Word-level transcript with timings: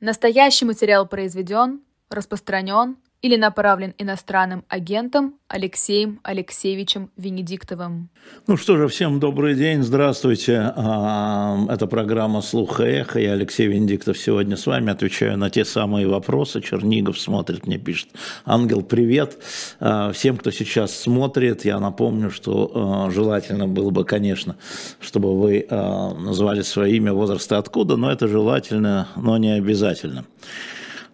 Настоящий 0.00 0.64
материал 0.64 1.06
произведен, 1.06 1.82
распространен 2.08 2.96
или 3.22 3.36
направлен 3.36 3.94
иностранным 3.98 4.64
агентом 4.68 5.34
Алексеем 5.46 6.20
Алексеевичем 6.22 7.10
Венедиктовым. 7.16 8.08
Ну 8.46 8.56
что 8.56 8.76
же, 8.76 8.88
всем 8.88 9.20
добрый 9.20 9.54
день, 9.54 9.82
здравствуйте. 9.82 10.72
А, 10.74 11.58
это 11.68 11.86
программа 11.86 12.40
«Слух 12.40 12.80
и 12.80 12.84
эхо». 12.84 13.18
Я 13.18 13.32
Алексей 13.32 13.66
Венедиктов 13.66 14.16
сегодня 14.16 14.56
с 14.56 14.66
вами 14.66 14.90
отвечаю 14.90 15.36
на 15.36 15.50
те 15.50 15.66
самые 15.66 16.06
вопросы. 16.06 16.62
Чернигов 16.62 17.18
смотрит, 17.18 17.66
мне 17.66 17.78
пишет. 17.78 18.08
Ангел, 18.46 18.82
привет. 18.82 19.36
А, 19.80 20.12
всем, 20.12 20.38
кто 20.38 20.50
сейчас 20.50 20.96
смотрит, 20.96 21.66
я 21.66 21.78
напомню, 21.78 22.30
что 22.30 22.72
а, 22.74 23.10
желательно 23.10 23.68
было 23.68 23.90
бы, 23.90 24.04
конечно, 24.04 24.56
чтобы 25.00 25.38
вы 25.38 25.66
назвали 25.70 26.62
свое 26.62 26.96
имя, 26.96 27.12
возраст 27.12 27.50
и 27.52 27.54
откуда, 27.54 27.96
но 27.96 28.10
это 28.10 28.28
желательно, 28.28 29.08
но 29.16 29.36
не 29.36 29.52
обязательно. 29.52 30.24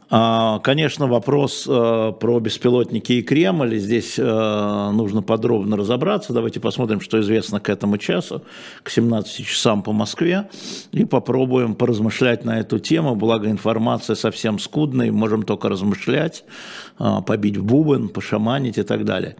А, 0.08 0.60
конечно, 0.60 1.08
вопрос 1.08 1.66
э, 1.68 2.12
про 2.20 2.38
беспилотники 2.38 3.14
и 3.14 3.22
Кремль. 3.22 3.76
Здесь 3.76 4.16
э, 4.18 4.90
нужно 4.92 5.20
подробно 5.20 5.76
разобраться. 5.76 6.32
Давайте 6.32 6.60
посмотрим, 6.60 7.00
что 7.00 7.20
известно 7.20 7.58
к 7.58 7.68
этому 7.68 7.98
часу, 7.98 8.42
к 8.84 8.90
17 8.90 9.44
часам 9.44 9.82
по 9.82 9.92
Москве, 9.92 10.48
и 10.92 11.04
попробуем 11.04 11.74
поразмышлять 11.74 12.44
на 12.44 12.60
эту 12.60 12.78
тему. 12.78 13.16
Благо 13.16 13.50
информация 13.50 14.14
совсем 14.14 14.60
скудная, 14.60 15.10
можем 15.10 15.42
только 15.42 15.68
размышлять, 15.68 16.44
э, 17.00 17.22
побить 17.26 17.56
в 17.56 17.64
бубен, 17.64 18.08
пошаманить 18.08 18.78
и 18.78 18.84
так 18.84 19.04
далее, 19.04 19.36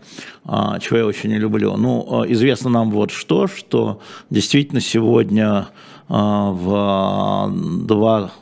чего 0.81 0.99
я 0.99 1.07
очень 1.07 1.31
не 1.31 1.39
люблю. 1.39 1.77
Ну, 1.77 2.25
известно 2.29 2.71
нам 2.71 2.91
вот 2.91 3.13
что, 3.13 3.47
что 3.47 4.01
действительно 4.31 4.81
сегодня 4.81 5.69
в 6.09 7.53
два 7.87 8.33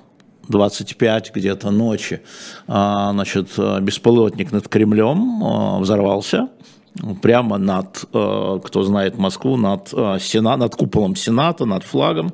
25 0.48 1.32
где-то 1.34 1.70
ночи, 1.70 2.20
а, 2.66 3.12
значит, 3.12 3.48
беспилотник 3.80 4.52
над 4.52 4.68
Кремлем 4.68 5.42
а, 5.44 5.78
взорвался 5.78 6.48
прямо 7.22 7.58
над, 7.58 8.04
а, 8.12 8.58
кто 8.60 8.82
знает 8.82 9.18
Москву, 9.18 9.56
над, 9.56 9.88
Сена, 10.20 10.56
над 10.56 10.74
куполом 10.74 11.16
Сената, 11.16 11.64
над 11.64 11.82
флагом. 11.84 12.32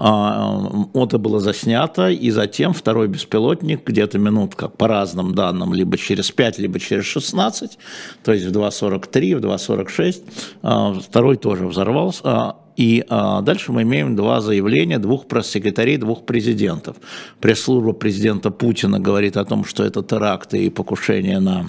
Это 0.00 1.18
было 1.18 1.40
заснято, 1.40 2.08
и 2.08 2.30
затем 2.30 2.72
второй 2.72 3.06
беспилотник 3.08 3.86
где-то 3.86 4.18
минут, 4.18 4.54
как 4.54 4.78
по 4.78 4.88
разным 4.88 5.34
данным, 5.34 5.74
либо 5.74 5.98
через 5.98 6.30
5, 6.30 6.58
либо 6.58 6.80
через 6.80 7.04
16, 7.04 7.78
то 8.24 8.32
есть 8.32 8.46
в 8.46 8.50
2.43, 8.50 9.36
в 9.36 9.40
2.46, 9.40 11.00
второй 11.02 11.36
тоже 11.36 11.66
взорвался, 11.66 12.54
и 12.80 13.04
а, 13.10 13.42
дальше 13.42 13.72
мы 13.72 13.82
имеем 13.82 14.16
два 14.16 14.40
заявления 14.40 14.98
двух 14.98 15.26
пресс-секретарей, 15.26 15.98
двух 15.98 16.24
президентов. 16.24 16.96
Пресс-служба 17.38 17.92
президента 17.92 18.50
Путина 18.50 18.98
говорит 18.98 19.36
о 19.36 19.44
том, 19.44 19.66
что 19.66 19.84
это 19.84 20.02
теракты 20.02 20.64
и 20.64 20.70
покушение 20.70 21.40
на 21.40 21.60
а, 21.60 21.66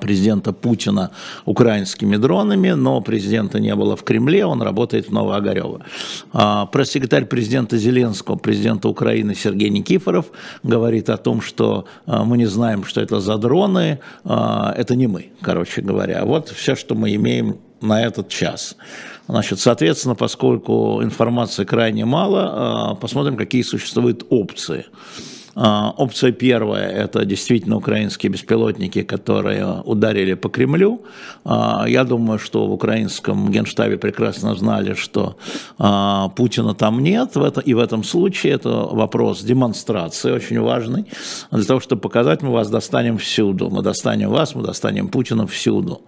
президента 0.00 0.52
Путина 0.52 1.10
украинскими 1.44 2.16
дронами, 2.16 2.70
но 2.70 3.00
президента 3.00 3.60
не 3.60 3.74
было 3.74 3.96
в 3.96 4.04
Кремле, 4.04 4.46
он 4.46 4.62
работает 4.62 5.08
в 5.08 5.12
Новоогарево. 5.12 5.80
А, 6.32 6.66
пресс-секретарь 6.66 7.26
президента 7.26 7.76
Зеленского, 7.76 8.36
президента 8.36 8.88
Украины 8.88 9.34
Сергей 9.34 9.70
Никифоров 9.70 10.26
говорит 10.62 11.10
о 11.10 11.16
том, 11.16 11.40
что 11.40 11.86
а, 12.06 12.24
мы 12.24 12.38
не 12.38 12.46
знаем, 12.46 12.84
что 12.84 13.00
это 13.00 13.20
за 13.20 13.36
дроны, 13.36 13.98
это 14.24 14.94
не 14.96 15.06
мы, 15.06 15.32
короче 15.40 15.82
говоря. 15.82 16.24
Вот 16.24 16.48
все, 16.48 16.74
что 16.74 16.94
мы 16.94 17.14
имеем 17.14 17.56
на 17.80 18.02
этот 18.02 18.28
час. 18.28 18.76
Значит, 19.28 19.60
соответственно, 19.60 20.14
поскольку 20.14 21.02
информации 21.02 21.64
крайне 21.64 22.04
мало, 22.04 22.96
посмотрим, 23.00 23.36
какие 23.36 23.62
существуют 23.62 24.26
опции. 24.30 24.86
А, 25.56 25.94
опция 25.96 26.32
первая– 26.32 26.88
это 27.04 27.24
действительно 27.24 27.76
украинские 27.76 28.32
беспилотники, 28.32 29.02
которые 29.02 29.82
ударили 29.84 30.34
по 30.34 30.48
Кремлю. 30.48 31.02
А, 31.44 31.84
я 31.86 32.04
думаю, 32.04 32.38
что 32.38 32.66
в 32.66 32.72
украинском 32.72 33.50
генштабе 33.50 33.96
прекрасно 33.96 34.54
знали, 34.54 34.94
что 34.94 35.36
а, 35.78 36.28
Путина 36.30 36.74
там 36.74 37.02
нет, 37.02 37.36
и 37.64 37.74
в 37.74 37.78
этом 37.78 38.04
случае 38.04 38.54
это 38.54 38.68
вопрос 38.70 39.42
демонстрации 39.42 40.32
очень 40.32 40.60
важный. 40.60 41.04
Для 41.50 41.64
того, 41.64 41.80
чтобы 41.80 42.00
показать, 42.02 42.42
мы 42.42 42.50
вас 42.50 42.70
достанем 42.70 43.18
всюду. 43.18 43.70
Мы 43.70 43.82
достанем 43.82 44.30
вас, 44.30 44.54
мы 44.54 44.62
достанем 44.62 45.08
Путина 45.08 45.46
всюду. 45.46 46.02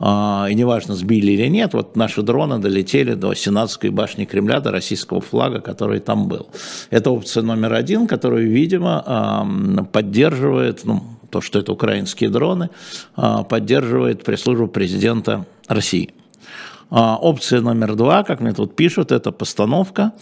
И 0.00 0.54
неважно, 0.54 0.94
сбили 0.94 1.32
или 1.32 1.48
нет, 1.48 1.74
вот 1.74 1.96
наши 1.96 2.22
дроны 2.22 2.58
долетели 2.58 3.14
до 3.14 3.34
Сенатской 3.34 3.90
башни 3.90 4.24
Кремля, 4.24 4.60
до 4.60 4.70
российского 4.70 5.20
флага, 5.20 5.60
который 5.60 6.00
там 6.00 6.26
был. 6.28 6.46
Это 6.90 7.10
опция 7.10 7.42
номер 7.42 7.74
один, 7.74 8.06
которую, 8.06 8.50
видимо, 8.50 8.89
поддерживает, 9.92 10.84
ну, 10.84 11.02
то, 11.30 11.40
что 11.40 11.58
это 11.58 11.72
украинские 11.72 12.28
дроны, 12.30 12.70
а, 13.16 13.44
поддерживает 13.44 14.24
пресс-службу 14.24 14.66
президента 14.66 15.46
России. 15.68 16.12
А, 16.90 17.16
опция 17.16 17.60
номер 17.60 17.94
два, 17.94 18.24
как 18.24 18.40
мне 18.40 18.52
тут 18.52 18.74
пишут, 18.74 19.12
это 19.12 19.30
постановка 19.30 20.02
а, 20.02 20.12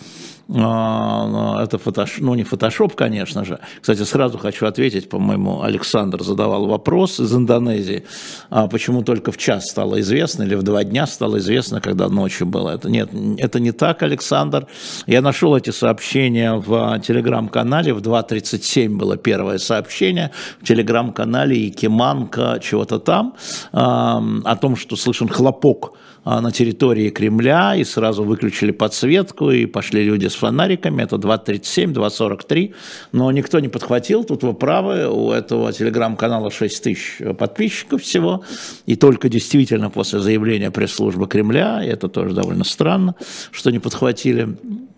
это 0.51 1.79
фотош... 1.79 2.19
ну 2.21 2.35
не 2.35 2.43
фотошоп, 2.43 2.95
конечно 2.95 3.45
же. 3.45 3.59
Кстати, 3.81 4.03
сразу 4.05 4.39
хочу 4.39 4.67
ответить, 4.67 5.11
по-моему, 5.11 5.63
Александр 5.63 6.23
задавал 6.23 6.67
вопрос 6.67 7.21
из 7.21 7.35
Индонезии, 7.35 8.05
а 8.49 8.67
почему 8.67 9.03
только 9.03 9.31
в 9.31 9.37
час 9.37 9.69
стало 9.69 10.01
известно 10.01 10.45
или 10.45 10.55
в 10.55 10.63
два 10.63 10.85
дня 10.85 11.07
стало 11.07 11.37
известно, 11.37 11.83
когда 11.83 12.09
ночью 12.09 12.47
было. 12.47 12.71
Это 12.71 12.89
нет, 12.89 13.11
это 13.39 13.61
не 13.61 13.73
так, 13.73 14.03
Александр. 14.03 14.67
Я 15.07 15.21
нашел 15.21 15.55
эти 15.55 15.71
сообщения 15.71 16.55
в 16.55 16.99
телеграм-канале, 17.01 17.93
в 17.93 17.99
2.37 17.99 18.97
было 18.97 19.19
первое 19.19 19.59
сообщение, 19.59 20.31
в 20.63 20.65
телеграм-канале 20.65 21.67
Якиманка 21.67 22.59
чего-то 22.63 22.99
там, 22.99 23.35
о 23.73 24.57
том, 24.57 24.77
что 24.77 24.97
слышен 24.97 25.29
хлопок 25.29 25.93
а, 25.93 26.08
на 26.25 26.51
территории 26.53 27.11
Кремля, 27.11 27.75
и 27.77 27.85
сразу 27.85 28.25
выключили 28.25 28.71
подсветку, 28.71 29.51
и 29.51 29.67
пошли 29.67 30.05
люди 30.05 30.27
с 30.27 30.35
фонариками, 30.35 31.03
это 31.03 31.17
2.37, 31.17 31.93
2.43, 31.95 32.75
но 33.13 33.31
никто 33.33 33.61
не 33.61 33.69
подхватил, 33.69 34.25
тут 34.25 34.43
вы 34.43 34.55
правы, 34.55 35.09
у 35.09 35.33
этого 35.33 35.73
телеграм-канала 35.73 36.51
6 36.51 36.83
тысяч 36.83 37.19
подписчиков 37.39 38.03
всего, 38.03 38.45
и 38.87 38.97
только 38.97 39.29
действительно 39.29 39.91
после 39.91 40.21
заявления 40.21 40.71
пресс-службы 40.71 41.27
Кремля, 41.27 41.83
и 41.85 41.89
это 41.89 42.09
тоже 42.09 42.35
довольно 42.35 42.65
странно, 42.65 43.15
что 43.51 43.71
не 43.71 43.79
подхватили, 43.79 44.57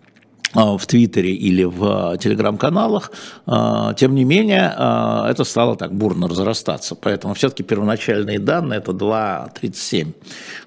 в 0.53 0.85
Твиттере 0.85 1.33
или 1.33 1.63
в 1.63 2.17
телеграм-каналах, 2.17 3.11
а, 3.45 3.93
тем 3.93 4.15
не 4.15 4.23
менее, 4.23 4.73
а, 4.75 5.29
это 5.29 5.43
стало 5.43 5.75
так 5.75 5.93
бурно 5.93 6.27
разрастаться. 6.27 6.95
Поэтому 6.95 7.33
все-таки 7.33 7.63
первоначальные 7.63 8.39
данные 8.39 8.79
это 8.79 8.91
2.37 8.91 10.13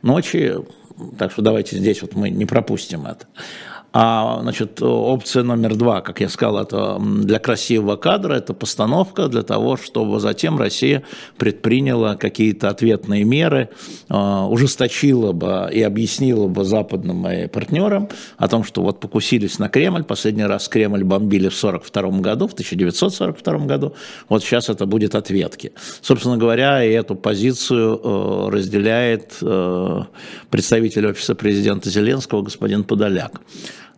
ночи, 0.03 0.55
так 1.19 1.33
что 1.33 1.43
давайте 1.43 1.77
здесь 1.77 2.03
вот 2.03 2.15
мы 2.15 2.31
не 2.31 2.47
пропустим 2.47 3.07
это. 3.07 3.27
А, 3.97 4.41
значит, 4.43 4.83
опция 4.83 5.45
номер 5.45 5.77
два, 5.77 6.01
как 6.01 6.21
я 6.21 6.29
сказал, 6.29 6.59
это 6.59 7.01
для 7.01 7.39
красивого 7.39 7.95
кадра, 7.95 8.35
это 8.35 8.53
постановка 8.53 9.29
для 9.29 9.43
того, 9.43 9.77
чтобы 9.77 10.19
затем 10.19 10.59
Россия 10.59 11.05
предприняла 11.39 12.17
какие-то 12.17 12.71
ответные 12.71 13.23
меры, 13.23 13.69
а, 14.09 14.49
ужесточила 14.49 15.31
бы 15.31 15.71
и 15.73 15.81
объяснила 15.81 16.49
бы 16.49 16.65
западным 16.65 17.49
партнерам 17.51 18.09
о 18.37 18.49
том, 18.49 18.65
что 18.65 18.83
вот 18.83 18.99
покусились 18.99 19.61
на 19.61 19.69
Кремль, 19.69 20.03
последний 20.03 20.45
раз 20.45 20.69
Кремль 20.69 21.05
бомбили 21.05 21.49
в 21.49 21.57
1942 21.57 22.21
году, 22.21 22.49
в 22.49 22.53
1942 22.55 23.59
году, 23.67 23.95
вот 24.29 24.43
сейчас 24.43 24.71
это 24.71 24.87
будет 24.87 25.15
ответки. 25.15 25.71
Собственно 26.01 26.37
говоря, 26.37 26.83
и 26.83 26.91
эту 26.91 27.15
позицию 27.15 28.01
э, 28.03 28.49
разделяет 28.51 29.35
э, 29.41 30.03
представитель 30.51 31.07
Офиса 31.07 31.37
президента 31.37 31.91
Зеленского 31.91 32.43
господин 32.43 32.83
Подоляк. 32.83 33.41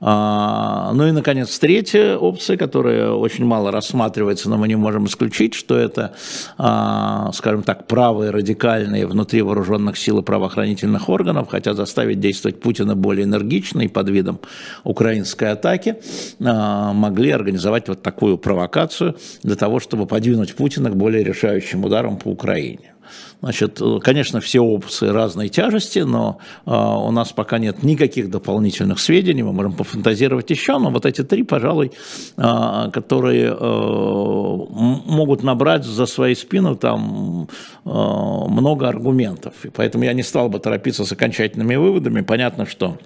А, 0.01 0.93
ну 0.93 1.07
и, 1.07 1.13
наконец, 1.13 1.59
третья 1.59 2.17
опция, 2.17 2.57
которая 2.57 3.11
очень 3.11 3.45
мало 3.45 3.71
рассматривается, 3.71 4.51
но 4.51 4.59
мы 4.59 4.69
не 4.69 4.77
можем 4.77 5.07
исключить, 5.07 5.55
что 5.55 5.77
это, 5.77 6.15
а, 6.59 7.31
скажем 7.33 7.63
так, 7.63 7.87
правые 7.87 8.31
радикальные 8.31 9.07
внутри 9.07 9.43
вооруженных 9.43 9.97
сил 9.97 10.19
и 10.19 10.23
правоохранительных 10.23 11.09
органов 11.09 11.49
хотят 11.49 11.77
заставить 11.77 12.21
действовать 12.21 12.61
Путина 12.61 12.95
более 12.95 13.25
энергично 13.25 13.83
и 13.83 13.89
под 13.89 14.09
видом 14.11 14.41
украинской 14.85 15.53
атаки 15.53 15.97
а, 16.45 16.93
могли 16.93 17.31
организовать 17.31 17.89
вот 17.89 18.03
такую 18.03 18.37
провокацию 18.39 19.17
для 19.43 19.57
того, 19.57 19.81
чтобы 19.81 20.07
подвинуть 20.07 20.55
Путина 20.55 20.91
к 20.91 20.97
более 20.97 21.25
решающим 21.25 21.85
ударам 21.85 22.19
по 22.19 22.29
Украине. 22.29 22.96
Значит, 23.41 23.81
конечно, 24.03 24.41
все 24.41 24.61
опции 24.61 25.09
разной 25.09 25.49
тяжести, 25.49 26.01
но 26.01 26.39
э, 26.65 26.71
у 26.71 27.11
нас 27.11 27.33
пока 27.33 27.59
нет 27.59 27.83
никаких 27.83 28.31
дополнительных 28.31 28.99
сведений, 28.99 29.43
мы 29.43 29.53
можем 29.53 29.73
пофантазировать 29.73 30.51
еще, 30.51 30.79
но 30.79 30.91
вот 30.91 31.07
эти 31.07 31.23
три, 31.23 31.43
пожалуй, 31.43 31.93
э, 32.37 32.91
которые 32.93 33.53
э, 33.53 33.57
могут 33.59 35.43
набрать 35.43 35.85
за 35.85 36.07
свои 36.07 36.35
спину 36.35 36.77
там 36.77 37.49
э, 37.85 37.89
много 37.89 38.89
аргументов. 38.89 39.55
И 39.65 39.69
поэтому 39.71 40.05
я 40.05 40.13
не 40.13 40.23
стал 40.23 40.49
бы 40.49 40.59
торопиться 40.59 41.05
с 41.05 41.13
окончательными 41.13 41.77
выводами. 41.77 42.21
Понятно, 42.23 42.67
что 42.67 42.99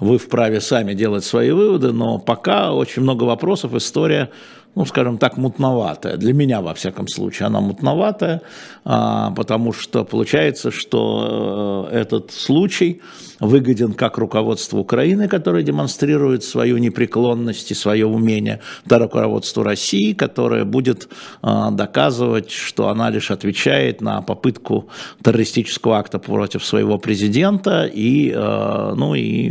вы 0.00 0.16
вправе 0.16 0.62
сами 0.62 0.94
делать 0.94 1.22
свои 1.22 1.50
выводы, 1.50 1.92
но 1.92 2.18
пока 2.18 2.72
очень 2.72 3.02
много 3.02 3.24
вопросов, 3.24 3.74
история 3.74 4.30
ну, 4.76 4.84
скажем 4.84 5.16
так, 5.18 5.38
мутноватая. 5.38 6.16
Для 6.18 6.34
меня, 6.34 6.60
во 6.60 6.74
всяком 6.74 7.08
случае, 7.08 7.46
она 7.46 7.60
мутноватая, 7.60 8.42
а, 8.84 9.30
потому 9.30 9.72
что 9.72 10.04
получается, 10.04 10.70
что 10.70 11.88
э, 11.90 11.96
этот 11.96 12.30
случай 12.30 13.00
выгоден 13.40 13.92
как 13.92 14.18
руководству 14.18 14.80
Украины, 14.80 15.28
которое 15.28 15.62
демонстрирует 15.62 16.44
свою 16.44 16.78
непреклонность 16.78 17.70
и 17.70 17.74
свое 17.74 18.06
умение, 18.06 18.60
да 18.84 18.98
руководству 18.98 19.62
России, 19.62 20.12
которое 20.12 20.64
будет 20.64 21.08
а, 21.42 21.70
доказывать, 21.70 22.50
что 22.50 22.88
она 22.88 23.10
лишь 23.10 23.30
отвечает 23.30 24.00
на 24.00 24.22
попытку 24.22 24.88
террористического 25.22 25.98
акта 25.98 26.18
против 26.18 26.64
своего 26.64 26.98
президента 26.98 27.84
и, 27.84 28.32
э, 28.34 28.94
ну, 28.96 29.14
и 29.14 29.50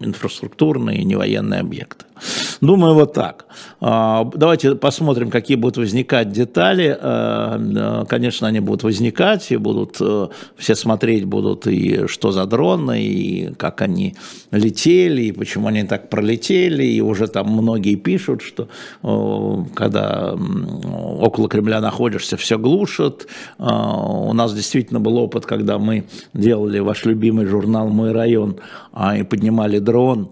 инфраструктурные, 0.00 1.00
и 1.00 1.04
невоенные 1.04 1.60
объекты. 1.60 2.06
Думаю, 2.60 2.94
вот 2.94 3.12
так. 3.12 3.46
А, 3.80 4.24
давайте 4.34 4.74
посмотрим, 4.74 5.30
какие 5.30 5.56
будут 5.56 5.76
возникать 5.76 6.32
детали. 6.32 6.96
А, 6.98 8.04
конечно, 8.08 8.48
они 8.48 8.60
будут 8.60 8.82
возникать, 8.84 9.50
и 9.52 9.56
будут 9.56 10.00
все 10.56 10.74
смотреть 10.74 11.24
будут, 11.24 11.66
и 11.66 12.06
что 12.06 12.32
за 12.32 12.46
дроны, 12.46 13.02
и 13.02 13.25
как 13.58 13.82
они 13.82 14.14
летели, 14.50 15.22
и 15.22 15.32
почему 15.32 15.68
они 15.68 15.84
так 15.84 16.10
пролетели, 16.10 16.84
и 16.84 17.00
уже 17.00 17.26
там 17.26 17.48
многие 17.48 17.94
пишут, 17.96 18.42
что 18.42 18.68
когда 19.74 20.34
около 20.34 21.48
Кремля 21.48 21.80
находишься, 21.80 22.36
все 22.36 22.58
глушат. 22.58 23.26
А, 23.58 23.96
у 24.00 24.32
нас 24.32 24.54
действительно 24.54 25.00
был 25.00 25.16
опыт, 25.18 25.46
когда 25.46 25.78
мы 25.78 26.04
делали 26.34 26.78
ваш 26.78 27.04
любимый 27.04 27.46
журнал 27.46 27.88
«Мой 27.88 28.12
район», 28.12 28.56
и 29.18 29.22
поднимали 29.22 29.78
дрон, 29.78 30.30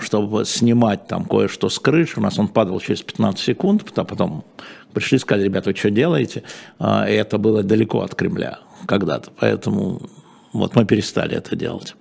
чтобы 0.00 0.44
снимать 0.44 1.06
там 1.06 1.24
кое-что 1.24 1.68
с 1.68 1.78
крыши. 1.78 2.18
У 2.18 2.22
нас 2.22 2.38
он 2.38 2.48
падал 2.48 2.80
через 2.80 3.02
15 3.02 3.40
секунд, 3.40 3.84
а 3.94 4.04
потом 4.04 4.44
пришли, 4.92 5.18
сказали, 5.18 5.44
ребята, 5.44 5.70
вы 5.70 5.76
что 5.76 5.90
делаете? 5.90 6.42
А, 6.78 7.08
и 7.08 7.12
это 7.12 7.38
было 7.38 7.62
далеко 7.62 8.00
от 8.02 8.14
Кремля 8.14 8.58
когда-то, 8.86 9.30
поэтому 9.38 10.02
вот 10.52 10.74
мы 10.74 10.84
перестали 10.84 11.36
это 11.36 11.56
делать 11.56 11.94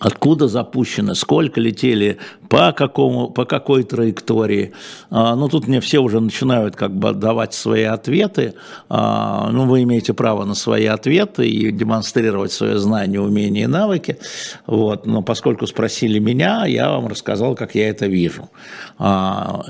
откуда 0.00 0.48
запущено, 0.48 1.14
сколько 1.14 1.60
летели, 1.60 2.18
по, 2.48 2.72
какому, 2.72 3.30
по 3.30 3.44
какой 3.44 3.84
траектории. 3.84 4.72
А, 5.10 5.36
ну, 5.36 5.48
тут 5.48 5.68
мне 5.68 5.80
все 5.80 5.98
уже 5.98 6.20
начинают 6.20 6.74
как 6.74 6.96
бы 6.96 7.12
давать 7.12 7.54
свои 7.54 7.84
ответы. 7.84 8.54
А, 8.88 9.50
ну, 9.52 9.66
вы 9.66 9.82
имеете 9.82 10.14
право 10.14 10.44
на 10.44 10.54
свои 10.54 10.86
ответы 10.86 11.48
и 11.48 11.70
демонстрировать 11.70 12.50
свое 12.50 12.78
знание, 12.78 13.20
умения 13.20 13.64
и 13.64 13.66
навыки. 13.66 14.18
Вот. 14.66 15.06
Но 15.06 15.22
поскольку 15.22 15.66
спросили 15.66 16.18
меня, 16.18 16.64
я 16.64 16.90
вам 16.90 17.06
рассказал, 17.06 17.54
как 17.54 17.74
я 17.74 17.90
это 17.90 18.06
вижу. 18.06 18.48
А, 18.98 19.62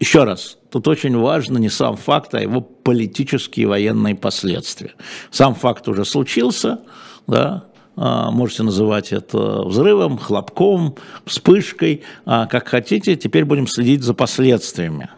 еще 0.00 0.24
раз, 0.24 0.58
Тут 0.68 0.88
очень 0.88 1.16
важно 1.16 1.56
не 1.56 1.70
сам 1.70 1.96
факт, 1.96 2.34
а 2.34 2.40
его 2.40 2.60
политические 2.60 3.64
и 3.64 3.66
военные 3.66 4.14
последствия. 4.14 4.92
Сам 5.30 5.54
факт 5.54 5.88
уже 5.88 6.04
случился, 6.04 6.80
да, 7.26 7.64
а, 7.96 8.30
можете 8.30 8.62
называть 8.62 9.12
это 9.12 9.62
взрывом, 9.62 10.18
хлопком, 10.18 10.96
вспышкой, 11.24 12.02
а, 12.24 12.46
как 12.46 12.68
хотите. 12.68 13.16
Теперь 13.16 13.44
будем 13.44 13.66
следить 13.66 14.02
за 14.02 14.14
последствиями 14.14 15.08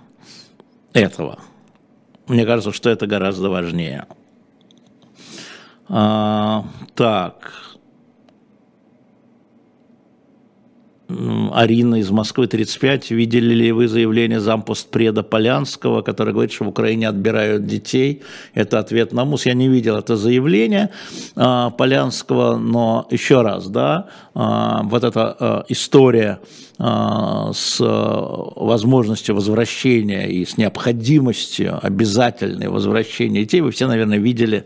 этого. 0.92 1.40
Мне 2.28 2.44
кажется, 2.44 2.72
что 2.72 2.90
это 2.90 3.06
гораздо 3.06 3.50
важнее. 3.50 4.06
А, 5.88 6.66
так, 6.94 7.67
Арина 11.52 11.96
из 11.96 12.10
Москвы, 12.10 12.46
35. 12.46 13.10
Видели 13.10 13.54
ли 13.54 13.72
вы 13.72 13.88
заявление 13.88 14.40
зампостпреда 14.40 15.22
Полянского, 15.22 16.02
который 16.02 16.32
говорит, 16.32 16.52
что 16.52 16.64
в 16.64 16.68
Украине 16.68 17.08
отбирают 17.08 17.66
детей? 17.66 18.22
Это 18.54 18.78
ответ 18.78 19.12
на 19.12 19.24
МУС. 19.24 19.46
Я 19.46 19.54
не 19.54 19.68
видел 19.68 19.96
это 19.96 20.16
заявление 20.16 20.90
э, 21.36 21.70
Полянского, 21.76 22.56
но 22.56 23.06
еще 23.10 23.42
раз, 23.42 23.68
да, 23.68 24.08
э, 24.34 24.40
вот 24.84 25.04
эта 25.04 25.36
э, 25.38 25.62
история 25.68 26.40
с 26.80 27.80
возможностью 27.80 29.34
возвращения 29.34 30.28
и 30.28 30.44
с 30.44 30.56
необходимостью 30.56 31.84
обязательной 31.84 32.68
возвращения 32.68 33.40
детей. 33.40 33.62
Вы 33.62 33.72
все, 33.72 33.88
наверное, 33.88 34.18
видели 34.18 34.64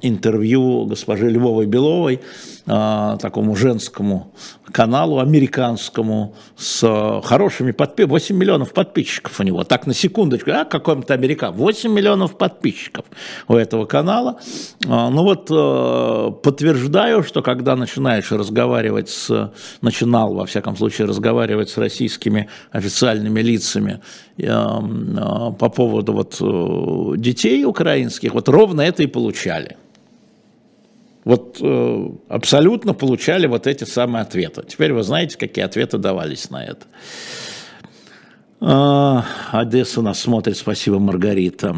интервью 0.00 0.86
госпожи 0.86 1.28
Львовой 1.28 1.66
Беловой, 1.66 2.20
э, 2.66 3.16
такому 3.20 3.56
женскому 3.56 4.32
каналу 4.74 5.20
американскому 5.20 6.34
с 6.56 7.20
хорошими 7.22 7.70
подписчиками, 7.70 8.10
8 8.10 8.36
миллионов 8.36 8.72
подписчиков 8.72 9.38
у 9.38 9.44
него, 9.44 9.62
так 9.62 9.86
на 9.86 9.94
секундочку, 9.94 10.50
а 10.50 10.64
каком-то 10.64 11.14
американ, 11.14 11.54
8 11.54 11.92
миллионов 11.92 12.36
подписчиков 12.36 13.04
у 13.46 13.54
этого 13.54 13.84
канала. 13.84 14.40
А, 14.88 15.10
ну 15.10 15.22
вот 15.22 15.48
э, 15.48 16.32
подтверждаю, 16.42 17.22
что 17.22 17.40
когда 17.40 17.76
начинаешь 17.76 18.32
разговаривать 18.32 19.10
с, 19.10 19.52
начинал 19.80 20.34
во 20.34 20.44
всяком 20.44 20.76
случае 20.76 21.06
разговаривать 21.06 21.70
с 21.70 21.78
российскими 21.78 22.48
официальными 22.72 23.40
лицами 23.40 24.00
э, 24.38 24.42
э, 24.44 25.52
по 25.56 25.68
поводу 25.68 26.14
вот 26.14 27.20
детей 27.20 27.64
украинских, 27.64 28.34
вот 28.34 28.48
ровно 28.48 28.80
это 28.80 29.04
и 29.04 29.06
получали 29.06 29.76
вот 31.24 31.58
э, 31.60 32.08
абсолютно 32.28 32.92
получали 32.92 33.46
вот 33.46 33.66
эти 33.66 33.84
самые 33.84 34.22
ответы. 34.22 34.62
Теперь 34.68 34.92
вы 34.92 35.02
знаете, 35.02 35.38
какие 35.38 35.64
ответы 35.64 35.98
давались 35.98 36.50
на 36.50 36.64
это. 36.64 36.86
А, 38.60 39.24
Одесса 39.50 40.02
нас 40.02 40.20
смотрит, 40.20 40.56
спасибо, 40.56 40.98
Маргарита. 40.98 41.76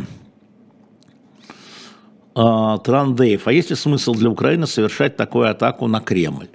А, 2.34 2.78
а 2.84 3.52
есть 3.52 3.70
ли 3.70 3.76
смысл 3.76 4.14
для 4.14 4.30
Украины 4.30 4.66
совершать 4.66 5.16
такую 5.16 5.50
атаку 5.50 5.86
на 5.86 6.00
Кремль? 6.00 6.48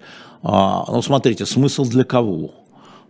А, 0.44 0.86
ну, 0.88 1.02
смотрите, 1.02 1.46
смысл 1.46 1.86
для 1.86 2.04
кого? 2.04 2.54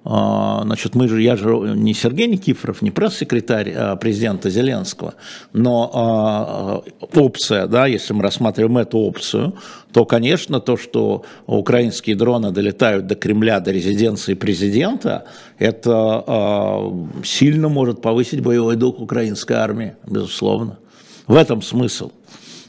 А, 0.03 0.61
значит, 0.63 0.95
мы 0.95 1.07
же, 1.07 1.21
я 1.21 1.35
же 1.35 1.47
не 1.75 1.93
Сергей 1.93 2.27
Никифоров, 2.27 2.81
не 2.81 2.89
пресс-секретарь 2.89 3.71
а, 3.75 3.95
президента 3.95 4.49
Зеленского, 4.49 5.13
но 5.53 5.91
а, 5.93 6.83
опция, 7.13 7.67
да, 7.67 7.85
если 7.85 8.13
мы 8.13 8.23
рассматриваем 8.23 8.79
эту 8.79 8.97
опцию, 8.97 9.53
то, 9.93 10.05
конечно, 10.05 10.59
то, 10.59 10.75
что 10.75 11.23
украинские 11.45 12.15
дроны 12.15 12.51
долетают 12.51 13.05
до 13.05 13.15
Кремля, 13.15 13.59
до 13.59 13.71
резиденции 13.71 14.33
президента, 14.33 15.25
это 15.59 16.91
сильно 17.23 17.69
может 17.69 18.01
повысить 18.01 18.41
боевой 18.41 18.77
дух 18.77 18.99
украинской 18.99 19.53
армии, 19.53 19.95
безусловно. 20.07 20.79
В 21.27 21.35
этом 21.35 21.61
смысл. 21.61 22.11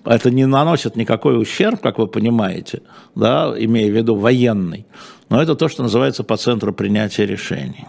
Это 0.05 0.31
не 0.31 0.47
наносит 0.47 0.97
никакой 0.97 1.41
ущерб, 1.41 1.81
как 1.81 1.99
вы 1.99 2.09
понимаете, 2.09 2.83
да, 3.15 3.55
имея 3.57 3.91
в 3.91 3.97
виду 3.97 4.17
военный. 4.17 4.85
Но 5.33 5.41
это 5.41 5.55
то, 5.55 5.67
что 5.71 5.83
называется 5.83 6.25
по 6.25 6.37
центру 6.37 6.75
принятия 6.75 7.25
решений. 7.25 7.87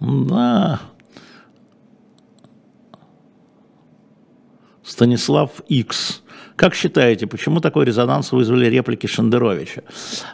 Да. 0.00 0.80
Станислав 4.82 5.60
Икс. 5.68 6.22
Как 6.58 6.74
считаете, 6.74 7.28
почему 7.28 7.60
такой 7.60 7.84
резонанс 7.84 8.32
вызвали 8.32 8.66
реплики 8.66 9.06
Шендеровича? 9.06 9.82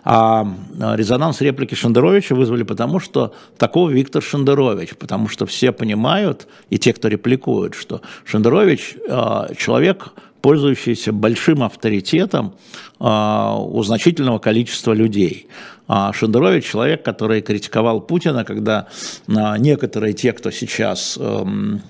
А, 0.04 0.48
а 0.80 0.96
резонанс 0.96 1.42
реплики 1.42 1.74
Шендеровича 1.74 2.34
вызвали 2.34 2.62
потому, 2.62 2.98
что 2.98 3.34
такого 3.58 3.90
Виктор 3.90 4.22
Шендерович, 4.22 4.96
потому 4.98 5.28
что 5.28 5.44
все 5.44 5.70
понимают, 5.70 6.48
и 6.70 6.78
те, 6.78 6.94
кто 6.94 7.08
репликуют, 7.08 7.74
что 7.74 8.00
Шендерович 8.24 8.96
а, 9.06 9.50
человек, 9.54 10.14
пользующийся 10.40 11.12
большим 11.12 11.62
авторитетом 11.62 12.54
а, 12.98 13.58
у 13.58 13.82
значительного 13.82 14.38
количества 14.38 14.94
людей. 14.94 15.48
А 15.88 16.14
Шендерович 16.14 16.64
человек, 16.64 17.02
который 17.02 17.42
критиковал 17.42 18.00
Путина, 18.00 18.44
когда 18.44 18.86
а, 19.28 19.58
некоторые 19.58 20.14
те, 20.14 20.32
кто 20.32 20.50
сейчас 20.50 21.18
эм, 21.20 21.82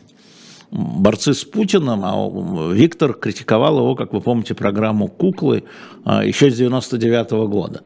борцы 0.75 1.35
с 1.35 1.45
Путиным, 1.45 2.05
а 2.05 2.73
Виктор 2.73 3.15
критиковал 3.15 3.79
его, 3.79 3.95
как 3.95 4.13
вы 4.13 4.21
помните, 4.21 4.55
программу 4.55 5.09
«Куклы» 5.09 5.65
а, 6.05 6.25
еще 6.25 6.51
с 6.51 6.57
99 6.57 7.33
-го 7.33 7.49
года. 7.49 7.83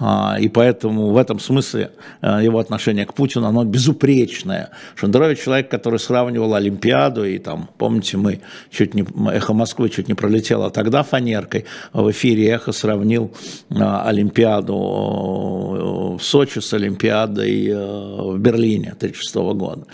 А, 0.00 0.38
и 0.40 0.48
поэтому 0.48 1.10
в 1.10 1.16
этом 1.18 1.38
смысле 1.38 1.90
а, 2.22 2.42
его 2.42 2.58
отношение 2.58 3.04
к 3.04 3.12
Путину, 3.12 3.46
оно 3.46 3.64
безупречное. 3.64 4.70
Шендерович 4.94 5.40
человек, 5.44 5.70
который 5.70 5.98
сравнивал 5.98 6.54
Олимпиаду, 6.54 7.24
и 7.26 7.38
там, 7.38 7.68
помните, 7.76 8.16
мы 8.16 8.40
чуть 8.70 8.94
не, 8.94 9.04
«Эхо 9.30 9.52
Москвы» 9.52 9.90
чуть 9.90 10.08
не 10.08 10.14
пролетело 10.14 10.70
тогда 10.70 11.02
фанеркой, 11.02 11.66
в 11.92 12.10
эфире 12.10 12.48
«Эхо» 12.48 12.72
сравнил 12.72 13.30
Олимпиаду 13.68 14.74
в 16.18 16.22
Сочи 16.22 16.60
с 16.60 16.72
Олимпиадой 16.72 17.70
в 17.74 18.38
Берлине 18.38 18.94
1936 18.96 19.34
года. 19.54 19.84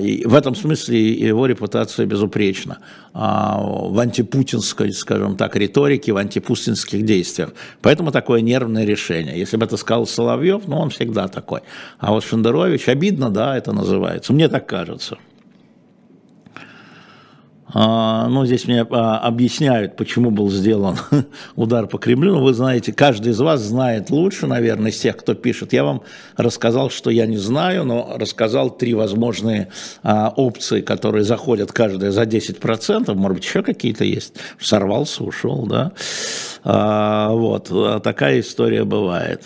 И 0.00 0.24
в 0.26 0.34
этом 0.34 0.54
смысле 0.56 1.12
его 1.12 1.46
репутация 1.46 2.06
безупречна 2.06 2.78
а, 2.78 3.05
в 3.18 3.98
антипутинской, 3.98 4.92
скажем 4.92 5.36
так, 5.36 5.56
риторике, 5.56 6.12
в 6.12 6.18
антипутинских 6.18 7.02
действиях. 7.02 7.50
Поэтому 7.80 8.12
такое 8.12 8.42
нервное 8.42 8.84
решение. 8.84 9.38
Если 9.38 9.56
бы 9.56 9.64
это 9.64 9.78
сказал 9.78 10.06
Соловьев, 10.06 10.62
ну 10.66 10.76
он 10.76 10.90
всегда 10.90 11.26
такой. 11.26 11.60
А 11.98 12.12
вот 12.12 12.24
Шендерович, 12.24 12.88
обидно, 12.88 13.30
да, 13.30 13.56
это 13.56 13.72
называется. 13.72 14.34
Мне 14.34 14.48
так 14.48 14.66
кажется. 14.66 15.16
А, 17.78 18.28
ну, 18.28 18.46
здесь 18.46 18.66
мне 18.66 18.86
а, 18.88 19.18
объясняют, 19.18 19.96
почему 19.96 20.30
был 20.30 20.48
сделан 20.50 20.96
удар 21.56 21.86
по 21.86 21.98
Кремлю. 21.98 22.36
Ну, 22.36 22.42
вы 22.42 22.54
знаете, 22.54 22.90
каждый 22.90 23.32
из 23.32 23.38
вас 23.38 23.60
знает 23.60 24.08
лучше, 24.08 24.46
наверное, 24.46 24.90
из 24.90 24.98
тех, 24.98 25.14
кто 25.18 25.34
пишет. 25.34 25.74
Я 25.74 25.84
вам 25.84 26.00
рассказал, 26.38 26.88
что 26.88 27.10
я 27.10 27.26
не 27.26 27.36
знаю, 27.36 27.84
но 27.84 28.16
рассказал 28.16 28.70
три 28.70 28.94
возможные 28.94 29.68
а, 30.02 30.32
опции, 30.34 30.80
которые 30.80 31.24
заходят 31.24 31.70
каждая 31.70 32.12
за 32.12 32.22
10%. 32.22 33.12
Может 33.12 33.34
быть, 33.34 33.44
еще 33.44 33.62
какие-то 33.62 34.04
есть. 34.04 34.32
Сорвался, 34.58 35.22
ушел, 35.22 35.66
да. 35.66 35.92
Вот, 36.64 38.02
такая 38.02 38.40
история 38.40 38.84
бывает. 38.84 39.42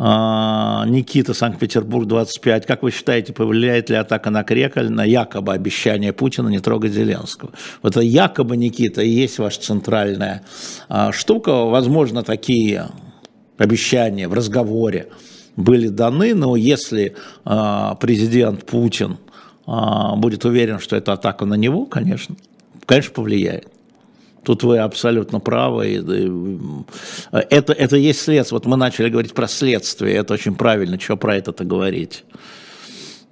А, 0.00 0.84
Никита, 0.86 1.34
Санкт-Петербург, 1.34 2.06
25. 2.06 2.66
Как 2.66 2.84
вы 2.84 2.92
считаете, 2.92 3.32
повлияет 3.32 3.90
ли 3.90 3.96
атака 3.96 4.30
на 4.30 4.44
Кремль 4.44 4.88
на 4.88 5.04
якобы 5.04 5.52
обещание 5.52 6.12
Путина 6.12 6.48
не 6.48 6.60
трогать 6.60 6.92
Зеленского? 6.92 7.50
Вот 7.82 7.96
это 7.96 8.00
якобы, 8.00 8.56
Никита, 8.56 9.02
и 9.02 9.08
есть 9.08 9.40
ваша 9.40 9.60
центральная 9.60 10.42
а, 10.88 11.10
штука. 11.10 11.64
Возможно, 11.64 12.22
такие 12.22 12.90
обещания 13.56 14.28
в 14.28 14.34
разговоре 14.34 15.08
были 15.56 15.88
даны, 15.88 16.32
но 16.32 16.54
если 16.54 17.16
а, 17.44 17.96
президент 17.96 18.64
Путин 18.64 19.18
будет 19.66 20.46
уверен, 20.46 20.78
что 20.78 20.96
это 20.96 21.12
атака 21.12 21.44
на 21.44 21.52
него, 21.52 21.84
конечно, 21.84 22.36
конечно, 22.86 23.12
повлияет. 23.12 23.68
Тут 24.44 24.62
вы 24.62 24.78
абсолютно 24.78 25.40
правы. 25.40 26.04
Это, 27.32 27.72
это 27.72 27.96
есть 27.96 28.20
следствие. 28.20 28.58
Вот 28.58 28.66
мы 28.66 28.76
начали 28.76 29.08
говорить 29.08 29.34
про 29.34 29.48
следствие. 29.48 30.16
Это 30.16 30.34
очень 30.34 30.54
правильно, 30.54 30.98
что 30.98 31.16
про 31.16 31.36
это-то 31.36 31.64
говорить. 31.64 32.24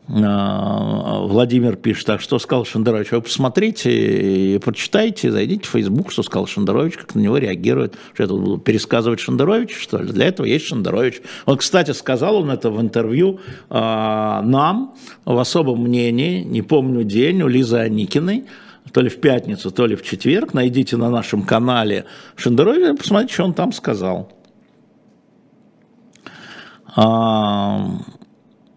А, 0.08 1.20
Владимир 1.20 1.74
пишет, 1.74 2.06
так 2.06 2.20
что 2.20 2.38
сказал 2.38 2.64
Шендерович, 2.64 3.10
вы 3.10 3.22
посмотрите 3.22 4.54
и 4.54 4.58
прочитайте, 4.58 5.32
зайдите 5.32 5.64
в 5.64 5.70
Facebook, 5.70 6.12
что 6.12 6.22
сказал 6.22 6.46
Шендерович, 6.46 6.96
как 6.96 7.14
на 7.16 7.20
него 7.20 7.38
реагирует. 7.38 7.94
Что 8.14 8.22
я 8.22 8.28
тут 8.28 8.40
буду 8.40 8.58
пересказывать 8.58 9.18
Шендерович, 9.18 9.76
что 9.76 9.98
ли? 9.98 10.12
Для 10.12 10.26
этого 10.26 10.46
есть 10.46 10.66
Шендерович. 10.66 11.22
Он, 11.44 11.56
кстати, 11.56 11.90
сказал 11.90 12.36
он 12.36 12.50
это 12.50 12.70
в 12.70 12.80
интервью 12.80 13.40
а, 13.68 14.42
нам 14.42 14.94
в 15.24 15.38
особом 15.38 15.82
мнении, 15.82 16.42
не 16.42 16.62
помню 16.62 17.02
день, 17.02 17.42
у 17.42 17.48
Лизы 17.48 17.78
Аникиной, 17.78 18.44
то 18.92 19.00
ли 19.00 19.08
в 19.08 19.20
пятницу, 19.20 19.70
то 19.70 19.86
ли 19.86 19.96
в 19.96 20.02
четверг. 20.02 20.54
Найдите 20.54 20.96
на 20.96 21.10
нашем 21.10 21.42
канале 21.42 22.04
Шендерове, 22.36 22.94
посмотрите, 22.94 23.34
что 23.34 23.44
он 23.44 23.54
там 23.54 23.72
сказал. 23.72 24.32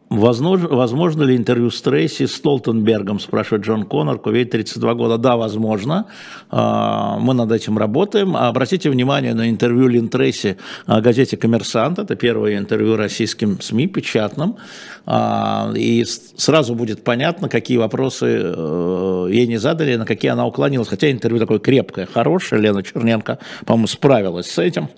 Возможно, 0.10 0.68
возможно 0.70 1.24
ли 1.24 1.36
интервью 1.36 1.70
с 1.70 1.82
Трейси 1.82 2.26
с 2.26 2.36
Столтенбергом, 2.36 3.20
спрашивает 3.20 3.66
Джон 3.66 3.84
Коннор, 3.86 4.20
Кувейт 4.20 4.52
32 4.52 4.94
года. 4.96 5.18
Да, 5.18 5.38
возможно. 5.38 6.06
А, 6.50 7.18
мы 7.20 7.34
над 7.34 7.52
этим 7.52 7.78
работаем. 7.78 8.36
Обратите 8.36 8.90
внимание 8.90 9.34
на 9.34 9.50
интервью 9.50 9.88
Лин 9.88 10.10
Трейси 10.10 10.58
газете 10.88 11.38
«Коммерсант». 11.38 12.00
Это 12.00 12.16
первое 12.16 12.58
интервью 12.58 12.96
российским 12.96 13.62
СМИ, 13.62 13.88
печатным. 13.88 14.58
А, 15.06 15.72
и 15.76 16.04
сразу 16.06 16.76
будет 16.76 17.04
понятно, 17.04 17.50
какие 17.50 17.78
вопросы 17.78 18.42
э, 18.44 19.28
ей 19.32 19.48
не 19.48 19.58
задали, 19.58 19.96
на 19.96 20.06
какие 20.06 20.32
она 20.32 20.46
уклонилась. 20.46 20.88
Хотя 20.88 21.12
интервью 21.12 21.40
такое 21.40 21.60
крепкое, 21.60 22.06
хорошее. 22.06 22.62
Лена 22.62 22.84
Черненко, 22.84 23.40
по-моему, 23.66 23.88
справилась 23.88 24.52
с 24.52 24.58
этим. 24.60 24.90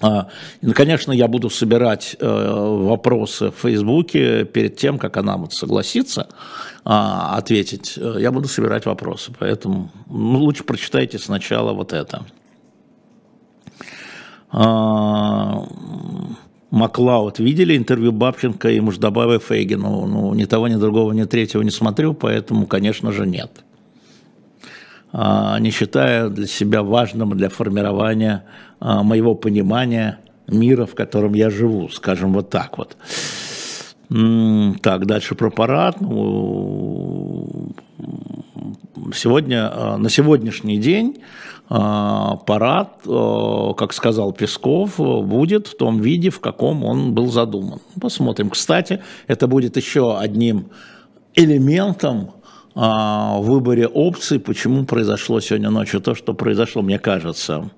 А, 0.00 0.28
конечно, 0.74 1.12
я 1.12 1.28
буду 1.28 1.50
собирать 1.50 2.16
э, 2.18 2.26
вопросы 2.26 3.50
в 3.50 3.62
Фейсбуке 3.62 4.44
перед 4.44 4.76
тем, 4.76 4.98
как 4.98 5.16
она 5.16 5.36
вот 5.36 5.52
согласится 5.52 6.28
а, 6.84 7.36
ответить. 7.36 7.94
Э, 7.96 8.16
я 8.18 8.32
буду 8.32 8.48
собирать 8.48 8.86
вопросы, 8.86 9.32
поэтому 9.38 9.90
ну, 10.08 10.38
лучше 10.40 10.64
прочитайте 10.64 11.18
сначала 11.18 11.72
вот 11.72 11.92
это. 11.92 12.24
Маклауд. 16.70 17.38
Видели 17.38 17.76
интервью 17.76 18.12
Бабченко 18.12 18.68
и 18.68 18.80
Муждабаева 18.80 19.38
Фейгину? 19.38 20.06
Ну, 20.06 20.34
ни 20.34 20.44
того, 20.44 20.68
ни 20.68 20.74
другого, 20.74 21.12
ни 21.12 21.24
третьего 21.24 21.62
не 21.62 21.70
смотрю, 21.70 22.14
поэтому, 22.14 22.66
конечно 22.66 23.12
же, 23.12 23.26
нет. 23.26 23.64
А, 25.16 25.60
не 25.60 25.70
считая 25.70 26.28
для 26.28 26.48
себя 26.48 26.82
важным 26.82 27.36
для 27.36 27.48
формирования 27.48 28.42
а, 28.80 29.04
моего 29.04 29.36
понимания 29.36 30.18
мира, 30.48 30.86
в 30.86 30.96
котором 30.96 31.34
я 31.34 31.50
живу, 31.50 31.88
скажем 31.88 32.32
вот 32.32 32.50
так 32.50 32.76
вот. 32.78 32.96
Так, 34.82 35.06
дальше 35.06 35.36
про 35.36 35.50
парад. 35.50 36.00
Ну, 36.00 37.70
сегодня, 39.14 39.70
а, 39.72 39.98
на 39.98 40.10
сегодняшний 40.10 40.78
день 40.78 41.18
парад, 41.68 43.00
как 43.06 43.92
сказал 43.94 44.32
Песков, 44.32 44.98
будет 44.98 45.68
в 45.68 45.76
том 45.78 45.98
виде, 45.98 46.28
в 46.28 46.38
каком 46.40 46.84
он 46.84 47.14
был 47.14 47.28
задуман. 47.28 47.80
Посмотрим. 47.98 48.50
Кстати, 48.50 49.00
это 49.28 49.46
будет 49.46 49.78
еще 49.78 50.18
одним 50.18 50.66
элементом 51.34 52.33
в 52.74 53.40
выборе 53.42 53.86
опций, 53.86 54.40
почему 54.40 54.84
произошло 54.84 55.40
сегодня 55.40 55.70
ночью 55.70 56.00
то, 56.00 56.14
что 56.14 56.34
произошло, 56.34 56.82
мне 56.82 56.98
кажется. 56.98 57.70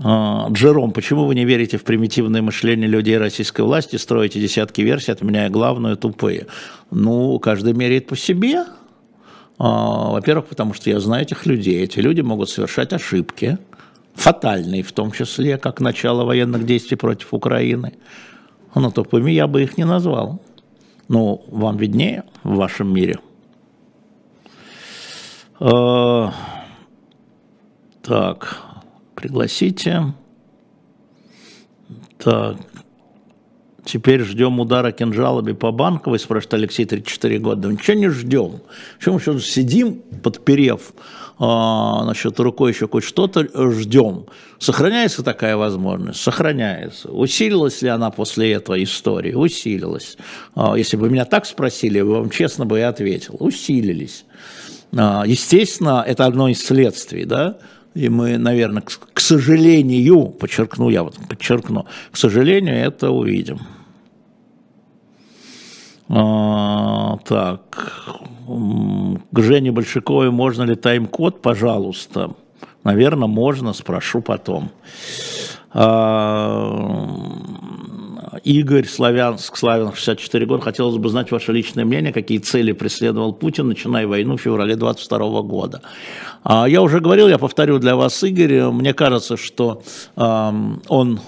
Джером, 0.00 0.92
почему 0.92 1.26
вы 1.26 1.34
не 1.34 1.44
верите 1.44 1.76
в 1.76 1.84
примитивное 1.84 2.42
мышление 2.42 2.88
людей 2.88 3.18
российской 3.18 3.60
власти, 3.60 3.96
строите 3.96 4.40
десятки 4.40 4.80
версий, 4.80 5.12
отменяя 5.12 5.50
главную, 5.50 5.96
тупые? 5.96 6.46
Ну, 6.90 7.38
каждый 7.38 7.72
меряет 7.74 8.06
по 8.06 8.16
себе. 8.16 8.64
А, 9.58 10.10
во-первых, 10.10 10.46
потому 10.46 10.74
что 10.74 10.90
я 10.90 10.98
знаю 10.98 11.22
этих 11.22 11.46
людей. 11.46 11.84
Эти 11.84 12.00
люди 12.00 12.20
могут 12.20 12.50
совершать 12.50 12.92
ошибки, 12.92 13.58
фатальные 14.14 14.82
в 14.82 14.92
том 14.92 15.12
числе, 15.12 15.56
как 15.58 15.80
начало 15.80 16.24
военных 16.24 16.66
действий 16.66 16.96
против 16.96 17.32
Украины. 17.32 17.92
Но 18.74 18.90
тупыми 18.90 19.30
я 19.30 19.46
бы 19.46 19.62
их 19.62 19.78
не 19.78 19.84
назвал. 19.84 20.40
Ну, 21.12 21.44
вам 21.48 21.76
виднее 21.76 22.24
в 22.42 22.54
вашем 22.54 22.90
мире. 22.90 23.18
А, 25.60 26.32
так, 28.00 28.58
пригласите. 29.14 30.14
Так, 32.16 32.56
Теперь 33.84 34.22
ждем 34.22 34.60
удара 34.60 34.92
кинжалами 34.92 35.52
по 35.52 35.70
банковой, 35.72 36.18
спрашивает 36.18 36.54
Алексей, 36.54 36.86
34 36.86 37.38
года. 37.40 37.62
Да 37.62 37.72
ничего 37.72 37.96
не 37.98 38.08
ждем. 38.08 38.62
Чем 38.98 39.14
мы 39.14 39.20
еще 39.20 39.38
сидим, 39.40 40.00
подперев 40.22 40.94
а, 41.38 42.04
насчет 42.04 42.38
рукой 42.40 42.72
еще 42.72 42.88
хоть 42.88 43.04
что-то, 43.04 43.46
ждем. 43.72 44.26
Сохраняется 44.58 45.22
такая 45.22 45.56
возможность? 45.56 46.20
Сохраняется. 46.20 47.10
Усилилась 47.10 47.82
ли 47.82 47.88
она 47.88 48.10
после 48.10 48.52
этого 48.52 48.82
истории? 48.82 49.34
Усилилась. 49.34 50.16
А, 50.54 50.74
если 50.76 50.96
бы 50.96 51.10
меня 51.10 51.24
так 51.24 51.46
спросили, 51.46 51.98
я 51.98 52.04
вам 52.04 52.30
честно 52.30 52.66
бы 52.66 52.78
и 52.78 52.82
ответил. 52.82 53.36
Усилились. 53.40 54.24
А, 54.96 55.24
естественно, 55.26 56.04
это 56.06 56.26
одно 56.26 56.48
из 56.48 56.64
следствий, 56.64 57.24
да, 57.24 57.58
и 57.94 58.08
мы, 58.08 58.38
наверное, 58.38 58.82
к, 58.82 59.20
сожалению, 59.20 60.26
подчеркну, 60.26 60.88
я 60.90 61.02
вот 61.02 61.16
подчеркну, 61.28 61.86
к 62.10 62.16
сожалению, 62.16 62.76
это 62.76 63.10
увидим. 63.10 63.60
А, 66.08 67.16
так, 67.24 68.02
к 68.46 69.40
Жене 69.40 69.72
Большаковой 69.72 70.30
можно 70.30 70.64
ли 70.64 70.74
тайм-код, 70.74 71.40
пожалуйста? 71.40 72.34
Наверное, 72.84 73.28
можно, 73.28 73.72
спрошу 73.72 74.20
потом. 74.20 74.70
А, 75.72 77.08
Игорь, 78.44 78.86
Славянск, 78.86 79.56
Славянск, 79.56 79.96
64 79.96 80.46
года. 80.46 80.62
Хотелось 80.62 80.96
бы 80.96 81.08
знать 81.08 81.30
ваше 81.30 81.52
личное 81.52 81.84
мнение, 81.84 82.12
какие 82.12 82.38
цели 82.38 82.72
преследовал 82.72 83.32
Путин, 83.32 83.68
начиная 83.68 84.06
войну 84.06 84.36
в 84.36 84.40
феврале 84.40 84.74
22 84.76 85.42
года. 85.42 85.80
А, 86.42 86.66
я 86.66 86.82
уже 86.82 87.00
говорил, 87.00 87.28
я 87.28 87.38
повторю 87.38 87.78
для 87.78 87.94
вас, 87.94 88.22
Игорь, 88.24 88.64
мне 88.70 88.92
кажется, 88.92 89.36
что 89.36 89.82
он 90.16 91.20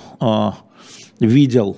видел 1.21 1.77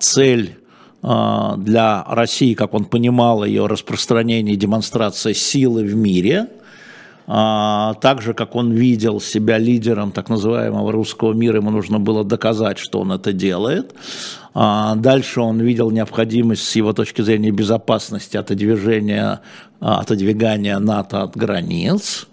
цель 0.00 0.56
для 1.00 2.04
России, 2.08 2.54
как 2.54 2.74
он 2.74 2.84
понимал 2.84 3.44
ее 3.44 3.66
распространение 3.66 4.54
и 4.54 4.58
демонстрация 4.58 5.32
силы 5.34 5.84
в 5.84 5.94
мире– 5.94 6.48
а, 7.30 7.92
так 8.00 8.22
же, 8.22 8.32
как 8.32 8.56
он 8.56 8.72
видел 8.72 9.20
себя 9.20 9.58
лидером 9.58 10.12
так 10.12 10.30
называемого 10.30 10.90
русского 10.90 11.34
мира, 11.34 11.58
ему 11.58 11.70
нужно 11.70 12.00
было 12.00 12.24
доказать, 12.24 12.78
что 12.78 13.00
он 13.00 13.12
это 13.12 13.34
делает. 13.34 13.94
А, 14.54 14.94
дальше 14.94 15.42
он 15.42 15.60
видел 15.60 15.90
необходимость 15.90 16.66
с 16.66 16.74
его 16.74 16.94
точки 16.94 17.20
зрения 17.20 17.50
безопасности 17.50 18.38
отодвижения, 18.38 19.42
отодвигания 19.78 20.78
НАТО 20.78 21.22
от 21.22 21.36
границ. 21.36 22.26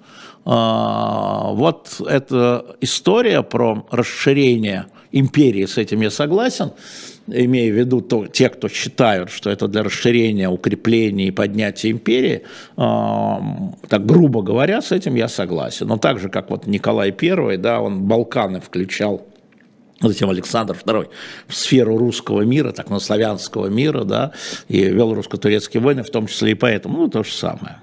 Вот 0.45 2.01
эта 2.07 2.77
история 2.79 3.41
про 3.41 3.85
расширение 3.89 4.85
империи, 5.11 5.65
с 5.65 5.79
этим 5.79 6.01
я 6.01 6.11
согласен 6.11 6.71
имея 7.27 7.71
в 7.71 7.75
виду 7.75 8.01
то, 8.01 8.27
те, 8.27 8.49
кто 8.49 8.67
считают, 8.69 9.29
что 9.29 9.49
это 9.49 9.67
для 9.67 9.83
расширения, 9.83 10.49
укрепления 10.49 11.27
и 11.27 11.31
поднятия 11.31 11.91
империи, 11.91 12.43
э, 12.77 12.81
так 13.89 14.05
грубо 14.05 14.41
говоря, 14.41 14.81
с 14.81 14.91
этим 14.91 15.15
я 15.15 15.27
согласен. 15.27 15.87
Но 15.87 15.97
так 15.97 16.19
же, 16.19 16.29
как 16.29 16.49
вот 16.49 16.67
Николай 16.67 17.13
I, 17.19 17.57
да, 17.57 17.81
он 17.81 18.03
Балканы 18.03 18.59
включал 18.59 19.25
Затем 20.01 20.29
Александр 20.29 20.75
II 20.85 21.07
в 21.47 21.55
сферу 21.55 21.97
русского 21.97 22.41
мира, 22.41 22.73
так 22.73 22.89
на 22.89 22.99
славянского 22.99 23.67
мира, 23.67 24.03
да, 24.03 24.33
и 24.67 24.83
вел 24.83 25.13
русско-турецкие 25.13 25.81
войны, 25.81 26.03
в 26.03 26.09
том 26.09 26.27
числе 26.27 26.51
и 26.51 26.53
поэтому, 26.53 26.97
ну, 26.97 27.07
то 27.07 27.23
же 27.23 27.31
самое. 27.31 27.77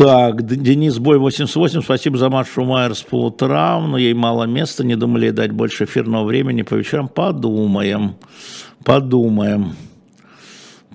Так, 0.00 0.46
Денис 0.46 0.98
Бой 0.98 1.18
88, 1.18 1.82
спасибо 1.82 2.16
за 2.16 2.30
Машу 2.30 2.64
Майерс 2.64 3.02
по 3.02 3.26
утрам, 3.26 3.90
но 3.90 3.98
ей 3.98 4.14
мало 4.14 4.44
места, 4.44 4.82
не 4.82 4.96
думали 4.96 5.28
дать 5.28 5.52
больше 5.52 5.84
эфирного 5.84 6.24
времени 6.24 6.62
по 6.62 6.74
вечерам, 6.74 7.06
подумаем, 7.06 8.14
подумаем. 8.82 9.74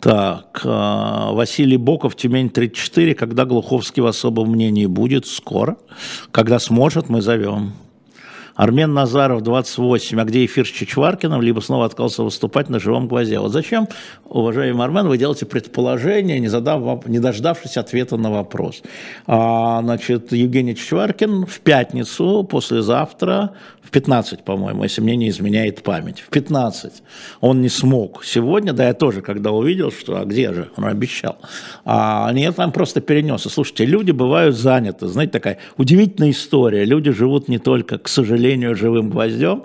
Так, 0.01 0.61
а, 0.63 1.33
Василий 1.33 1.77
Боков, 1.77 2.15
Тюмень 2.15 2.49
34, 2.49 3.13
когда 3.13 3.45
Глуховский 3.45 4.01
в 4.01 4.07
особом 4.07 4.49
мнении 4.49 4.87
будет? 4.87 5.27
Скоро. 5.27 5.77
Когда 6.31 6.57
сможет, 6.57 7.07
мы 7.07 7.21
зовем. 7.21 7.73
Армен 8.55 8.93
Назаров, 8.93 9.41
28. 9.43 10.21
А 10.21 10.23
где 10.23 10.45
эфир 10.45 10.65
с 10.65 10.69
Чичваркиным? 10.69 11.41
Либо 11.41 11.59
снова 11.59 11.85
отказался 11.85 12.23
выступать 12.23 12.69
на 12.69 12.79
живом 12.79 13.07
гвозде. 13.07 13.37
Вот 13.39 13.51
зачем, 13.51 13.89
уважаемый 14.23 14.85
Армен, 14.85 15.07
вы 15.07 15.17
делаете 15.17 15.45
предположение, 15.45 16.39
не, 16.39 16.47
задав, 16.47 17.05
не 17.05 17.19
дождавшись 17.19 17.75
ответа 17.75 18.15
на 18.15 18.31
вопрос? 18.31 18.81
А, 19.27 19.81
значит, 19.81 20.31
Евгений 20.31 20.75
Чичваркин 20.75 21.45
в 21.45 21.59
пятницу, 21.59 22.47
послезавтра, 22.49 23.51
в 23.81 23.91
15, 23.91 24.43
по-моему, 24.43 24.83
если 24.83 25.01
мне 25.01 25.15
не 25.15 25.29
изменяет 25.29 25.83
память, 25.83 26.21
в 26.21 26.29
15 26.29 27.03
он 27.41 27.61
не 27.61 27.69
смог. 27.69 28.23
Сегодня, 28.23 28.73
да, 28.73 28.87
я 28.87 28.93
тоже, 28.93 29.21
когда 29.21 29.51
увидел, 29.51 29.91
что, 29.91 30.19
а 30.19 30.25
где 30.25 30.53
же, 30.53 30.69
он 30.77 30.85
обещал. 30.85 31.37
А 31.83 32.31
нет, 32.31 32.55
там 32.55 32.71
просто 32.71 33.01
перенес. 33.01 33.45
И 33.45 33.49
слушайте, 33.49 33.85
люди 33.85 34.11
бывают 34.11 34.55
заняты, 34.55 35.07
знаете, 35.07 35.33
такая 35.33 35.57
удивительная 35.77 36.31
история. 36.31 36.85
Люди 36.85 37.11
живут 37.11 37.47
не 37.47 37.59
только, 37.59 37.97
к 37.99 38.07
сожалению, 38.07 38.44
живым 38.75 39.09
гвоздем, 39.09 39.63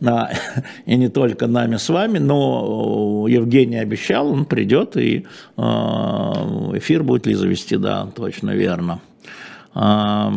и 0.86 0.96
не 0.96 1.08
только 1.08 1.46
нами 1.46 1.76
с 1.76 1.88
вами, 1.88 2.18
но 2.18 3.26
Евгений 3.28 3.78
обещал, 3.78 4.28
он 4.28 4.44
придет, 4.44 4.96
и 4.96 5.26
а, 5.56 6.70
эфир 6.74 7.02
будет 7.02 7.26
ли 7.26 7.34
завести, 7.34 7.76
да, 7.76 8.06
точно 8.14 8.50
верно. 8.50 9.00
А, 9.74 10.32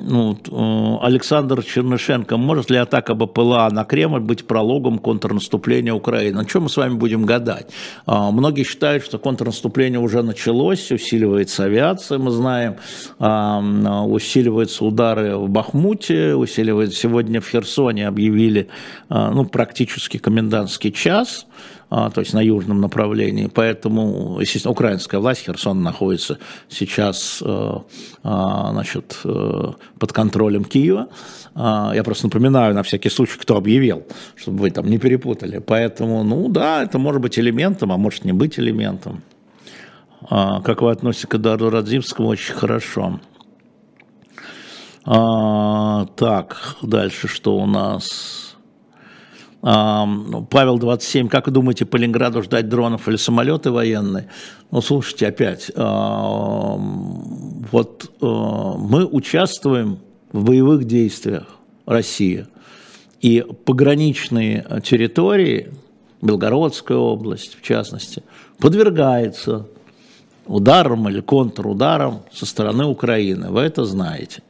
ну, 0.00 0.36
э, 0.36 1.06
Александр 1.06 1.62
Чернышенко, 1.62 2.36
может 2.36 2.70
ли 2.70 2.76
атака 2.76 3.14
БПЛА 3.14 3.68
на 3.70 3.84
Кремль 3.84 4.20
быть 4.20 4.46
прологом 4.46 4.98
контрнаступления 4.98 5.92
Украины? 5.92 6.38
О 6.38 6.44
чем 6.44 6.64
мы 6.64 6.68
с 6.68 6.76
вами 6.76 6.94
будем 6.94 7.24
гадать? 7.24 7.70
А, 8.06 8.30
многие 8.30 8.62
считают, 8.64 9.04
что 9.04 9.18
контрнаступление 9.18 9.98
уже 9.98 10.22
началось, 10.22 10.90
усиливается 10.92 11.64
авиация, 11.64 12.18
мы 12.18 12.30
знаем, 12.30 12.76
а, 13.18 13.60
усиливаются 14.04 14.84
удары 14.84 15.36
в 15.36 15.48
Бахмуте, 15.48 16.34
усиливается 16.34 16.98
сегодня 16.98 17.40
в 17.40 17.48
Херсоне 17.48 18.06
объявили 18.06 18.68
а, 19.08 19.30
ну, 19.30 19.44
практически 19.44 20.18
комендантский 20.18 20.92
час, 20.92 21.46
то 21.88 22.20
есть 22.20 22.34
на 22.34 22.40
южном 22.40 22.80
направлении. 22.80 23.46
Поэтому, 23.46 24.38
естественно, 24.40 24.72
украинская 24.72 25.20
власть, 25.20 25.44
Херсон 25.46 25.82
находится 25.82 26.38
сейчас 26.68 27.42
э, 27.44 27.72
а, 28.22 28.72
значит, 28.72 29.18
э, 29.24 29.72
под 29.98 30.12
контролем 30.12 30.64
Киева. 30.64 31.08
А, 31.54 31.92
я 31.94 32.04
просто 32.04 32.26
напоминаю 32.26 32.74
на 32.74 32.82
всякий 32.82 33.08
случай, 33.08 33.38
кто 33.38 33.56
объявил, 33.56 34.04
чтобы 34.36 34.58
вы 34.58 34.70
там 34.70 34.86
не 34.86 34.98
перепутали. 34.98 35.58
Поэтому, 35.58 36.22
ну 36.24 36.48
да, 36.48 36.82
это 36.82 36.98
может 36.98 37.22
быть 37.22 37.38
элементом, 37.38 37.90
а 37.92 37.96
может 37.96 38.24
не 38.24 38.32
быть 38.32 38.58
элементом. 38.58 39.22
Как 40.28 40.82
вы 40.82 40.90
относитесь 40.90 41.28
к 41.28 41.34
Эдару 41.36 41.70
Радзивскому? 41.70 42.28
Очень 42.28 42.54
хорошо. 42.54 43.20
А, 45.04 46.04
так, 46.16 46.76
дальше 46.82 47.28
что 47.28 47.56
у 47.56 47.64
нас? 47.64 48.47
Ну, 49.60 50.46
Павел 50.48 50.78
27, 50.78 51.28
как 51.28 51.46
вы 51.46 51.52
думаете, 51.52 51.84
по 51.84 51.96
ждать 52.42 52.68
дронов 52.68 53.08
или 53.08 53.16
самолеты 53.16 53.72
военные? 53.72 54.28
Ну, 54.70 54.80
слушайте, 54.80 55.26
опять, 55.26 55.72
вот 57.72 58.10
э, 58.20 58.24
мы 58.24 59.04
участвуем 59.04 59.98
в 60.32 60.44
боевых 60.44 60.84
действиях 60.84 61.46
России, 61.86 62.46
и 63.20 63.44
пограничные 63.64 64.64
территории, 64.84 65.72
Белгородская 66.22 66.98
область 66.98 67.56
в 67.60 67.62
частности, 67.62 68.22
подвергается 68.58 69.66
ударам 70.46 71.08
или 71.08 71.20
контрударам 71.20 72.22
со 72.32 72.46
стороны 72.46 72.84
Украины. 72.86 73.50
Вы 73.50 73.62
это 73.62 73.84
знаете. 73.84 74.42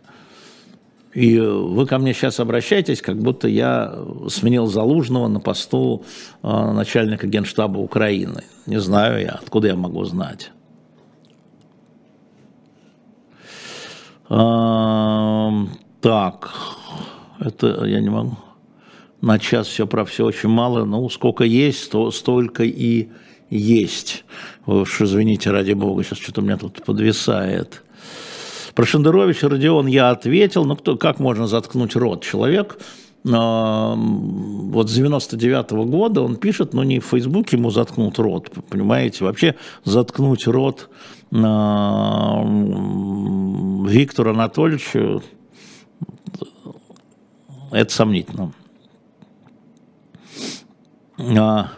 И 1.18 1.37
вы 1.40 1.85
ко 1.85 1.98
мне 1.98 2.14
сейчас 2.14 2.38
обращаетесь, 2.38 3.02
как 3.02 3.18
будто 3.18 3.48
я 3.48 3.92
сменил 4.28 4.66
Залужного 4.66 5.26
на 5.26 5.40
посту 5.40 6.04
э, 6.44 6.72
начальника 6.72 7.26
генштаба 7.26 7.78
Украины. 7.78 8.44
Не 8.66 8.78
знаю 8.78 9.20
я, 9.20 9.31
откуда 9.31 9.66
я 9.66 9.74
могу 9.74 10.04
знать. 10.04 10.52
так, 16.00 16.54
это 17.40 17.85
я 17.85 18.00
не 18.00 18.11
могу. 18.11 18.37
На 19.20 19.40
час 19.40 19.66
все 19.66 19.88
про 19.88 20.04
все 20.04 20.24
очень 20.24 20.50
мало. 20.50 20.85
Ну, 20.85 21.09
сколько 21.09 21.42
есть, 21.42 21.90
то 21.90 22.12
столько 22.12 22.62
и 22.62 23.09
есть. 23.50 24.24
Вы 24.66 24.83
уж 24.83 25.00
извините, 25.00 25.50
ради 25.50 25.72
бога, 25.72 26.04
сейчас 26.04 26.18
что-то 26.18 26.42
у 26.42 26.44
меня 26.44 26.59
тут 26.59 26.85
подвисает. 26.85 27.83
Про 28.79 28.87
Шендеровича, 28.87 29.49
Родион, 29.49 29.88
я 29.88 30.11
ответил, 30.11 30.64
ну 30.64 30.77
кто, 30.77 30.97
как 30.97 31.19
можно 31.19 31.49
заткнуть 31.49 31.97
рот? 31.97 32.23
Человек 32.23 32.79
а, 33.29 33.97
вот 33.97 34.88
с 34.88 34.95
99 34.95 35.73
-го 35.73 35.85
года 35.85 36.23
он 36.23 36.37
пишет, 36.37 36.75
но 36.75 36.85
не 36.85 37.01
в 37.01 37.05
Фейсбуке 37.07 37.57
ему 37.57 37.71
заткнут 37.71 38.21
рот, 38.21 38.53
понимаете? 38.71 39.25
Вообще 39.25 39.57
заткнуть 39.83 40.47
рот 40.47 40.91
а, 41.33 42.45
Виктору 43.88 44.31
Анатольевичу, 44.31 45.25
это 47.73 47.93
сомнительно. 47.93 48.53
А, 51.19 51.71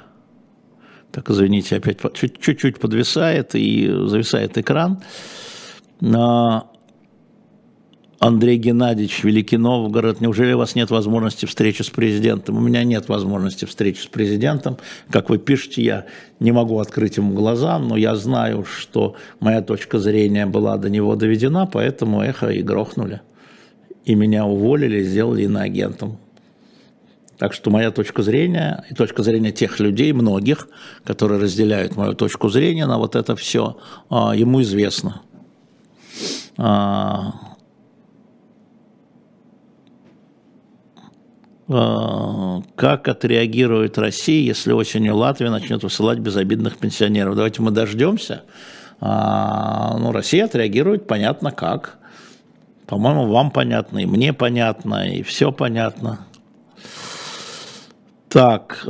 так, 1.12 1.30
извините, 1.30 1.76
опять 1.76 1.96
чуть-чуть 2.12 2.78
подвисает 2.78 3.54
и 3.54 3.90
зависает 4.04 4.58
экран. 4.58 5.00
А, 6.02 6.69
Андрей 8.20 8.58
Геннадьевич, 8.58 9.24
Великий 9.24 9.56
Новгород, 9.56 10.20
неужели 10.20 10.52
у 10.52 10.58
вас 10.58 10.74
нет 10.74 10.90
возможности 10.90 11.46
встречи 11.46 11.80
с 11.80 11.88
президентом? 11.88 12.58
У 12.58 12.60
меня 12.60 12.84
нет 12.84 13.08
возможности 13.08 13.64
встречи 13.64 14.02
с 14.02 14.06
президентом. 14.06 14.76
Как 15.10 15.30
вы 15.30 15.38
пишете, 15.38 15.82
я 15.82 16.06
не 16.38 16.52
могу 16.52 16.78
открыть 16.80 17.16
ему 17.16 17.32
глаза, 17.32 17.78
но 17.78 17.96
я 17.96 18.14
знаю, 18.16 18.66
что 18.66 19.16
моя 19.40 19.62
точка 19.62 19.98
зрения 19.98 20.44
была 20.44 20.76
до 20.76 20.90
него 20.90 21.16
доведена, 21.16 21.64
поэтому 21.64 22.20
эхо 22.20 22.50
и 22.50 22.60
грохнули. 22.60 23.22
И 24.04 24.14
меня 24.14 24.44
уволили, 24.44 25.02
сделали 25.02 25.44
иноагентом. 25.44 26.18
Так 27.38 27.54
что 27.54 27.70
моя 27.70 27.90
точка 27.90 28.22
зрения 28.22 28.84
и 28.90 28.94
точка 28.94 29.22
зрения 29.22 29.50
тех 29.50 29.80
людей, 29.80 30.12
многих, 30.12 30.68
которые 31.04 31.40
разделяют 31.40 31.96
мою 31.96 32.12
точку 32.12 32.50
зрения 32.50 32.84
на 32.84 32.98
вот 32.98 33.16
это 33.16 33.34
все, 33.34 33.78
а, 34.10 34.36
ему 34.36 34.60
известно 34.60 35.22
а, 36.58 36.62
А, 36.62 37.50
как 41.70 43.06
отреагирует 43.06 43.96
Россия, 43.96 44.42
если 44.42 44.72
осенью 44.72 45.14
Латвия 45.14 45.50
начнет 45.50 45.84
высылать 45.84 46.18
безобидных 46.18 46.78
пенсионеров. 46.78 47.36
Давайте 47.36 47.62
мы 47.62 47.70
дождемся. 47.70 48.42
А, 49.00 49.96
ну, 49.98 50.10
Россия 50.12 50.46
отреагирует 50.46 51.06
понятно 51.06 51.52
как. 51.52 51.98
По-моему, 52.86 53.26
вам 53.26 53.52
понятно, 53.52 53.98
и 54.00 54.06
мне 54.06 54.32
понятно, 54.32 55.08
и 55.08 55.22
все 55.22 55.52
понятно. 55.52 56.26
Так, 58.28 58.82
8 58.84 58.88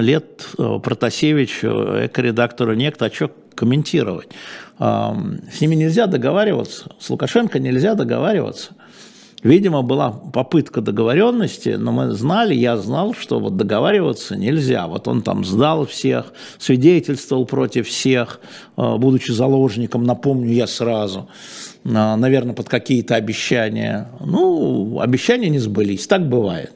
э, 0.00 0.02
лет 0.02 0.48
э, 0.58 0.78
Протасевич, 0.82 1.60
э, 1.62 2.06
эко-редактору 2.06 2.74
Некто, 2.74 3.04
а 3.06 3.10
что 3.12 3.30
комментировать? 3.54 4.30
С 4.78 5.60
ними 5.60 5.74
нельзя 5.76 6.06
договариваться, 6.06 6.90
с 6.98 7.08
Лукашенко 7.10 7.60
нельзя 7.60 7.94
договариваться. 7.94 8.72
Видимо, 9.42 9.82
была 9.82 10.10
попытка 10.10 10.80
договоренности, 10.80 11.70
но 11.70 11.90
мы 11.90 12.12
знали, 12.12 12.54
я 12.54 12.76
знал, 12.76 13.12
что 13.12 13.40
вот 13.40 13.56
договариваться 13.56 14.36
нельзя. 14.36 14.86
Вот 14.86 15.08
он 15.08 15.22
там 15.22 15.44
сдал 15.44 15.84
всех, 15.84 16.32
свидетельствовал 16.58 17.44
против 17.44 17.88
всех, 17.88 18.40
э, 18.76 18.96
будучи 18.96 19.32
заложником, 19.32 20.04
напомню 20.04 20.52
я 20.52 20.68
сразу, 20.68 21.28
э, 21.84 21.88
наверное, 21.88 22.54
под 22.54 22.68
какие-то 22.68 23.16
обещания. 23.16 24.08
Ну, 24.20 25.00
обещания 25.00 25.48
не 25.48 25.58
сбылись, 25.58 26.06
так 26.06 26.28
бывает. 26.28 26.72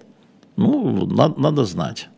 Ну, 0.56 1.06
надо, 1.06 1.40
надо 1.40 1.64
знать. 1.64 2.08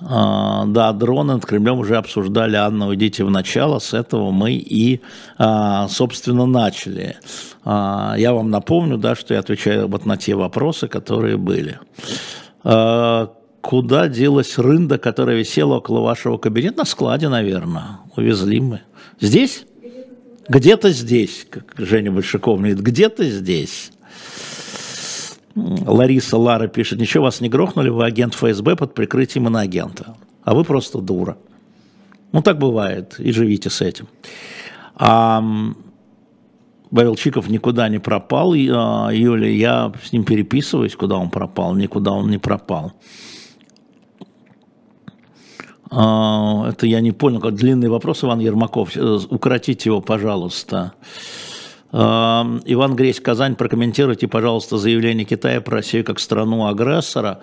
А, 0.00 0.64
да, 0.66 0.92
дроны 0.92 1.34
над 1.34 1.46
Кремлем 1.46 1.78
уже 1.78 1.96
обсуждали. 1.96 2.56
Анна, 2.56 2.88
уйдите 2.88 3.24
в 3.24 3.30
начало. 3.30 3.78
С 3.78 3.94
этого 3.94 4.30
мы 4.30 4.52
и, 4.52 5.00
а, 5.38 5.88
собственно, 5.88 6.46
начали. 6.46 7.16
А, 7.64 8.14
я 8.16 8.32
вам 8.32 8.50
напомню, 8.50 8.96
да, 8.98 9.14
что 9.14 9.34
я 9.34 9.40
отвечаю 9.40 9.88
вот 9.88 10.06
на 10.06 10.16
те 10.16 10.34
вопросы, 10.34 10.88
которые 10.88 11.36
были. 11.36 11.78
Куда 13.60 14.08
делась 14.08 14.56
рында, 14.56 14.98
которая 14.98 15.36
висела 15.36 15.76
около 15.76 16.00
вашего 16.00 16.38
кабинета? 16.38 16.78
На 16.78 16.84
складе, 16.84 17.28
наверное. 17.28 18.00
Увезли 18.16 18.60
мы. 18.60 18.82
Здесь? 19.20 19.64
Где-то 20.48 20.90
здесь, 20.90 21.46
как 21.50 21.74
Женя 21.76 22.10
Большаков 22.10 22.58
говорит, 22.58 22.78
где-то 22.78 23.24
здесь. 23.24 23.90
Лариса 25.86 26.36
Лара 26.36 26.68
пишет, 26.68 27.00
ничего 27.00 27.24
вас 27.24 27.40
не 27.40 27.48
грохнули, 27.48 27.88
вы 27.88 28.04
агент 28.04 28.34
ФСБ 28.34 28.76
под 28.76 28.94
прикрытием 28.94 29.46
иноагента, 29.46 30.16
а 30.44 30.54
вы 30.54 30.64
просто 30.64 30.98
дура. 30.98 31.36
Ну, 32.32 32.42
так 32.42 32.58
бывает, 32.58 33.18
и 33.18 33.32
живите 33.32 33.70
с 33.70 33.80
этим. 33.80 34.06
А, 34.96 35.42
Павел 36.90 37.16
Чиков 37.16 37.48
никуда 37.48 37.88
не 37.88 37.98
пропал, 37.98 38.52
а, 38.52 39.10
Юля, 39.10 39.48
я 39.48 39.92
с 40.02 40.12
ним 40.12 40.24
переписываюсь, 40.24 40.96
куда 40.96 41.16
он 41.16 41.30
пропал, 41.30 41.74
никуда 41.74 42.12
он 42.12 42.30
не 42.30 42.38
пропал. 42.38 42.92
А, 45.90 46.68
это 46.68 46.86
я 46.86 47.00
не 47.00 47.12
понял, 47.12 47.40
как 47.40 47.54
длинный 47.54 47.88
вопрос, 47.88 48.22
Иван 48.24 48.40
Ермаков, 48.40 48.94
э, 48.94 49.18
укоротите 49.30 49.88
его, 49.88 50.00
пожалуйста. 50.02 50.92
Иван 51.90 52.96
Гресь, 52.96 53.18
Казань, 53.18 53.56
прокомментируйте, 53.56 54.28
пожалуйста, 54.28 54.76
заявление 54.76 55.24
Китая 55.24 55.60
про 55.60 55.76
Россию 55.76 56.04
как 56.04 56.20
страну-агрессора. 56.20 57.40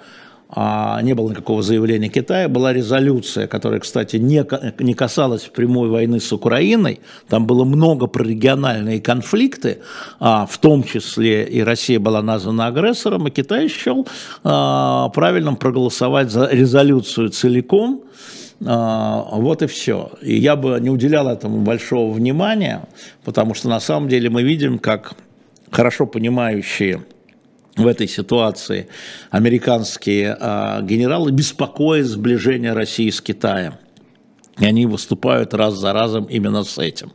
А 0.47 1.01
не 1.01 1.13
было 1.13 1.31
никакого 1.31 1.63
заявления 1.63 2.08
Китая, 2.08 2.47
была 2.47 2.71
резолюция, 2.71 3.47
которая, 3.47 3.79
кстати, 3.79 4.17
не, 4.17 4.45
не 4.84 4.93
касалась 4.93 5.41
прямой 5.43 5.89
войны 5.89 6.19
с 6.19 6.31
Украиной. 6.31 6.99
Там 7.27 7.47
было 7.47 7.63
много 7.63 8.05
прорегиональные 8.05 9.01
конфликты, 9.01 9.79
а, 10.19 10.45
в 10.45 10.58
том 10.60 10.84
числе 10.84 11.45
и 11.45 11.62
Россия 11.62 11.99
была 11.99 12.21
названа 12.21 12.67
агрессором, 12.67 13.27
и 13.27 13.31
Китай 13.31 13.67
счел 13.67 14.08
а, 14.43 15.10
правильным 15.10 15.55
проголосовать 15.55 16.29
за 16.29 16.47
резолюцию 16.47 17.29
целиком, 17.29 18.03
вот 18.59 19.61
и 19.61 19.67
все. 19.67 20.11
И 20.21 20.37
я 20.37 20.55
бы 20.55 20.79
не 20.79 20.89
уделял 20.89 21.27
этому 21.27 21.59
большого 21.59 22.13
внимания, 22.13 22.87
потому 23.23 23.53
что 23.53 23.69
на 23.69 23.79
самом 23.79 24.07
деле 24.09 24.29
мы 24.29 24.43
видим, 24.43 24.79
как 24.79 25.13
хорошо 25.71 26.05
понимающие 26.07 27.03
в 27.75 27.85
этой 27.87 28.07
ситуации 28.07 28.87
американские 29.29 30.37
а, 30.39 30.81
генералы 30.81 31.31
беспокоят 31.31 32.05
сближение 32.05 32.73
России 32.73 33.09
с 33.09 33.21
Китаем. 33.21 33.75
И 34.57 34.65
они 34.65 34.85
выступают 34.85 35.53
раз 35.53 35.73
за 35.73 35.91
разом 35.91 36.25
именно 36.25 36.63
с 36.63 36.77
этим. 36.77 37.11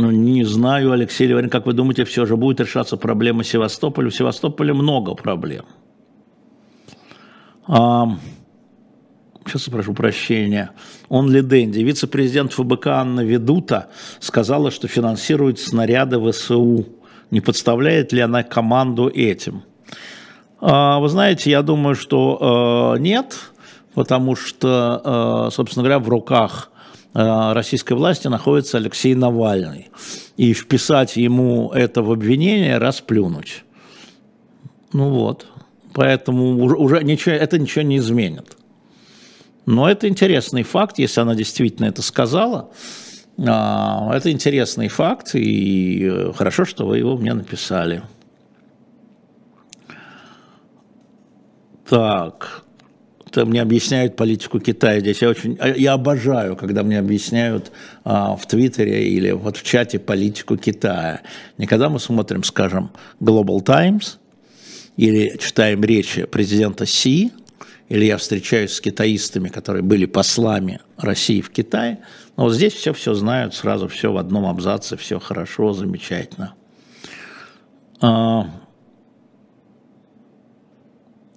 Ну, 0.00 0.10
не 0.10 0.44
знаю, 0.44 0.92
Алексей 0.92 1.26
Леварин, 1.26 1.50
как 1.50 1.66
вы 1.66 1.74
думаете, 1.74 2.04
все 2.04 2.24
же 2.24 2.36
будет 2.36 2.58
решаться 2.60 2.96
проблема 2.96 3.44
Севастополя? 3.44 4.08
В 4.08 4.14
Севастополе 4.14 4.72
много 4.72 5.14
проблем. 5.14 5.66
А, 7.66 8.06
сейчас 9.46 9.68
прошу 9.68 9.92
прощения. 9.92 10.70
Он 11.10 11.30
ли 11.30 11.42
Дэнди? 11.42 11.80
Вице-президент 11.80 12.54
ФБК 12.54 12.86
Анна 12.86 13.20
Ведута 13.20 13.90
сказала, 14.20 14.70
что 14.70 14.88
финансирует 14.88 15.58
снаряды 15.58 16.18
ВСУ. 16.18 16.86
Не 17.30 17.42
подставляет 17.42 18.12
ли 18.14 18.22
она 18.22 18.42
команду 18.42 19.08
этим? 19.08 19.64
А, 20.62 20.98
вы 20.98 21.10
знаете, 21.10 21.50
я 21.50 21.60
думаю, 21.60 21.94
что 21.94 22.94
э, 22.96 23.00
нет, 23.00 23.38
потому 23.92 24.34
что, 24.34 25.48
э, 25.48 25.54
собственно 25.54 25.82
говоря, 25.82 25.98
в 25.98 26.08
руках 26.08 26.69
российской 27.12 27.94
власти 27.94 28.28
находится 28.28 28.78
Алексей 28.78 29.14
Навальный. 29.14 29.90
И 30.36 30.52
вписать 30.52 31.16
ему 31.16 31.70
это 31.72 32.02
в 32.02 32.12
обвинение, 32.12 32.78
расплюнуть. 32.78 33.64
Ну 34.92 35.10
вот. 35.10 35.46
Поэтому 35.92 36.64
уже 36.64 37.02
ничего, 37.02 37.34
это 37.34 37.58
ничего 37.58 37.82
не 37.82 37.98
изменит. 37.98 38.56
Но 39.66 39.88
это 39.88 40.08
интересный 40.08 40.62
факт, 40.62 40.98
если 40.98 41.20
она 41.20 41.34
действительно 41.34 41.86
это 41.86 42.02
сказала. 42.02 42.70
А, 43.46 44.10
это 44.14 44.30
интересный 44.30 44.88
факт, 44.88 45.34
и 45.34 46.04
э, 46.04 46.32
хорошо, 46.34 46.64
что 46.64 46.86
вы 46.86 46.98
его 46.98 47.16
мне 47.16 47.34
написали. 47.34 48.02
Так, 51.88 52.64
это 53.30 53.46
мне 53.46 53.62
объясняют 53.62 54.16
политику 54.16 54.58
Китая. 54.58 55.00
Здесь 55.00 55.22
я 55.22 55.28
очень, 55.30 55.56
а, 55.60 55.68
я 55.68 55.92
обожаю, 55.92 56.56
когда 56.56 56.82
мне 56.82 56.98
объясняют 56.98 57.70
а, 58.04 58.34
в 58.36 58.46
Твиттере 58.46 59.08
или 59.08 59.30
вот 59.30 59.56
в 59.56 59.62
чате 59.62 59.98
политику 59.98 60.56
Китая. 60.56 61.20
Никогда 61.56 61.88
мы 61.88 62.00
смотрим, 62.00 62.42
скажем, 62.42 62.90
Global 63.20 63.62
Times 63.62 64.18
или 64.96 65.36
читаем 65.38 65.82
речи 65.82 66.24
президента 66.24 66.86
Си, 66.86 67.32
или 67.88 68.04
я 68.04 68.16
встречаюсь 68.16 68.72
с 68.72 68.80
китаистами, 68.80 69.48
которые 69.48 69.82
были 69.82 70.06
послами 70.06 70.80
России 70.96 71.40
в 71.40 71.50
Китае. 71.50 72.00
Но 72.36 72.44
вот 72.44 72.54
здесь 72.54 72.74
все 72.74 72.92
все 72.92 73.14
знают, 73.14 73.54
сразу 73.54 73.88
все 73.88 74.12
в 74.12 74.16
одном 74.16 74.46
абзаце, 74.46 74.96
все 74.96 75.18
хорошо, 75.18 75.72
замечательно. 75.72 76.54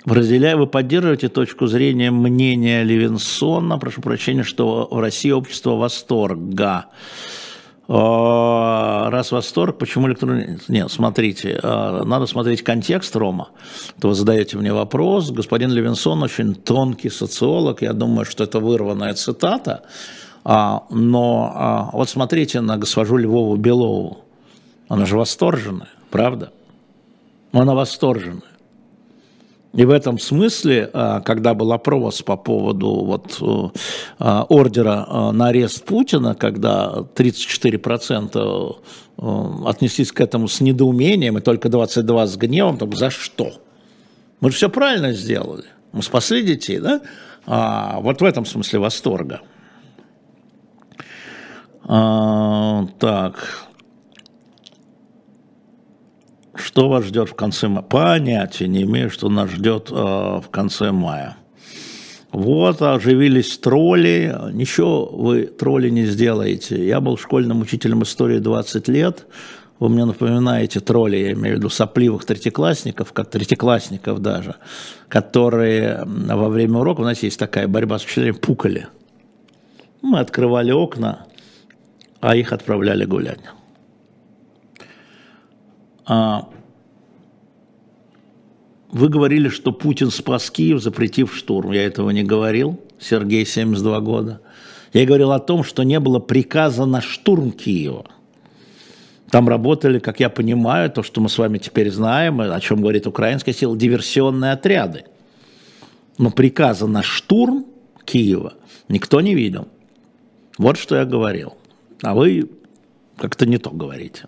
А, 0.06 0.14
Разделяю, 0.14 0.58
вы 0.58 0.68
поддерживаете 0.68 1.30
точку 1.30 1.68
зрения 1.68 2.12
мнения 2.12 2.84
Левинсона, 2.84 3.78
прошу 3.78 4.02
прощения, 4.02 4.44
что 4.44 4.88
в 4.90 5.00
России 5.00 5.32
общество 5.32 5.72
восторга. 5.72 6.86
Раз 7.86 9.32
восторг, 9.32 9.78
почему 9.78 10.08
электронный... 10.08 10.58
Нет, 10.70 10.90
смотрите, 10.90 11.60
а, 11.62 12.04
надо 12.06 12.28
смотреть 12.28 12.64
контекст, 12.64 13.14
Рома. 13.16 13.50
То 14.00 14.08
вы 14.08 14.16
задаете 14.16 14.58
мне 14.58 14.72
вопрос. 14.72 15.32
Господин 15.32 15.70
Левинсон 15.72 16.24
очень 16.24 16.56
тонкий 16.56 17.10
социолог, 17.10 17.82
я 17.82 17.92
думаю, 17.92 18.26
что 18.26 18.46
это 18.46 18.60
вырванная 18.60 19.14
цитата. 19.16 19.84
А, 20.46 20.84
но 20.90 21.52
а, 21.54 21.90
вот 21.92 22.10
смотрите 22.10 22.62
на 22.62 22.78
госпожу 22.78 23.18
Львову 23.18 23.58
Белову. 23.58 24.20
Она 24.88 25.06
же 25.06 25.18
восторженная, 25.18 25.90
правда? 26.10 26.54
Она 27.52 27.76
восторженная. 27.76 28.53
И 29.74 29.86
в 29.86 29.90
этом 29.90 30.20
смысле, 30.20 30.90
а, 30.94 31.22
когда 31.22 31.56
был 31.56 31.74
опрос 31.74 32.22
по 32.22 32.38
поводу 32.38 32.90
вот, 32.90 33.38
э, 33.42 33.80
а, 34.20 34.46
ордера 34.48 35.32
на 35.32 35.48
арест 35.48 35.84
Путина, 35.86 36.36
когда 36.36 37.06
34% 37.16 38.78
э, 39.18 39.24
отнеслись 39.66 40.12
к 40.12 40.22
этому 40.22 40.48
с 40.48 40.62
недоумением, 40.62 41.40
и 41.40 41.42
только 41.42 41.70
22% 41.70 42.28
с 42.28 42.38
гневом, 42.38 42.78
то 42.78 42.90
за 42.96 43.10
что? 43.10 43.54
Мы 44.42 44.52
же 44.52 44.58
все 44.58 44.70
правильно 44.70 45.12
сделали. 45.14 45.66
Мы 45.92 46.04
спасли 46.04 46.44
детей, 46.44 46.80
да? 46.80 47.02
А, 47.48 48.00
вот 48.00 48.22
в 48.22 48.26
этом 48.26 48.46
смысле 48.46 48.80
восторга. 48.80 49.42
А, 51.86 52.86
так. 53.00 53.68
Что 56.56 56.88
вас 56.88 57.06
ждет 57.06 57.30
в 57.30 57.36
конце 57.36 57.68
мая? 57.68 57.84
Понятия 57.84 58.68
не 58.68 58.84
имею, 58.84 59.10
что 59.10 59.30
нас 59.30 59.50
ждет 59.50 59.90
э, 59.92 59.96
в 59.96 60.46
конце 60.52 60.92
мая. 60.92 61.38
Вот, 62.32 62.82
оживились 62.82 63.58
тролли. 63.58 64.36
Ничего 64.52 65.06
вы 65.06 65.46
тролли 65.46 65.90
не 65.90 66.06
сделаете. 66.06 66.86
Я 66.86 67.00
был 67.00 67.18
школьным 67.18 67.62
учителем 67.62 68.04
истории 68.04 68.40
20 68.40 68.88
лет. 68.88 69.26
Вы 69.80 69.90
мне 69.90 70.06
напоминаете 70.06 70.80
тролли, 70.80 71.18
я 71.18 71.34
имею 71.34 71.56
в 71.56 71.58
виду 71.58 71.70
сопливых 71.70 72.26
третьеклассников, 72.26 73.12
как 73.12 73.30
третьеклассников 73.30 74.20
даже, 74.22 74.56
которые 75.10 76.06
во 76.06 76.48
время 76.48 76.80
урока, 76.80 77.02
у 77.02 77.04
нас 77.04 77.22
есть 77.24 77.38
такая 77.38 77.68
борьба 77.68 78.00
с 78.00 78.06
учителями, 78.06 78.32
пукали. 78.32 78.88
Мы 80.02 80.20
открывали 80.20 80.72
окна, 80.72 81.26
а 82.22 82.36
их 82.36 82.54
отправляли 82.54 83.04
гулять. 83.04 83.40
А, 86.06 86.50
вы 88.92 89.10
говорили, 89.10 89.50
что 89.50 89.72
Путин 89.72 90.12
спас 90.12 90.52
Киев, 90.52 90.82
запретив 90.82 91.36
штурм. 91.36 91.72
Я 91.72 91.84
этого 91.86 92.12
не 92.12 92.24
говорил. 92.24 92.80
Сергей, 93.00 93.46
72 93.46 94.00
года. 94.02 94.42
Я 94.94 95.06
говорил 95.06 95.32
о 95.32 95.40
том, 95.40 95.64
что 95.64 95.84
не 95.84 96.00
было 96.00 96.20
приказа 96.20 96.86
на 96.86 97.02
штурм 97.02 97.52
Киева. 97.52 98.06
Там 99.32 99.50
работали, 99.50 99.98
как 99.98 100.20
я 100.20 100.30
понимаю, 100.30 100.92
то, 100.92 101.02
что 101.02 101.20
мы 101.20 101.28
с 101.28 101.40
вами 101.40 101.58
теперь 101.58 101.90
знаем, 101.90 102.40
о 102.40 102.60
чем 102.60 102.82
говорит 102.82 103.08
украинская 103.08 103.54
сила, 103.56 103.76
диверсионные 103.76 104.52
отряды. 104.52 105.06
Но 106.20 106.30
приказа 106.30 106.86
на 106.86 107.02
штурм 107.02 107.66
Киева 108.06 108.54
никто 108.90 109.22
не 109.22 109.34
видел. 109.34 109.68
Вот 110.60 110.78
что 110.78 110.96
я 110.96 111.06
говорил. 111.06 111.54
А 112.04 112.14
вы 112.14 112.48
как-то 113.18 113.48
не 113.48 113.58
то 113.58 113.72
говорите. 113.72 114.28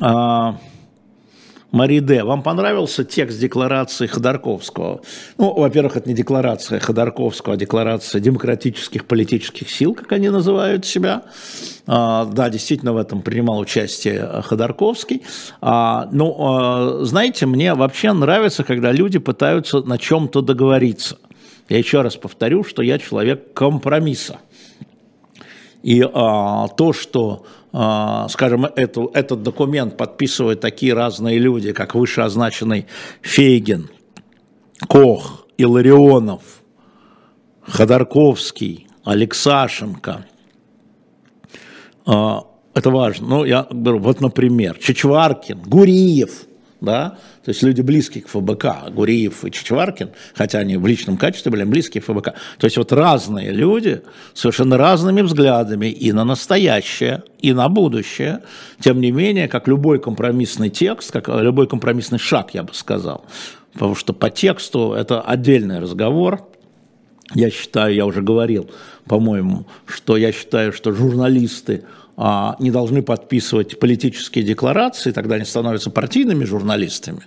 А, 0.00 0.56
Мари 1.72 2.00
Д. 2.00 2.22
Вам 2.22 2.42
понравился 2.42 3.02
текст 3.02 3.40
декларации 3.40 4.06
Ходорковского? 4.06 5.00
Ну, 5.38 5.54
во-первых, 5.54 5.96
это 5.96 6.06
не 6.06 6.14
декларация 6.14 6.80
Ходорковского, 6.80 7.54
а 7.54 7.56
декларация 7.56 8.20
демократических 8.20 9.06
политических 9.06 9.70
сил, 9.70 9.94
как 9.94 10.12
они 10.12 10.28
называют 10.28 10.84
себя. 10.84 11.22
А, 11.86 12.26
да, 12.26 12.50
действительно, 12.50 12.92
в 12.92 12.98
этом 12.98 13.22
принимал 13.22 13.58
участие 13.58 14.42
Ходорковский. 14.42 15.22
А, 15.62 16.08
ну, 16.12 16.36
а, 16.38 17.04
знаете, 17.04 17.46
мне 17.46 17.72
вообще 17.72 18.12
нравится, 18.12 18.64
когда 18.64 18.92
люди 18.92 19.18
пытаются 19.18 19.80
на 19.80 19.96
чем-то 19.96 20.42
договориться. 20.42 21.16
Я 21.70 21.78
еще 21.78 22.02
раз 22.02 22.16
повторю, 22.16 22.64
что 22.64 22.82
я 22.82 22.98
человек 22.98 23.54
компромисса. 23.54 24.40
И 25.82 26.02
а, 26.02 26.68
то, 26.68 26.92
что 26.92 27.46
скажем, 27.72 28.66
эту, 28.66 29.10
этот 29.14 29.42
документ 29.42 29.96
подписывают 29.96 30.60
такие 30.60 30.92
разные 30.92 31.38
люди, 31.38 31.72
как 31.72 31.94
вышеозначенный 31.94 32.86
Фейгин, 33.22 33.88
Кох, 34.88 35.46
Илларионов, 35.56 36.42
Ходорковский, 37.62 38.88
Алексашенко. 39.04 40.26
А, 42.04 42.44
это 42.74 42.90
важно. 42.90 43.26
Ну, 43.28 43.44
я 43.44 43.66
беру, 43.70 44.00
вот, 44.00 44.20
например, 44.20 44.76
Чичваркин, 44.78 45.60
Гуриев– 45.62 46.46
да, 46.82 47.16
то 47.44 47.50
есть 47.50 47.62
люди 47.62 47.80
близкие 47.80 48.24
к 48.24 48.28
ФБК, 48.28 48.90
Гуриев 48.90 49.44
и 49.44 49.50
Чичваркин, 49.50 50.10
хотя 50.34 50.58
они 50.58 50.76
в 50.76 50.86
личном 50.86 51.16
качестве 51.16 51.50
были 51.52 51.64
близкие 51.64 52.02
к 52.02 52.06
ФБК. 52.06 52.34
То 52.58 52.64
есть 52.64 52.76
вот 52.76 52.92
разные 52.92 53.52
люди 53.52 54.02
совершенно 54.34 54.76
разными 54.76 55.22
взглядами 55.22 55.86
и 55.86 56.12
на 56.12 56.24
настоящее, 56.24 57.22
и 57.38 57.52
на 57.52 57.68
будущее. 57.68 58.40
Тем 58.80 59.00
не 59.00 59.12
менее, 59.12 59.48
как 59.48 59.68
любой 59.68 60.00
компромиссный 60.00 60.70
текст, 60.70 61.12
как 61.12 61.28
любой 61.28 61.68
компромиссный 61.68 62.18
шаг, 62.18 62.52
я 62.52 62.64
бы 62.64 62.74
сказал, 62.74 63.24
потому 63.72 63.94
что 63.94 64.12
по 64.12 64.28
тексту 64.28 64.92
это 64.92 65.20
отдельный 65.20 65.78
разговор, 65.78 66.48
я 67.34 67.50
считаю, 67.50 67.94
я 67.94 68.04
уже 68.06 68.22
говорил, 68.22 68.70
по-моему, 69.06 69.66
что 69.86 70.16
я 70.16 70.32
считаю, 70.32 70.72
что 70.72 70.92
журналисты 70.92 71.84
не 72.16 72.70
должны 72.70 73.02
подписывать 73.02 73.78
политические 73.78 74.44
декларации, 74.44 75.12
тогда 75.12 75.36
они 75.36 75.44
становятся 75.44 75.90
партийными 75.90 76.44
журналистами, 76.44 77.22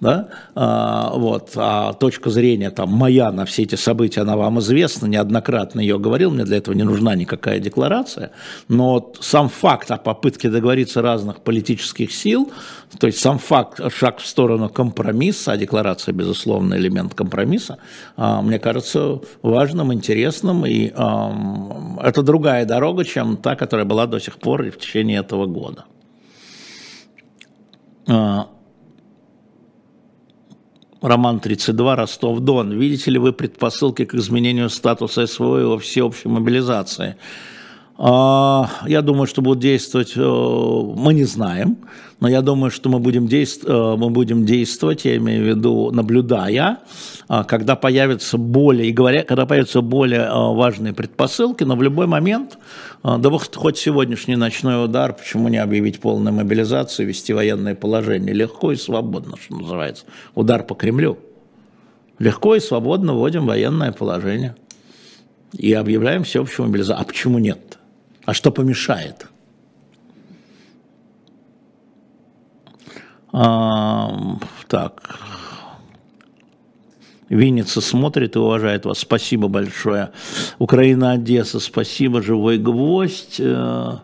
да, 0.00 0.28
а, 0.54 1.12
вот, 1.14 1.52
а 1.56 1.92
точка 1.92 2.30
зрения 2.30 2.70
там 2.70 2.88
моя 2.88 3.32
на 3.32 3.44
все 3.44 3.64
эти 3.64 3.74
события, 3.74 4.22
она 4.22 4.36
вам 4.36 4.58
известна, 4.60 5.06
неоднократно 5.06 5.80
ее 5.80 5.98
говорил, 5.98 6.30
мне 6.30 6.44
для 6.44 6.56
этого 6.56 6.74
не 6.74 6.84
нужна 6.84 7.14
никакая 7.14 7.60
декларация, 7.60 8.30
но 8.68 9.12
сам 9.20 9.50
факт 9.50 9.90
о 9.90 9.98
попытке 9.98 10.48
договориться 10.48 11.02
разных 11.02 11.42
политических 11.42 12.10
сил, 12.10 12.50
то 12.98 13.06
есть 13.06 13.20
сам 13.20 13.38
факт, 13.38 13.80
шаг 13.94 14.18
в 14.18 14.26
сторону 14.26 14.68
компромисса, 14.68 15.52
а 15.52 15.56
декларация, 15.58 16.12
безусловно, 16.12 16.74
элемент 16.74 17.14
компромисса, 17.14 17.78
а, 18.16 18.40
мне 18.40 18.58
кажется 18.58 19.20
важным, 19.42 19.92
интересным, 19.92 20.64
и 20.64 20.86
это 20.86 22.22
другая 22.22 22.64
дорога, 22.64 23.04
чем 23.04 23.36
та, 23.36 23.54
которая 23.54 23.86
была 23.86 24.06
до 24.06 24.18
сих 24.18 24.38
пор 24.40 24.64
и 24.64 24.70
в 24.70 24.78
течение 24.78 25.20
этого 25.20 25.46
года. 25.46 25.84
А, 28.08 28.48
Роман 31.00 31.40
32, 31.40 31.96
Ростов-Дон. 31.96 32.72
Видите 32.72 33.10
ли 33.10 33.18
вы 33.18 33.32
предпосылки 33.32 34.04
к 34.04 34.14
изменению 34.14 34.68
статуса 34.68 35.26
СВО 35.26 35.60
и 35.60 35.64
во 35.64 35.78
всеобщей 35.78 36.28
мобилизации? 36.28 37.16
А, 38.02 38.70
я 38.86 39.02
думаю, 39.02 39.26
что 39.26 39.42
будут 39.42 39.58
действовать, 39.58 40.14
э, 40.16 40.20
мы 40.22 41.12
не 41.12 41.24
знаем, 41.24 41.76
но 42.18 42.28
я 42.28 42.40
думаю, 42.40 42.70
что 42.70 42.88
мы 42.88 42.98
будем, 42.98 43.28
действовать, 43.28 43.76
э, 43.76 44.00
мы 44.00 44.08
будем 44.08 44.46
действовать, 44.46 45.04
я 45.04 45.18
имею 45.18 45.44
в 45.44 45.46
виду, 45.46 45.90
наблюдая, 45.90 46.78
а, 47.28 47.44
когда 47.44 47.76
появятся 47.76 48.38
более, 48.38 48.88
и 48.88 48.92
говоря, 48.92 49.22
когда 49.22 49.44
появятся 49.44 49.82
более 49.82 50.22
э, 50.22 50.30
важные 50.32 50.94
предпосылки, 50.94 51.62
но 51.64 51.76
в 51.76 51.82
любой 51.82 52.06
момент, 52.06 52.56
да 53.04 53.30
хоть 53.30 53.76
сегодняшний 53.76 54.36
ночной 54.36 54.82
удар, 54.82 55.12
почему 55.12 55.48
не 55.48 55.58
объявить 55.58 56.00
полную 56.00 56.32
мобилизацию, 56.32 57.06
вести 57.06 57.34
военное 57.34 57.74
положение, 57.74 58.32
легко 58.32 58.72
и 58.72 58.76
свободно, 58.76 59.36
что 59.36 59.56
называется, 59.56 60.04
удар 60.34 60.62
по 60.62 60.74
Кремлю. 60.74 61.18
Легко 62.18 62.54
и 62.54 62.60
свободно 62.60 63.12
вводим 63.12 63.44
военное 63.44 63.92
положение 63.92 64.56
и 65.52 65.74
объявляем 65.74 66.24
всеобщую 66.24 66.66
мобилизацию. 66.66 67.02
А 67.02 67.04
почему 67.04 67.38
нет? 67.38 67.79
А 68.24 68.34
что 68.34 68.50
помешает? 68.50 69.26
А, 73.32 74.38
так. 74.68 75.20
Винница 77.28 77.80
смотрит 77.80 78.34
и 78.34 78.38
уважает 78.40 78.84
вас. 78.84 78.98
Спасибо 78.98 79.46
большое. 79.46 80.10
Украина, 80.58 81.12
Одесса, 81.12 81.60
спасибо. 81.60 82.22
Живой 82.22 82.58
гвоздь. 82.58 83.36
Э, 83.38 83.98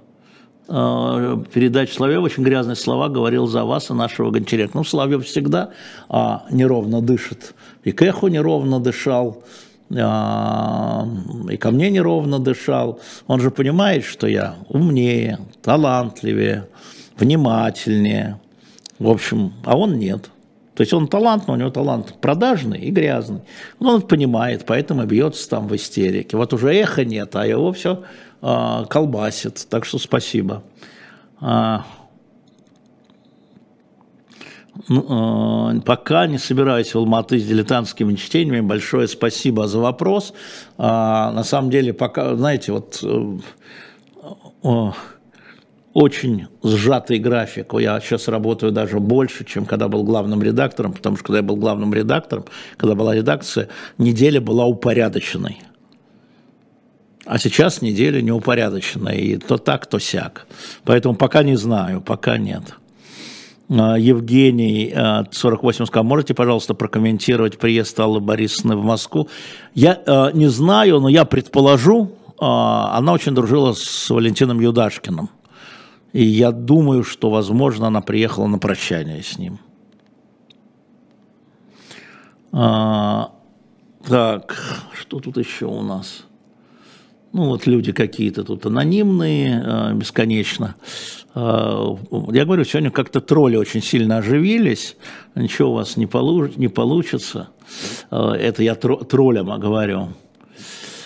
э, 0.69 1.45
передача 1.53 1.93
Соловьев 1.93 2.23
очень 2.23 2.45
грязные 2.45 2.77
слова 2.77 3.09
говорил 3.09 3.49
за 3.49 3.65
вас 3.65 3.91
и 3.91 3.95
нашего 3.95 4.31
Гончаренко. 4.31 4.79
Ну, 4.79 4.85
Соловьев 4.85 5.27
всегда 5.27 5.71
а, 6.09 6.47
неровно 6.53 7.03
дышит. 7.03 7.57
И 7.83 7.91
к 7.91 8.03
эху 8.03 8.29
неровно 8.29 8.79
дышал. 8.79 9.43
А, 9.95 11.07
и 11.51 11.57
ко 11.57 11.71
мне 11.71 11.91
неровно 11.91 12.39
дышал. 12.39 13.01
Он 13.27 13.41
же 13.41 13.51
понимает, 13.51 14.05
что 14.05 14.27
я 14.27 14.57
умнее, 14.69 15.39
талантливее, 15.63 16.69
внимательнее. 17.17 18.41
В 18.99 19.09
общем, 19.09 19.53
а 19.65 19.77
он 19.77 19.99
нет. 19.99 20.31
То 20.75 20.83
есть 20.83 20.93
он 20.93 21.09
талант, 21.09 21.47
но 21.47 21.55
у 21.55 21.57
него 21.57 21.71
талант 21.71 22.15
продажный 22.21 22.81
и 22.81 22.91
грязный. 22.91 23.41
Но 23.81 23.95
он 23.95 24.03
понимает, 24.03 24.65
поэтому 24.67 25.07
бьется 25.07 25.49
там 25.49 25.69
в 25.69 25.75
истерике. 25.75 26.37
Вот 26.37 26.53
уже 26.53 26.75
эхо 26.75 27.05
нет, 27.05 27.35
а 27.35 27.47
его 27.47 27.73
все 27.73 28.03
а, 28.43 28.85
колбасит. 28.85 29.67
Так 29.71 29.87
что 29.87 29.99
спасибо. 29.99 30.63
А, 31.41 31.87
пока 35.85 36.27
не 36.27 36.39
собираюсь 36.39 36.95
в 36.95 36.99
Алматы 36.99 37.39
с 37.39 37.45
дилетантскими 37.45 38.15
чтениями. 38.15 38.61
Большое 38.61 39.09
спасибо 39.09 39.67
за 39.67 39.79
вопрос. 39.79 40.35
А, 40.79 41.33
на 41.33 41.45
самом 41.45 41.71
деле, 41.71 41.93
пока, 41.93 42.35
знаете, 42.37 42.73
вот 42.73 43.03
э, 43.03 44.91
очень 45.93 46.47
сжатый 46.63 47.19
график. 47.19 47.73
Я 47.75 48.01
сейчас 48.01 48.29
работаю 48.29 48.71
даже 48.71 49.01
больше, 49.01 49.45
чем 49.45 49.65
когда 49.65 49.89
был 49.89 50.05
главным 50.05 50.43
редактором, 50.43 50.93
потому 50.93 51.17
что 51.17 51.27
когда 51.27 51.39
я 51.39 51.43
был 51.43 51.57
главным 51.57 51.95
редактором, 51.95 52.45
когда 52.77 52.95
была 52.95 53.15
редакция, 53.15 53.69
неделя 53.97 54.41
была 54.41 54.67
упорядоченной. 54.67 55.59
А 57.25 57.39
сейчас 57.39 57.83
неделя 57.83 58.21
неупорядоченная, 58.21 59.15
и 59.15 59.37
то 59.37 59.57
так, 59.59 59.87
то 59.87 59.99
сяк. 59.99 60.47
Поэтому 60.85 61.17
пока 61.17 61.43
не 61.43 61.57
знаю, 61.57 62.01
пока 62.01 62.39
нет. 62.39 62.75
А, 63.69 63.97
Евгений, 63.99 64.95
48 65.31 65.83
а, 65.83 65.87
сказал, 65.87 66.05
можете, 66.05 66.35
пожалуйста, 66.35 66.75
прокомментировать 66.75 67.59
приезд 67.59 67.99
Аллы 67.99 68.21
Борисовны 68.21 68.77
в 68.77 68.85
Москву? 68.85 69.29
Я 69.75 70.01
а, 70.07 70.31
не 70.33 70.47
знаю, 70.49 71.01
но 71.01 71.09
я 71.09 71.25
предположу, 71.25 72.13
она 72.39 73.13
очень 73.13 73.35
дружила 73.35 73.73
с 73.73 74.11
Валентином 74.11 74.61
Юдашкиным. 74.61 75.31
И 76.13 76.23
я 76.23 76.53
думаю, 76.53 77.03
что, 77.03 77.31
возможно, 77.31 77.87
она 77.87 78.03
приехала 78.03 78.47
на 78.47 78.59
прощание 78.59 79.23
с 79.23 79.39
ним. 79.39 79.59
так, 84.07 84.85
что 84.93 85.21
тут 85.21 85.39
еще 85.39 85.65
у 85.67 85.83
нас? 85.83 86.27
Ну, 87.33 87.47
вот 87.47 87.67
люди 87.67 87.93
какие-то 87.93 88.45
тут 88.45 88.67
анонимные, 88.67 89.93
бесконечно. 89.95 90.77
Э, 91.37 91.97
я 92.33 92.45
говорю, 92.45 92.65
сегодня 92.65 92.91
как-то 92.91 93.21
тролли 93.21 93.57
очень 93.57 93.83
сильно 93.83 94.19
оживились, 94.19 94.97
ничего 95.35 95.71
у 95.71 95.75
вас 95.75 95.97
не, 95.97 96.07
получ, 96.07 96.57
не 96.57 96.69
получится. 96.69 97.49
Э, 98.11 98.33
это 98.33 98.63
я 98.63 98.75
троллям 98.75 99.61
говорю. 99.61 100.09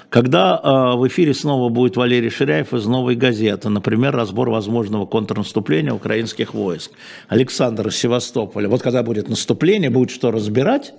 Когда 0.09 0.61
э, 0.63 0.97
в 0.97 1.07
эфире 1.09 1.35
снова 1.35 1.69
будет 1.69 1.97
Валерий 1.97 2.31
Ширяев 2.31 2.75
из 2.75 2.87
«Новой 2.87 3.15
газеты», 3.17 3.69
например, 3.69 4.15
разбор 4.15 4.51
возможного 4.51 5.07
контрнаступления 5.07 5.93
украинских 5.93 6.55
войск. 6.55 6.93
Александр 7.29 7.89
из 7.89 7.97
Севастополя. 7.97 8.69
Вот 8.69 8.83
когда 8.83 9.03
будет 9.03 9.29
наступление, 9.29 9.91
будет 9.91 10.11
что 10.11 10.31
разбирать, 10.31 10.95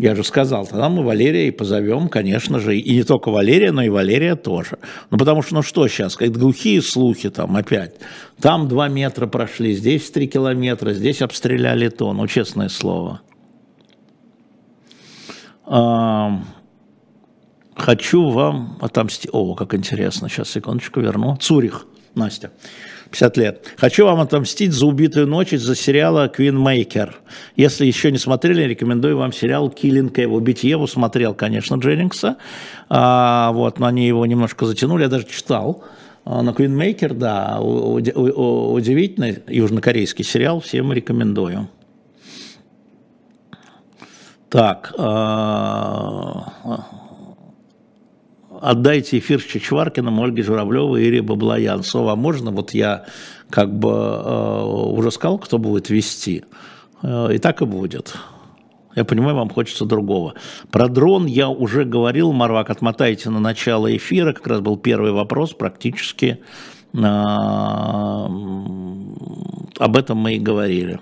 Я 0.00 0.14
же 0.14 0.24
сказал, 0.24 0.66
тогда 0.66 0.88
мы 0.88 1.04
Валерия 1.04 1.48
и 1.48 1.50
позовем, 1.50 2.08
конечно 2.08 2.58
же, 2.58 2.74
и 2.74 2.94
не 2.96 3.02
только 3.02 3.30
Валерия, 3.30 3.70
но 3.70 3.82
и 3.82 3.90
Валерия 3.90 4.34
тоже. 4.34 4.78
Ну, 5.10 5.18
потому 5.18 5.42
что, 5.42 5.56
ну 5.56 5.62
что 5.62 5.86
сейчас, 5.88 6.16
как 6.16 6.30
глухие 6.30 6.80
слухи 6.80 7.28
там 7.28 7.54
опять. 7.54 7.96
Там 8.40 8.66
два 8.66 8.88
метра 8.88 9.26
прошли, 9.26 9.74
здесь 9.74 10.10
три 10.10 10.26
километра, 10.26 10.94
здесь 10.94 11.20
обстреляли 11.20 11.90
то, 11.90 12.14
ну, 12.14 12.26
честное 12.28 12.70
слово. 12.70 13.20
А, 15.66 16.44
хочу 17.76 18.30
вам 18.30 18.78
отомстить. 18.80 19.28
О, 19.34 19.54
как 19.54 19.74
интересно, 19.74 20.30
сейчас, 20.30 20.48
секундочку, 20.48 21.00
верну. 21.00 21.36
Цурих, 21.36 21.86
Настя. 22.14 22.52
50 23.10 23.36
лет. 23.36 23.66
Хочу 23.76 24.04
вам 24.04 24.20
отомстить 24.20 24.72
за 24.72 24.86
убитую 24.86 25.26
ночь 25.26 25.52
из-за 25.52 25.74
сериала 25.74 26.28
«Квинмейкер». 26.28 27.16
Если 27.56 27.86
еще 27.86 28.10
не 28.12 28.18
смотрели, 28.18 28.62
рекомендую 28.62 29.16
вам 29.16 29.32
сериал 29.32 29.70
«Киллинг 29.70 30.18
Еву». 30.18 30.36
«Убить 30.36 30.64
Еву» 30.64 30.86
смотрел, 30.86 31.34
конечно, 31.34 31.76
Дженнингса. 31.76 32.36
А, 32.88 33.52
вот, 33.52 33.78
но 33.78 33.86
они 33.86 34.06
его 34.06 34.24
немножко 34.26 34.66
затянули, 34.66 35.02
я 35.02 35.08
даже 35.08 35.26
читал. 35.26 35.84
А, 36.24 36.42
но 36.42 36.52
«Квинмейкер», 36.52 37.14
да, 37.14 37.60
удивительный 37.60 39.42
южнокорейский 39.48 40.24
сериал, 40.24 40.60
всем 40.60 40.92
рекомендую. 40.92 41.68
Так, 44.48 44.94
а, 44.98 46.50
отдайте 48.60 49.18
эфир 49.18 49.42
Чичваркиным, 49.42 50.20
Ольге 50.20 50.42
Журавлевой 50.42 51.04
Ире 51.04 51.22
Баблоян. 51.22 51.82
Сова, 51.82 52.16
можно? 52.16 52.50
Вот 52.50 52.72
я 52.72 53.04
как 53.48 53.72
бы 53.76 53.90
э, 53.90 54.62
уже 54.64 55.10
сказал, 55.10 55.38
кто 55.38 55.58
будет 55.58 55.90
вести. 55.90 56.44
Э, 57.02 57.34
и 57.34 57.38
так 57.38 57.62
и 57.62 57.64
будет. 57.64 58.14
Я 58.94 59.04
понимаю, 59.04 59.36
вам 59.36 59.50
хочется 59.50 59.84
другого. 59.84 60.34
Про 60.70 60.88
дрон 60.88 61.26
я 61.26 61.48
уже 61.48 61.84
говорил, 61.84 62.32
Марвак, 62.32 62.70
отмотайте 62.70 63.30
на 63.30 63.40
начало 63.40 63.96
эфира, 63.96 64.32
как 64.32 64.46
раз 64.46 64.60
был 64.60 64.76
первый 64.76 65.12
вопрос, 65.12 65.52
практически 65.52 66.40
э, 66.92 66.98
об 69.78 69.96
этом 69.96 70.18
мы 70.18 70.34
и 70.34 70.38
говорили. 70.38 71.00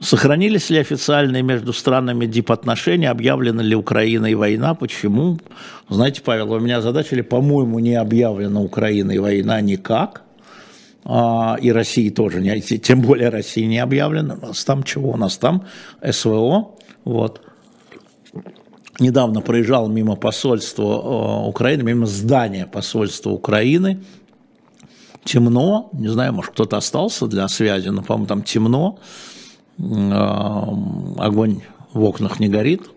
Сохранились 0.00 0.70
ли 0.70 0.78
официальные 0.78 1.42
между 1.42 1.74
странами 1.74 2.24
дипотношения, 2.24 3.10
объявлена 3.10 3.62
ли 3.62 3.74
Украиной 3.76 4.34
война, 4.34 4.74
почему? 4.74 5.38
Знаете, 5.90 6.22
Павел, 6.22 6.52
у 6.52 6.58
меня 6.58 6.80
задача 6.80 7.16
ли, 7.16 7.22
по-моему, 7.22 7.78
не 7.80 7.96
объявлена 7.96 8.62
Украиной 8.62 9.18
война 9.18 9.60
никак, 9.60 10.22
а, 11.04 11.58
и 11.60 11.70
России 11.70 12.08
тоже, 12.08 12.40
не, 12.40 12.62
тем 12.62 13.02
более 13.02 13.28
России 13.28 13.64
не 13.64 13.78
объявлена. 13.78 14.38
У 14.40 14.46
нас 14.46 14.64
там 14.64 14.84
чего? 14.84 15.10
У 15.10 15.16
нас 15.18 15.36
там 15.36 15.66
СВО, 16.02 16.76
вот. 17.04 17.42
Недавно 19.00 19.42
проезжал 19.42 19.88
мимо 19.88 20.16
посольства 20.16 21.44
Украины, 21.46 21.82
мимо 21.82 22.06
здания 22.06 22.66
посольства 22.66 23.30
Украины, 23.30 24.02
темно, 25.24 25.90
не 25.92 26.08
знаю, 26.08 26.32
может 26.32 26.52
кто-то 26.52 26.78
остался 26.78 27.26
для 27.26 27.46
связи, 27.48 27.88
но, 27.88 28.02
по-моему, 28.02 28.26
там 28.26 28.42
темно, 28.42 28.98
огонь 31.18 31.62
в 31.92 32.02
окнах 32.02 32.40
не 32.40 32.48
горит 32.48 32.90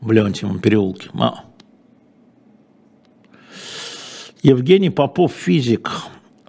в 0.00 0.12
Леонтьевом 0.12 0.60
переулке. 0.60 1.10
А. 1.14 1.44
Евгений 4.42 4.90
Попов, 4.90 5.32
физик. 5.32 5.90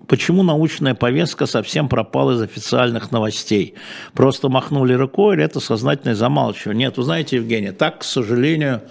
Почему 0.08 0.44
научная 0.44 0.94
повестка 0.94 1.46
совсем 1.46 1.88
пропала 1.88 2.32
из 2.32 2.42
официальных 2.42 3.12
новостей? 3.12 3.76
Просто 4.14 4.50
махнули 4.50 4.94
рукой 4.94 5.36
или 5.36 5.44
это 5.44 5.60
сознательное 5.60 6.16
замалчивание? 6.16 6.88
Нет, 6.88 6.98
вы 6.98 7.04
знаете, 7.04 7.38
Евгений, 7.38 7.72
так, 7.72 8.00
к 8.00 8.04
сожалению, 8.04 8.82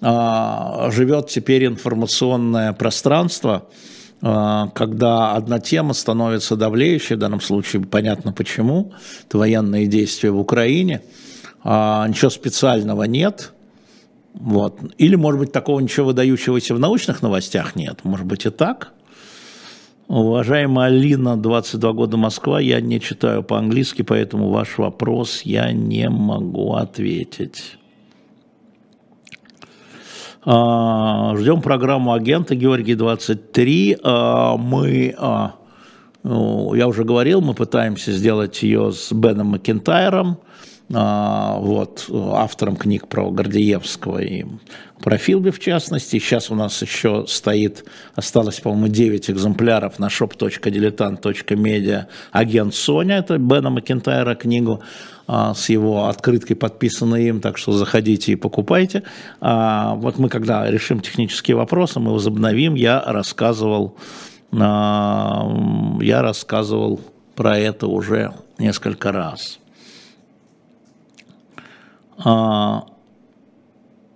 а, 0.00 0.90
живет 0.90 1.28
теперь 1.28 1.66
информационное 1.66 2.72
пространство– 2.72 3.68
когда 4.22 5.32
одна 5.32 5.58
тема 5.58 5.94
становится 5.94 6.54
давлеющей, 6.54 7.16
в 7.16 7.18
данном 7.18 7.40
случае 7.40 7.82
понятно 7.82 8.32
почему, 8.32 8.92
это 9.26 9.38
военные 9.38 9.88
действия 9.88 10.30
в 10.30 10.38
Украине, 10.38 11.02
а, 11.64 12.06
ничего 12.06 12.30
специального 12.30 13.02
нет, 13.02 13.52
вот. 14.34 14.78
Или, 14.96 15.16
может 15.16 15.40
быть, 15.40 15.52
такого 15.52 15.80
ничего 15.80 16.06
выдающегося 16.06 16.74
в 16.74 16.78
научных 16.78 17.20
новостях 17.22 17.74
нет, 17.74 18.04
может 18.04 18.26
быть 18.26 18.46
и 18.46 18.50
так. 18.50 18.92
Уважаемая 20.06 20.86
Алина, 20.86 21.36
22 21.36 21.92
года 21.92 22.16
Москва, 22.16 22.60
я 22.60 22.80
не 22.80 23.00
читаю 23.00 23.42
по-английски, 23.42 24.02
поэтому 24.02 24.50
ваш 24.50 24.78
вопрос 24.78 25.42
я 25.42 25.72
не 25.72 26.08
могу 26.08 26.74
ответить. 26.74 27.78
А, 30.44 31.36
ждем 31.36 31.62
программу 31.62 32.12
агента 32.12 32.56
Георгий 32.56 32.94
23. 32.94 33.98
А, 34.02 34.56
мы, 34.56 35.14
а, 35.16 35.54
ну, 36.24 36.74
я 36.74 36.88
уже 36.88 37.04
говорил, 37.04 37.40
мы 37.40 37.54
пытаемся 37.54 38.10
сделать 38.12 38.60
ее 38.62 38.92
с 38.92 39.12
Беном 39.12 39.48
Макентайром, 39.48 40.38
вот, 40.88 42.06
автором 42.10 42.76
книг 42.76 43.08
про 43.08 43.30
Гордеевского 43.30 44.18
и 44.18 44.44
про 45.02 45.16
Филби 45.16 45.50
в 45.50 45.58
частности. 45.58 46.18
Сейчас 46.18 46.50
у 46.50 46.54
нас 46.54 46.82
еще 46.82 47.24
стоит, 47.26 47.86
осталось, 48.14 48.60
по-моему, 48.60 48.88
9 48.88 49.30
экземпляров 49.30 49.98
на 49.98 50.08
shop.diletant.media 50.08 52.06
агент 52.30 52.74
Соня, 52.74 53.18
это 53.18 53.38
Бена 53.38 53.70
Макентайра 53.70 54.34
книгу. 54.34 54.82
А, 55.26 55.54
с 55.54 55.68
его 55.68 56.06
открыткой, 56.06 56.56
подписанной 56.56 57.28
им, 57.28 57.40
так 57.40 57.56
что 57.56 57.72
заходите 57.72 58.32
и 58.32 58.36
покупайте. 58.36 59.04
А, 59.40 59.94
вот 59.94 60.18
мы, 60.18 60.28
когда 60.28 60.68
решим 60.70 61.00
технические 61.00 61.56
вопросы, 61.56 62.00
мы 62.00 62.12
возобновим, 62.12 62.74
я 62.74 63.00
рассказывал, 63.00 63.96
а, 64.52 65.48
я 66.00 66.22
рассказывал 66.22 67.00
про 67.36 67.58
это 67.58 67.86
уже 67.86 68.32
несколько 68.58 69.12
раз. 69.12 69.58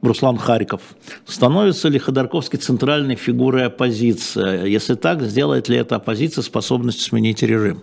Руслан 0.03 0.37
Харьков. 0.37 0.83
Становится 1.25 1.89
ли 1.89 1.99
Ходорковский 1.99 2.59
центральной 2.59 3.17
фигурой 3.17 3.67
оппозиции? 3.67 4.69
Если 4.69 4.95
так, 4.95 5.23
сделает 5.23 5.69
ли 5.69 5.77
эта 5.77 5.97
оппозиция 5.97 6.43
способность 6.43 7.01
сменить 7.01 7.43
режим? 7.43 7.83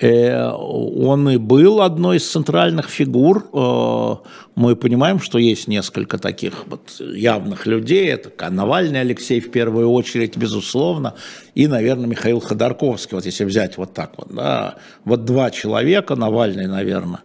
Э, 0.00 0.50
он 0.50 1.28
и 1.28 1.36
был 1.36 1.82
одной 1.82 2.16
из 2.16 2.30
центральных 2.30 2.88
фигур. 2.88 3.48
Э, 3.52 4.16
мы 4.54 4.74
понимаем, 4.74 5.20
что 5.20 5.38
есть 5.38 5.68
несколько 5.68 6.16
таких 6.18 6.66
вот 6.66 7.00
явных 7.00 7.66
людей. 7.66 8.06
Это 8.08 8.50
Навальный 8.50 9.02
Алексей 9.02 9.40
в 9.40 9.50
первую 9.50 9.90
очередь, 9.90 10.36
безусловно, 10.36 11.14
и, 11.54 11.66
наверное, 11.66 12.06
Михаил 12.06 12.40
Ходорковский. 12.40 13.14
Вот 13.14 13.26
если 13.26 13.44
взять 13.44 13.76
вот 13.76 13.92
так 13.92 14.14
вот, 14.16 14.34
да, 14.34 14.76
вот 15.04 15.26
два 15.26 15.50
человека, 15.50 16.16
Навальный, 16.16 16.66
наверное, 16.66 17.20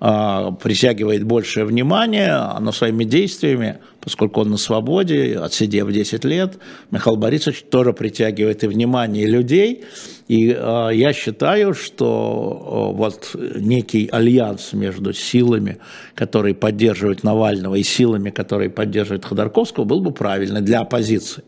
э, 0.00 0.50
притягивает 0.62 1.24
большее 1.24 1.64
внимание, 1.64 2.40
но 2.60 2.70
своими 2.70 3.02
действиями, 3.02 3.78
поскольку 4.00 4.40
он 4.40 4.50
на 4.50 4.56
свободе, 4.56 5.38
отсидев 5.38 5.90
10 5.90 6.24
лет, 6.24 6.58
Михаил 6.90 7.16
Борисович 7.16 7.64
тоже 7.70 7.92
притягивает 7.92 8.64
и 8.64 8.66
внимание 8.66 9.26
людей. 9.26 9.84
И 10.28 10.50
э, 10.50 10.90
я 10.94 11.12
считаю, 11.12 11.74
что 11.74 12.92
э, 12.92 12.96
вот 12.96 13.36
некий 13.56 14.08
альянс 14.10 14.72
между 14.72 15.12
силами, 15.12 15.78
которые 16.14 16.54
поддерживают 16.54 17.24
Навального, 17.24 17.74
и 17.74 17.82
силами, 17.82 18.30
которые 18.30 18.70
поддерживают 18.70 19.24
Ходорковского, 19.24 19.84
был 19.84 20.00
бы 20.00 20.12
правильный 20.12 20.60
для 20.60 20.80
оппозиции. 20.80 21.42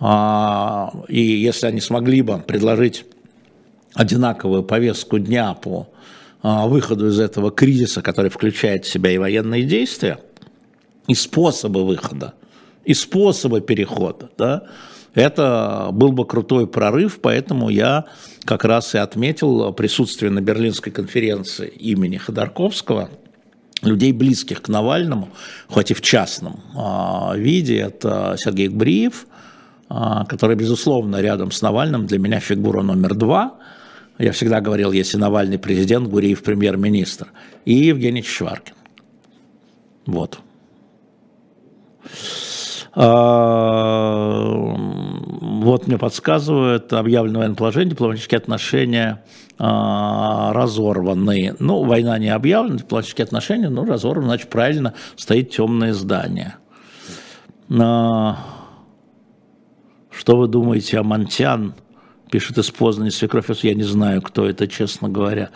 А, 0.00 0.92
и 1.08 1.20
если 1.20 1.66
они 1.66 1.80
смогли 1.80 2.22
бы 2.22 2.38
предложить 2.38 3.04
одинаковую 3.94 4.62
повестку 4.62 5.18
дня 5.18 5.54
по 5.54 5.88
а, 6.40 6.68
выходу 6.68 7.08
из 7.08 7.18
этого 7.18 7.50
кризиса, 7.50 8.00
который 8.00 8.30
включает 8.30 8.84
в 8.84 8.88
себя 8.88 9.10
и 9.10 9.18
военные 9.18 9.64
действия, 9.64 10.18
и 11.08 11.14
способы 11.14 11.84
выхода, 11.84 12.34
и 12.84 12.94
способы 12.94 13.60
перехода, 13.60 14.30
да, 14.38 14.64
это 15.14 15.88
был 15.92 16.12
бы 16.12 16.24
крутой 16.24 16.68
прорыв, 16.68 17.20
поэтому 17.20 17.70
я 17.70 18.04
как 18.44 18.64
раз 18.64 18.94
и 18.94 18.98
отметил 18.98 19.72
присутствие 19.72 20.30
на 20.30 20.40
Берлинской 20.40 20.92
конференции 20.92 21.68
имени 21.68 22.18
Ходорковского, 22.18 23.10
людей, 23.82 24.12
близких 24.12 24.62
к 24.62 24.68
Навальному, 24.68 25.30
хоть 25.68 25.90
и 25.90 25.94
в 25.94 26.00
частном 26.02 26.60
а, 26.76 27.34
виде, 27.36 27.78
это 27.78 28.36
Сергей 28.38 28.68
Гбриев, 28.68 29.26
а, 29.88 30.24
который, 30.26 30.56
безусловно, 30.56 31.20
рядом 31.20 31.50
с 31.50 31.62
Навальным 31.62 32.06
для 32.06 32.18
меня 32.18 32.40
фигура 32.40 32.82
номер 32.82 33.14
два. 33.14 33.54
Я 34.18 34.32
всегда 34.32 34.60
говорил, 34.60 34.90
если 34.92 35.16
Навальный 35.16 35.58
президент, 35.58 36.08
Гуриев 36.08 36.42
премьер-министр. 36.42 37.28
И 37.64 37.74
Евгений 37.74 38.22
Чичваркин. 38.22 38.74
Вот. 40.06 40.40
А, 42.94 44.40
Вот 45.60 45.86
мне 45.86 45.98
подсказывают, 45.98 46.92
объявлено 46.92 47.40
военное 47.40 47.56
положение, 47.56 47.90
дипломатические 47.90 48.38
отношения 48.38 49.22
а, 49.58 50.52
разорваны. 50.52 51.54
Ну, 51.58 51.84
война 51.84 52.18
не 52.18 52.28
объявлена, 52.28 52.78
дипломатические 52.78 53.24
отношения, 53.24 53.68
ну, 53.68 53.84
разорваны, 53.84 54.28
значит, 54.28 54.48
правильно, 54.48 54.94
стоит 55.16 55.50
темное 55.50 55.92
здание. 55.92 56.56
А, 57.70 58.38
что 60.10 60.36
вы 60.36 60.48
думаете 60.48 60.98
о 60.98 61.02
Монтян? 61.02 61.74
Пишет 62.30 62.58
из 62.58 62.70
Познани 62.70 63.10
свекровь, 63.10 63.48
я 63.62 63.74
не 63.74 63.84
знаю, 63.84 64.20
кто 64.22 64.48
это, 64.48 64.68
честно 64.68 65.08
говоря. 65.08 65.50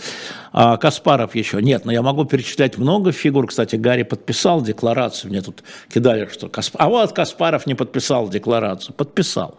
А 0.53 0.77
Каспаров 0.77 1.35
еще. 1.35 1.61
Нет, 1.61 1.85
но 1.85 1.93
я 1.93 2.03
могу 2.03 2.25
перечислять 2.25 2.79
много 2.79 3.13
фигур. 3.13 3.47
Кстати, 3.47 3.77
Гарри 3.77 4.03
подписал 4.05 4.63
декларацию. 4.63 5.31
Мне 5.31 5.43
тут 5.43 5.63
кидали, 5.93 6.29
что 6.33 6.49
Касп... 6.49 6.77
А 6.79 6.89
вот 6.89 7.13
Каспаров 7.13 7.67
не 7.67 7.75
подписал 7.75 8.29
декларацию. 8.29 8.95
Подписал. 8.95 9.59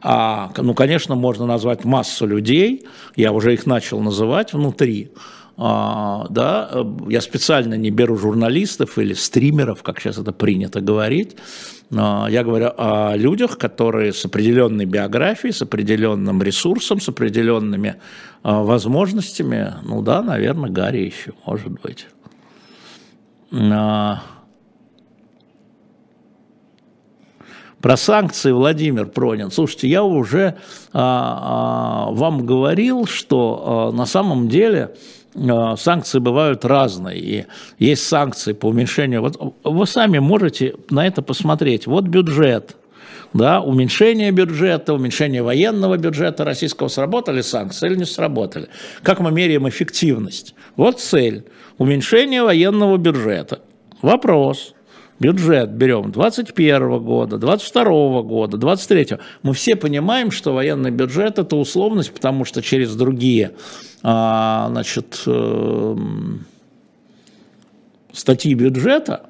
А, 0.00 0.50
ну, 0.56 0.74
конечно, 0.74 1.14
можно 1.14 1.46
назвать 1.46 1.84
массу 1.84 2.26
людей. 2.26 2.86
Я 3.16 3.32
уже 3.32 3.54
их 3.54 3.66
начал 3.66 4.00
называть 4.00 4.52
внутри. 4.52 5.12
А, 5.64 6.26
да, 6.28 6.84
я 7.08 7.20
специально 7.20 7.74
не 7.74 7.90
беру 7.90 8.16
журналистов 8.16 8.98
или 8.98 9.14
стримеров, 9.14 9.84
как 9.84 10.00
сейчас 10.00 10.18
это 10.18 10.32
принято 10.32 10.80
говорить. 10.80 11.36
А, 11.96 12.26
я 12.28 12.42
говорю 12.42 12.70
о 12.76 13.14
людях, 13.14 13.58
которые 13.58 14.12
с 14.12 14.24
определенной 14.24 14.86
биографией, 14.86 15.52
с 15.52 15.62
определенным 15.62 16.42
ресурсом, 16.42 17.00
с 17.00 17.08
определенными 17.08 17.94
а, 18.42 18.64
возможностями. 18.64 19.74
Ну 19.84 20.02
да, 20.02 20.20
наверное, 20.20 20.68
Гарри 20.68 20.98
еще, 20.98 21.32
может 21.46 21.80
быть. 21.80 22.08
Про 27.82 27.96
санкции 27.96 28.50
Владимир 28.50 29.06
Пронин. 29.06 29.52
Слушайте, 29.52 29.88
я 29.88 30.02
уже 30.02 30.56
а, 30.92 32.08
а, 32.08 32.12
вам 32.12 32.46
говорил, 32.46 33.06
что 33.06 33.90
а, 33.92 33.96
на 33.96 34.06
самом 34.06 34.48
деле 34.48 34.96
санкции 35.34 36.18
бывают 36.18 36.64
разные. 36.64 37.18
И 37.18 37.46
есть 37.78 38.06
санкции 38.06 38.52
по 38.52 38.66
уменьшению. 38.66 39.22
Вот 39.22 39.54
вы 39.64 39.86
сами 39.86 40.18
можете 40.18 40.74
на 40.90 41.06
это 41.06 41.22
посмотреть. 41.22 41.86
Вот 41.86 42.04
бюджет. 42.04 42.76
Да, 43.32 43.62
уменьшение 43.62 44.30
бюджета, 44.30 44.92
уменьшение 44.92 45.42
военного 45.42 45.96
бюджета 45.96 46.44
российского 46.44 46.88
сработали 46.88 47.40
санкции 47.40 47.86
или 47.86 47.96
не 47.96 48.04
сработали? 48.04 48.68
Как 49.02 49.20
мы 49.20 49.32
меряем 49.32 49.66
эффективность? 49.66 50.54
Вот 50.76 51.00
цель. 51.00 51.44
Уменьшение 51.78 52.42
военного 52.42 52.98
бюджета. 52.98 53.60
Вопрос 54.02 54.74
бюджет 55.22 55.70
берем 55.70 56.12
21 56.12 56.98
года, 56.98 57.38
22 57.38 58.22
года, 58.22 58.56
23 58.58 59.18
мы 59.42 59.54
все 59.54 59.76
понимаем, 59.76 60.30
что 60.30 60.52
военный 60.52 60.90
бюджет– 60.90 61.38
это 61.38 61.56
условность, 61.56 62.12
потому 62.12 62.44
что 62.44 62.60
через 62.60 62.94
другие 62.94 63.52
а, 64.02 64.68
значит, 64.70 65.22
эм, 65.26 66.44
статьи 68.12 68.52
бюджета 68.54 69.26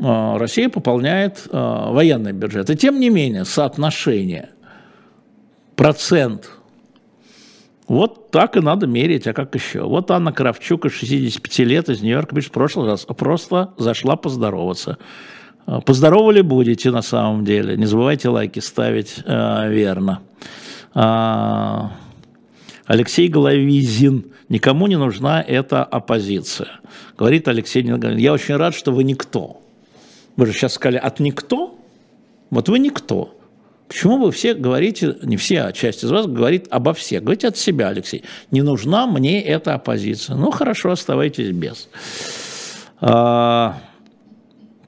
а, 0.00 0.38
Россия 0.38 0.68
пополняет 0.68 1.48
а, 1.50 1.90
военный 1.90 2.32
бюджет. 2.32 2.70
И 2.70 2.76
тем 2.76 3.00
не 3.00 3.10
менее, 3.10 3.44
соотношение, 3.44 4.50
процент– 5.74 6.50
вот 7.88 8.30
так 8.30 8.56
и 8.56 8.60
надо 8.60 8.86
мерить, 8.86 9.26
а 9.26 9.32
как 9.32 9.54
еще? 9.54 9.82
Вот 9.82 10.10
Анна 10.10 10.32
Кравчук 10.32 10.86
из 10.86 10.92
65 10.92 11.58
лет 11.60 11.88
из 11.88 12.02
Нью-Йорка 12.02 12.40
в 12.40 12.50
прошлый 12.50 12.88
раз 12.88 13.04
просто 13.04 13.72
зашла 13.78 14.16
поздороваться. 14.16 14.98
А, 15.66 15.80
поздоровали 15.80 16.40
будете 16.40 16.90
на 16.90 17.02
самом 17.02 17.44
деле. 17.44 17.76
Не 17.76 17.86
забывайте 17.86 18.28
лайки 18.28 18.58
ставить 18.58 19.22
э, 19.24 19.68
верно. 19.70 20.20
А, 20.94 21.92
Алексей 22.86 23.28
Головизин. 23.28 24.32
Никому 24.48 24.86
не 24.86 24.96
нужна 24.96 25.42
эта 25.42 25.84
оппозиция. 25.84 26.80
Говорит 27.16 27.46
Алексей 27.48 27.82
Николаевич. 27.82 28.22
Я 28.22 28.32
очень 28.32 28.56
рад, 28.56 28.74
что 28.74 28.92
вы 28.92 29.04
никто. 29.04 29.60
Вы 30.36 30.46
же 30.46 30.52
сейчас 30.52 30.74
сказали 30.74 30.98
от 30.98 31.20
никто. 31.20 31.78
Вот 32.50 32.68
вы 32.68 32.78
никто. 32.78 33.32
Почему 33.88 34.18
вы 34.18 34.32
все 34.32 34.54
говорите, 34.54 35.16
не 35.22 35.36
все, 35.36 35.62
а 35.62 35.72
часть 35.72 36.02
из 36.02 36.10
вас 36.10 36.26
говорит 36.26 36.66
обо 36.70 36.92
всех? 36.92 37.22
Говорите 37.22 37.48
от 37.48 37.56
себя, 37.56 37.88
Алексей. 37.88 38.24
Не 38.50 38.62
нужна 38.62 39.06
мне 39.06 39.40
эта 39.40 39.74
оппозиция. 39.74 40.36
Ну, 40.36 40.50
хорошо, 40.50 40.90
оставайтесь 40.90 41.50
без. 41.50 41.88
А, 43.00 43.78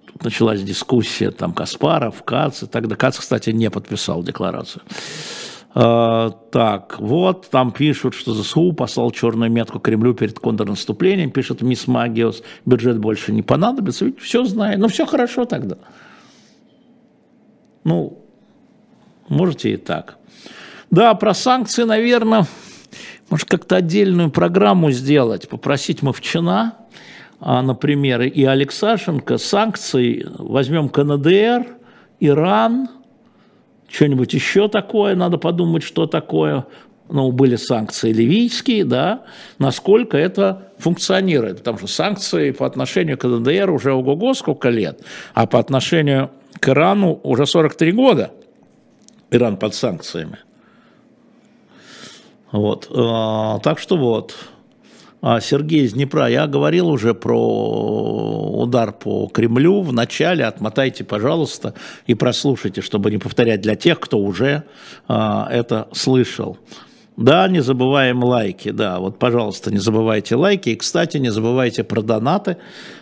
тут 0.06 0.24
началась 0.24 0.62
дискуссия, 0.62 1.30
там, 1.30 1.52
Каспаров, 1.52 2.24
Кац, 2.24 2.64
и 2.64 2.66
тогда 2.66 2.96
Кац, 2.96 3.18
кстати, 3.18 3.50
не 3.50 3.70
подписал 3.70 4.24
декларацию. 4.24 4.82
А, 5.74 6.30
так, 6.30 6.98
вот, 6.98 7.50
там 7.50 7.70
пишут, 7.70 8.14
что 8.14 8.34
ЗСУ 8.34 8.72
послал 8.72 9.12
черную 9.12 9.50
метку 9.50 9.78
Кремлю 9.78 10.12
перед 10.12 10.40
контрнаступлением, 10.40 11.30
пишет 11.30 11.62
мисс 11.62 11.86
Магиос, 11.86 12.42
бюджет 12.66 12.98
больше 12.98 13.32
не 13.32 13.42
понадобится, 13.42 14.06
ведь 14.06 14.18
все 14.18 14.44
знает, 14.44 14.80
ну, 14.80 14.88
все 14.88 15.06
хорошо 15.06 15.44
тогда. 15.44 15.76
Ну, 17.84 18.24
Можете 19.28 19.72
и 19.72 19.76
так. 19.76 20.16
Да, 20.90 21.14
про 21.14 21.34
санкции, 21.34 21.82
наверное, 21.82 22.46
может, 23.28 23.48
как-то 23.48 23.76
отдельную 23.76 24.30
программу 24.30 24.90
сделать. 24.90 25.48
Попросить 25.48 26.02
Мовчина, 26.02 26.76
а, 27.40 27.60
например, 27.62 28.22
и 28.22 28.44
Алексашенко 28.44 29.36
санкции. 29.36 30.26
Возьмем 30.38 30.88
КНДР, 30.88 31.66
Иран, 32.20 32.88
что-нибудь 33.88 34.32
еще 34.32 34.68
такое, 34.68 35.14
надо 35.14 35.36
подумать, 35.36 35.82
что 35.82 36.06
такое. 36.06 36.66
Ну, 37.10 37.32
были 37.32 37.56
санкции 37.56 38.12
ливийские, 38.12 38.84
да, 38.84 39.22
насколько 39.58 40.16
это 40.18 40.72
функционирует. 40.78 41.58
Потому 41.58 41.78
что 41.78 41.86
санкции 41.86 42.50
по 42.50 42.66
отношению 42.66 43.16
к 43.16 43.22
КНДР 43.22 43.70
уже 43.70 43.92
ого-го 43.92 44.34
сколько 44.34 44.68
лет, 44.68 45.02
а 45.34 45.46
по 45.46 45.58
отношению 45.58 46.30
к 46.60 46.68
Ирану 46.68 47.20
уже 47.22 47.46
43 47.46 47.92
года– 47.92 48.30
Иран 49.30 49.56
под 49.56 49.74
санкциями. 49.74 50.38
Вот. 52.50 52.90
А, 52.94 53.58
так 53.60 53.78
что 53.78 53.96
вот. 53.96 54.34
А 55.20 55.40
Сергей 55.40 55.84
из 55.84 55.94
Днепра, 55.94 56.28
я 56.28 56.46
говорил 56.46 56.88
уже 56.88 57.12
про 57.12 57.36
удар 58.62 58.92
по 58.92 59.26
Кремлю 59.26 59.82
в 59.82 59.92
начале, 59.92 60.44
отмотайте, 60.44 61.02
пожалуйста, 61.02 61.74
и 62.06 62.14
прослушайте, 62.14 62.82
чтобы 62.82 63.10
не 63.10 63.18
повторять 63.18 63.60
для 63.60 63.74
тех, 63.74 63.98
кто 63.98 64.18
уже 64.18 64.62
а, 65.08 65.48
это 65.50 65.88
слышал. 65.92 66.56
Да, 67.18 67.48
не 67.48 67.58
забываем 67.62 68.22
лайки, 68.22 68.70
да, 68.70 69.00
вот, 69.00 69.18
пожалуйста, 69.18 69.72
не 69.72 69.78
забывайте 69.78 70.36
лайки. 70.36 70.68
И, 70.68 70.76
кстати, 70.76 71.16
не 71.16 71.30
забывайте 71.30 71.82
про 71.82 72.00
донаты, 72.00 72.58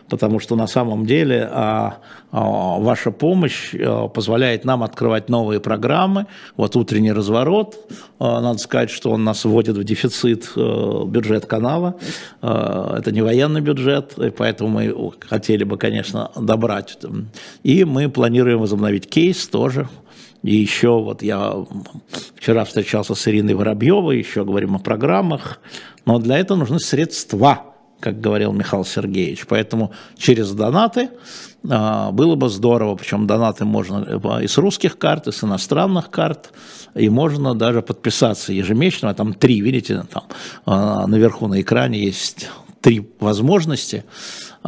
потому 0.08 0.40
что 0.40 0.56
на 0.56 0.66
самом 0.66 1.04
деле 1.04 1.46
а, 1.52 1.98
а, 2.32 2.78
ваша 2.78 3.10
помощь 3.10 3.74
а, 3.74 4.08
позволяет 4.08 4.64
нам 4.64 4.82
открывать 4.82 5.28
новые 5.28 5.60
программы. 5.60 6.28
Вот 6.56 6.76
утренний 6.76 7.12
разворот, 7.12 7.76
а, 8.18 8.40
надо 8.40 8.58
сказать, 8.58 8.88
что 8.88 9.10
он 9.10 9.22
нас 9.22 9.44
вводит 9.44 9.76
в 9.76 9.84
дефицит 9.84 10.50
а, 10.56 11.04
бюджет 11.04 11.44
канала. 11.44 11.96
А, 12.40 12.96
это 12.98 13.12
не 13.12 13.20
военный 13.20 13.60
бюджет, 13.60 14.16
и 14.16 14.30
поэтому 14.30 14.70
мы 14.70 15.12
хотели 15.20 15.64
бы, 15.64 15.76
конечно, 15.76 16.30
добрать. 16.36 16.96
И 17.62 17.84
мы 17.84 18.08
планируем 18.08 18.60
возобновить 18.60 19.10
кейс 19.10 19.46
тоже 19.46 19.90
и 20.46 20.54
еще 20.54 21.00
вот 21.00 21.22
я 21.22 21.54
вчера 22.36 22.64
встречался 22.64 23.16
с 23.16 23.28
Ириной 23.28 23.54
Воробьевой, 23.54 24.18
еще 24.18 24.44
говорим 24.44 24.76
о 24.76 24.78
программах, 24.78 25.58
но 26.04 26.20
для 26.20 26.38
этого 26.38 26.58
нужны 26.58 26.78
средства, 26.78 27.74
как 27.98 28.20
говорил 28.20 28.52
Михаил 28.52 28.84
Сергеевич. 28.84 29.44
Поэтому 29.48 29.90
через 30.16 30.52
донаты 30.52 31.10
а, 31.68 32.12
было 32.12 32.36
бы 32.36 32.48
здорово, 32.48 32.94
причем 32.94 33.26
донаты 33.26 33.64
можно 33.64 34.38
и 34.40 34.46
с 34.46 34.56
русских 34.56 34.98
карт, 34.98 35.26
и 35.26 35.32
с 35.32 35.42
иностранных 35.42 36.10
карт, 36.10 36.52
и 36.94 37.08
можно 37.08 37.56
даже 37.56 37.82
подписаться 37.82 38.52
ежемесячно, 38.52 39.14
там 39.14 39.34
три, 39.34 39.60
видите, 39.60 40.04
там 40.12 40.24
а, 40.64 41.08
наверху 41.08 41.48
на 41.48 41.60
экране 41.60 42.04
есть 42.04 42.50
три 42.80 43.10
возможности. 43.18 44.04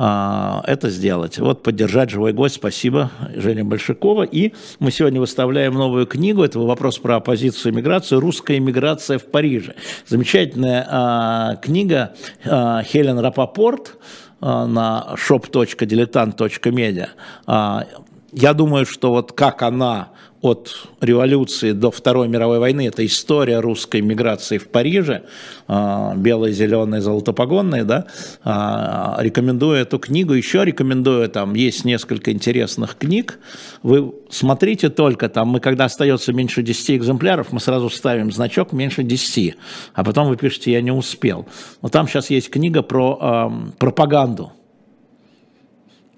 А, 0.00 0.62
это 0.68 0.90
сделать. 0.90 1.38
Вот 1.38 1.64
поддержать 1.64 2.10
живой 2.10 2.32
гость. 2.32 2.54
Спасибо, 2.54 3.10
Женя 3.34 3.64
Большакова. 3.64 4.22
И 4.22 4.54
мы 4.78 4.92
сегодня 4.92 5.18
выставляем 5.18 5.74
новую 5.74 6.06
книгу. 6.06 6.44
Это 6.44 6.60
вопрос 6.60 6.98
про 6.98 7.16
оппозицию 7.16 7.72
и 7.72 7.76
миграцию. 7.76 8.20
Русская 8.20 8.58
иммиграция 8.58 9.18
в 9.18 9.24
Париже. 9.24 9.74
Замечательная 10.06 10.86
а, 10.88 11.56
книга 11.56 12.14
а, 12.44 12.84
Хелен 12.84 13.18
Рапопорт 13.18 13.98
а, 14.40 14.68
на 14.68 15.16
shop.diletant.media. 15.16 17.08
А, 17.46 17.84
я 18.30 18.54
думаю, 18.54 18.86
что 18.86 19.10
вот 19.10 19.32
как 19.32 19.62
она 19.62 20.10
от 20.40 20.88
революции 21.00 21.72
до 21.72 21.90
Второй 21.90 22.28
мировой 22.28 22.58
войны, 22.58 22.86
это 22.86 23.04
история 23.04 23.58
русской 23.58 24.00
миграции 24.00 24.58
в 24.58 24.68
Париже, 24.68 25.22
а, 25.66 26.14
белые, 26.14 26.52
зеленые, 26.52 27.00
золотопогонные, 27.00 27.84
да, 27.84 28.06
а, 28.44 29.16
рекомендую 29.20 29.78
эту 29.78 29.98
книгу, 29.98 30.32
еще 30.32 30.64
рекомендую, 30.64 31.28
там 31.28 31.54
есть 31.54 31.84
несколько 31.84 32.30
интересных 32.32 32.96
книг, 32.96 33.38
вы 33.82 34.14
смотрите 34.30 34.90
только, 34.90 35.28
там 35.28 35.48
мы, 35.48 35.60
когда 35.60 35.86
остается 35.86 36.32
меньше 36.32 36.62
10 36.62 36.98
экземпляров, 36.98 37.52
мы 37.52 37.58
сразу 37.58 37.90
ставим 37.90 38.30
значок 38.30 38.72
меньше 38.72 39.02
10, 39.02 39.56
а 39.94 40.04
потом 40.04 40.28
вы 40.28 40.36
пишете 40.36 40.72
«я 40.72 40.80
не 40.80 40.92
успел». 40.92 41.46
Но 41.82 41.88
там 41.88 42.06
сейчас 42.06 42.30
есть 42.30 42.50
книга 42.50 42.82
про 42.82 43.18
э, 43.20 43.76
пропаганду, 43.78 44.52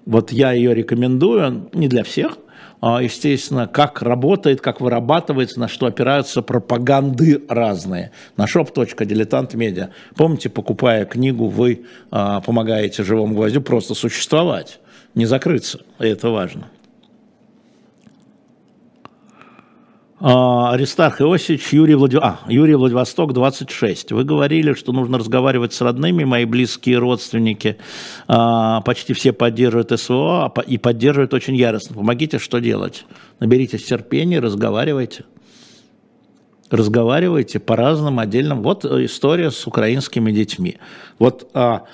вот 0.05 0.31
я 0.31 0.51
ее 0.51 0.73
рекомендую, 0.73 1.69
не 1.73 1.87
для 1.87 2.03
всех, 2.03 2.37
естественно, 2.81 3.67
как 3.67 4.01
работает, 4.01 4.59
как 4.59 4.81
вырабатывается, 4.81 5.59
на 5.59 5.67
что 5.67 5.85
опираются 5.85 6.41
пропаганды 6.41 7.43
разные. 7.47 8.11
На 8.37 8.45
shop.diletant.media. 8.45 9.89
Помните, 10.15 10.49
покупая 10.49 11.05
книгу, 11.05 11.47
вы 11.47 11.85
а, 12.09 12.41
помогаете 12.41 13.03
живому 13.03 13.35
гвоздю 13.35 13.61
просто 13.61 13.93
существовать, 13.93 14.79
не 15.13 15.25
закрыться. 15.25 15.81
И 15.99 16.07
это 16.07 16.29
важно. 16.29 16.69
А, 19.03 20.10
Аристарх 20.23 21.19
Иосифович, 21.19 21.73
Юрий, 21.73 21.95
Влади... 21.95 22.17
а, 22.21 22.41
Юрий 22.47 22.75
Владивосток, 22.75 23.33
26. 23.33 24.11
Вы 24.11 24.23
говорили, 24.23 24.73
что 24.73 24.91
нужно 24.91 25.17
разговаривать 25.17 25.73
с 25.73 25.81
родными, 25.81 26.25
мои 26.25 26.45
близкие 26.45 26.99
родственники 26.99 27.77
а, 28.27 28.81
почти 28.81 29.13
все 29.13 29.33
поддерживают 29.33 29.99
СВО 29.99 30.45
а 30.55 30.61
и 30.61 30.77
поддерживают 30.77 31.33
очень 31.33 31.55
яростно. 31.55 31.95
Помогите, 31.95 32.37
что 32.37 32.59
делать? 32.59 33.05
Наберитесь 33.39 33.83
терпения, 33.83 34.39
разговаривайте. 34.39 35.25
Разговаривайте 36.69 37.59
по 37.59 37.75
разным 37.75 38.19
отдельным. 38.19 38.61
Вот 38.61 38.85
история 38.85 39.49
с 39.49 39.65
украинскими 39.65 40.31
детьми. 40.31 40.77
Вот 41.17 41.49
а, 41.55 41.85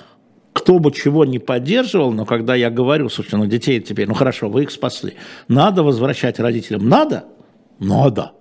кто 0.52 0.78
бы 0.78 0.92
чего 0.92 1.24
не 1.24 1.38
поддерживал, 1.38 2.12
но 2.12 2.26
когда 2.26 2.54
я 2.54 2.68
говорю, 2.68 3.08
слушайте, 3.08 3.38
ну 3.38 3.46
детей 3.46 3.80
теперь, 3.80 4.06
ну 4.06 4.12
хорошо, 4.12 4.50
вы 4.50 4.64
их 4.64 4.70
спасли, 4.70 5.14
надо 5.48 5.82
возвращать 5.82 6.38
родителям, 6.38 6.90
надо– 6.90 7.24
надо. 7.78 8.32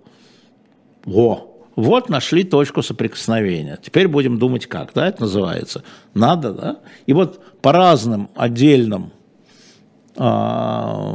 Во. 1.05 1.53
Вот 1.75 2.09
нашли 2.09 2.43
точку 2.43 2.81
соприкосновения. 2.81 3.77
Теперь 3.81 4.07
будем 4.07 4.39
думать 4.39 4.65
как, 4.65 4.93
да, 4.93 5.07
это 5.07 5.21
называется. 5.21 5.83
Надо, 6.15 6.51
да? 6.51 6.79
И 7.05 7.13
вот 7.13 7.39
по 7.61 7.71
разным 7.71 8.29
отдельным 8.35 9.11
а, 10.15 11.13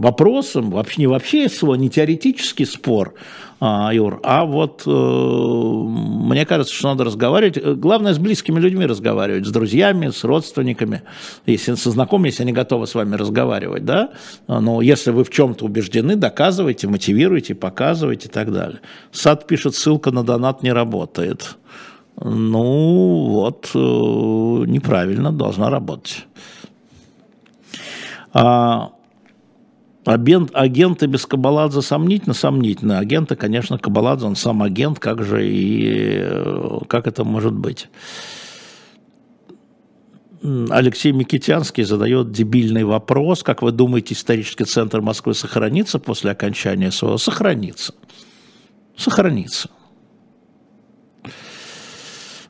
вопросам, 0.00 0.70
вообще 0.70 1.02
не 1.02 1.06
вообще 1.06 1.50
свой, 1.50 1.76
не 1.76 1.90
теоретический 1.90 2.64
спор, 2.64 3.14
Юр, 3.60 4.20
а 4.22 4.46
вот 4.46 4.84
э, 4.86 4.90
мне 4.90 6.46
кажется, 6.46 6.74
что 6.74 6.88
надо 6.88 7.04
разговаривать, 7.04 7.62
главное 7.76 8.14
с 8.14 8.18
близкими 8.18 8.58
людьми 8.58 8.86
разговаривать, 8.86 9.46
с 9.46 9.50
друзьями, 9.50 10.08
с 10.08 10.24
родственниками, 10.24 11.02
если 11.44 11.74
со 11.74 11.90
знакомыми, 11.90 12.28
если 12.28 12.44
они 12.44 12.52
готовы 12.52 12.86
с 12.86 12.94
вами 12.94 13.16
разговаривать, 13.16 13.84
да, 13.84 14.12
но 14.48 14.80
если 14.80 15.10
вы 15.10 15.24
в 15.24 15.30
чем-то 15.30 15.66
убеждены, 15.66 16.16
доказывайте, 16.16 16.88
мотивируйте, 16.88 17.54
показывайте 17.54 18.28
и 18.28 18.30
так 18.30 18.50
далее. 18.50 18.80
Сад 19.12 19.46
пишет, 19.46 19.74
ссылка 19.74 20.10
на 20.10 20.24
донат 20.24 20.62
не 20.62 20.72
работает. 20.72 21.58
Ну, 22.16 23.26
вот, 23.28 23.70
э, 23.74 23.78
неправильно, 23.78 25.32
должна 25.32 25.68
работать. 25.68 26.26
А, 28.32 28.92
Агент, 30.10 30.50
агенты 30.54 31.06
без 31.06 31.24
Кабаладзе 31.24 31.82
сомнительно, 31.82 32.34
сомнительно. 32.34 32.98
Агенты, 32.98 33.36
конечно, 33.36 33.78
Кабаладзе, 33.78 34.26
он 34.26 34.34
сам 34.34 34.60
агент, 34.60 34.98
как 34.98 35.22
же 35.22 35.46
и 35.46 36.84
как 36.88 37.06
это 37.06 37.22
может 37.22 37.52
быть? 37.52 37.88
Алексей 40.42 41.12
Микитянский 41.12 41.84
задает 41.84 42.32
дебильный 42.32 42.82
вопрос. 42.82 43.44
Как 43.44 43.62
вы 43.62 43.70
думаете, 43.70 44.14
исторический 44.14 44.64
центр 44.64 45.00
Москвы 45.00 45.34
сохранится 45.34 46.00
после 46.00 46.32
окончания 46.32 46.90
своего? 46.90 47.16
Сохранится. 47.16 47.94
Сохранится. 48.96 49.70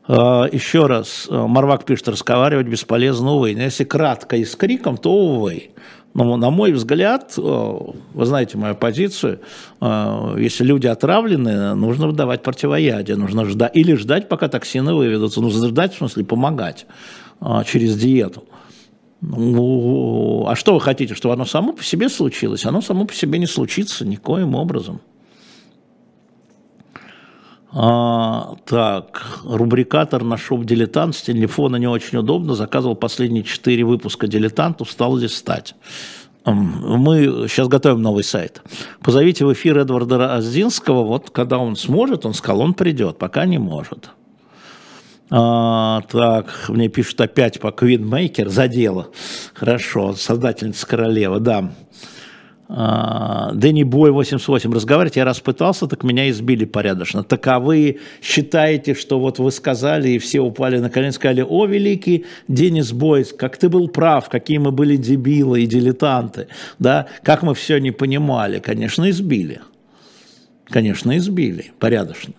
А, 0.07 0.49
Еще 0.51 0.87
раз, 0.87 1.27
Марвак 1.29 1.85
пишет, 1.85 2.09
разговаривать 2.09 2.69
бесполезно, 2.69 3.33
увы. 3.33 3.51
Если 3.51 3.85
кратко 3.85 4.37
и 4.37 4.47
с 4.47 4.57
криком, 4.57 4.97
то 4.97 5.13
увы. 5.13 5.71
Но, 6.13 6.37
на 6.37 6.51
мой 6.51 6.73
взгляд, 6.73 7.35
э, 7.39 7.41
вы 7.41 8.27
знаете 8.27 8.59
мою 8.59 8.75
позицию, 8.75 9.41
э, 9.81 10.37
если 10.39 10.65
люди 10.65 10.89
отравлены, 10.89 11.75
нужно 11.75 12.09
выдавать 12.09 12.43
противоядие, 12.43 13.17
нужно 13.17 13.45
ждать, 13.45 13.77
или 13.77 13.95
ждать, 13.95 14.29
пока 14.29 14.49
токсины 14.49 14.95
выведутся, 14.95 15.41
ну, 15.41 15.51
ждать, 15.51 15.95
в 15.95 15.99
смысле, 15.99 16.25
помогать 16.25 16.87
э, 17.41 17.63
через 17.65 17.97
диету. 17.97 18.45
Ну, 19.21 20.47
а 20.49 20.57
что 20.57 20.75
вы 20.75 20.81
хотите, 20.81 21.15
чтобы 21.15 21.35
оно 21.35 21.45
само 21.45 21.75
по 21.75 21.85
себе 21.85 22.09
случилось? 22.09 22.65
Оно 22.65 22.81
само 22.81 23.05
по 23.05 23.15
себе 23.15 23.39
не 23.39 23.47
случится 23.47 24.07
никоим 24.07 24.55
образом. 24.55 25.01
А, 27.73 28.57
так, 28.67 29.41
рубрикатор 29.45 30.25
нашел 30.25 30.63
«Дилетант», 30.63 31.15
с 31.15 31.23
телефона 31.23 31.77
не 31.77 31.87
очень 31.87 32.19
удобно, 32.19 32.55
заказывал 32.55 32.97
последние 32.97 33.45
четыре 33.45 33.85
выпуска 33.85 34.27
«Дилетант», 34.27 34.81
устал 34.81 35.17
листать. 35.17 35.75
Мы 36.45 37.47
сейчас 37.49 37.69
готовим 37.69 38.03
новый 38.03 38.25
сайт. 38.25 38.63
Позовите 39.03 39.45
в 39.45 39.53
эфир 39.53 39.79
Эдварда 39.79 40.35
Аздинского, 40.35 41.05
вот 41.05 41.31
когда 41.31 41.59
он 41.59 41.77
сможет, 41.77 42.27
он 42.27 42.35
сказал, 42.35 42.63
он 42.63 42.75
придет, 42.75 43.19
пока 43.19 43.45
не 43.45 43.59
может. 43.59 44.11
А, 45.31 46.01
так, 46.11 46.65
мне 46.69 46.89
пишут 46.89 47.21
опять 47.21 47.61
по 47.61 47.71
Квинмейкер, 47.71 48.49
за 48.49 48.67
дело. 48.67 49.09
Хорошо, 49.55 50.15
создательница 50.15 50.87
королева, 50.89 51.39
да. 51.39 51.71
А, 52.73 53.51
Дэнни 53.53 53.83
Бой 53.83 54.13
88 54.13 54.73
разговаривать, 54.73 55.17
я 55.17 55.25
раз 55.25 55.41
пытался, 55.41 55.89
так 55.89 56.05
меня 56.05 56.31
избили 56.31 56.65
порядочно. 56.65 57.25
Так 57.25 57.45
а 57.49 57.59
вы 57.59 57.99
считаете, 58.23 58.95
что 58.95 59.19
вот 59.19 59.41
вы 59.41 59.51
сказали, 59.51 60.11
и 60.11 60.19
все 60.19 60.39
упали 60.41 60.79
на 60.79 60.89
колени, 60.89 61.11
сказали, 61.11 61.43
о, 61.43 61.67
великий 61.67 62.27
Денис 62.47 62.93
Бойс, 62.93 63.33
как 63.33 63.57
ты 63.57 63.69
был 63.69 63.89
прав, 63.89 64.29
какие 64.29 64.59
мы 64.59 64.71
были 64.71 64.95
дебилы 64.95 65.63
и 65.63 65.67
дилетанты, 65.67 66.47
да, 66.79 67.09
как 67.25 67.43
мы 67.43 67.57
все 67.57 67.79
не 67.79 67.91
понимали, 67.91 68.61
конечно, 68.61 69.11
избили. 69.11 69.63
Конечно, 70.67 71.17
избили, 71.17 71.73
порядочно. 71.81 72.35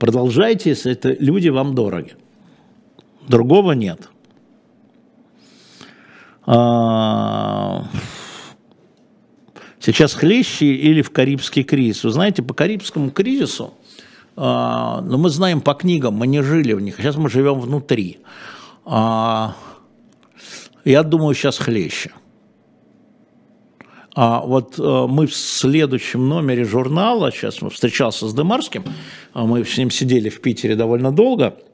Продолжайте, 0.00 0.70
если 0.70 0.90
это 0.90 1.12
люди 1.20 1.48
вам 1.48 1.76
дороги. 1.76 2.14
Другого 3.28 3.72
нет. 3.72 4.08
А... 6.44 7.84
Сейчас 9.80 10.12
хлеще 10.12 10.66
или 10.66 11.00
в 11.00 11.10
Карибский 11.10 11.62
кризис? 11.62 12.04
Вы 12.04 12.10
знаете, 12.10 12.42
по 12.42 12.52
Карибскому 12.52 13.10
кризису, 13.10 13.72
э, 14.36 14.40
ну, 14.40 15.16
мы 15.16 15.30
знаем 15.30 15.62
по 15.62 15.72
книгам, 15.72 16.14
мы 16.14 16.26
не 16.26 16.42
жили 16.42 16.74
в 16.74 16.80
них, 16.80 16.96
сейчас 16.98 17.16
мы 17.16 17.30
живем 17.30 17.58
внутри. 17.58 18.18
Э, 18.84 19.48
я 20.84 21.02
думаю, 21.02 21.34
сейчас 21.34 21.58
хлеще. 21.58 22.12
А 24.14 24.40
вот 24.40 24.78
э, 24.78 25.06
мы 25.08 25.26
в 25.26 25.34
следующем 25.34 26.28
номере 26.28 26.64
журнала, 26.64 27.32
сейчас 27.32 27.62
мы 27.62 27.70
встречался 27.70 28.28
с 28.28 28.34
Демарским, 28.34 28.84
мы 29.32 29.64
с 29.64 29.78
ним 29.78 29.90
сидели 29.90 30.28
в 30.28 30.42
Питере 30.42 30.76
довольно 30.76 31.10
долго– 31.10 31.56
а, 31.64 31.69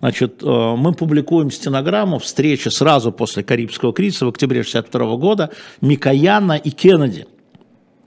значит, 0.00 0.42
э, 0.42 0.74
мы 0.76 0.92
публикуем 0.92 1.50
стенограмму 1.50 2.18
встречи 2.18 2.68
сразу 2.68 3.12
после 3.12 3.42
Карибского 3.42 3.92
кризиса 3.92 4.26
в 4.26 4.30
октябре 4.30 4.60
1962 4.60 5.16
года 5.16 5.50
Микояна 5.80 6.56
и 6.56 6.70
Кеннеди. 6.70 7.26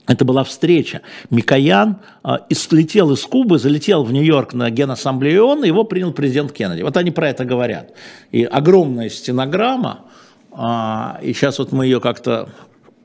Это 0.08 0.24
была 0.24 0.42
встреча. 0.42 1.02
Микоян 1.30 1.98
э, 2.24 2.38
слетел 2.52 3.12
из 3.12 3.22
Кубы, 3.22 3.58
залетел 3.58 4.04
в 4.04 4.12
Нью-Йорк 4.12 4.54
на 4.54 4.70
Генассамблею 4.70 5.44
ООН, 5.44 5.64
его 5.64 5.84
принял 5.84 6.12
президент 6.12 6.52
Кеннеди. 6.52 6.82
Вот 6.82 6.96
они 6.96 7.10
про 7.10 7.28
это 7.28 7.44
говорят. 7.44 7.92
И 8.32 8.42
огромная 8.42 9.10
стенограмма, 9.10 10.06
э, 10.50 11.24
и 11.24 11.34
сейчас 11.34 11.58
вот 11.58 11.72
мы 11.72 11.84
ее 11.84 12.00
как-то 12.00 12.48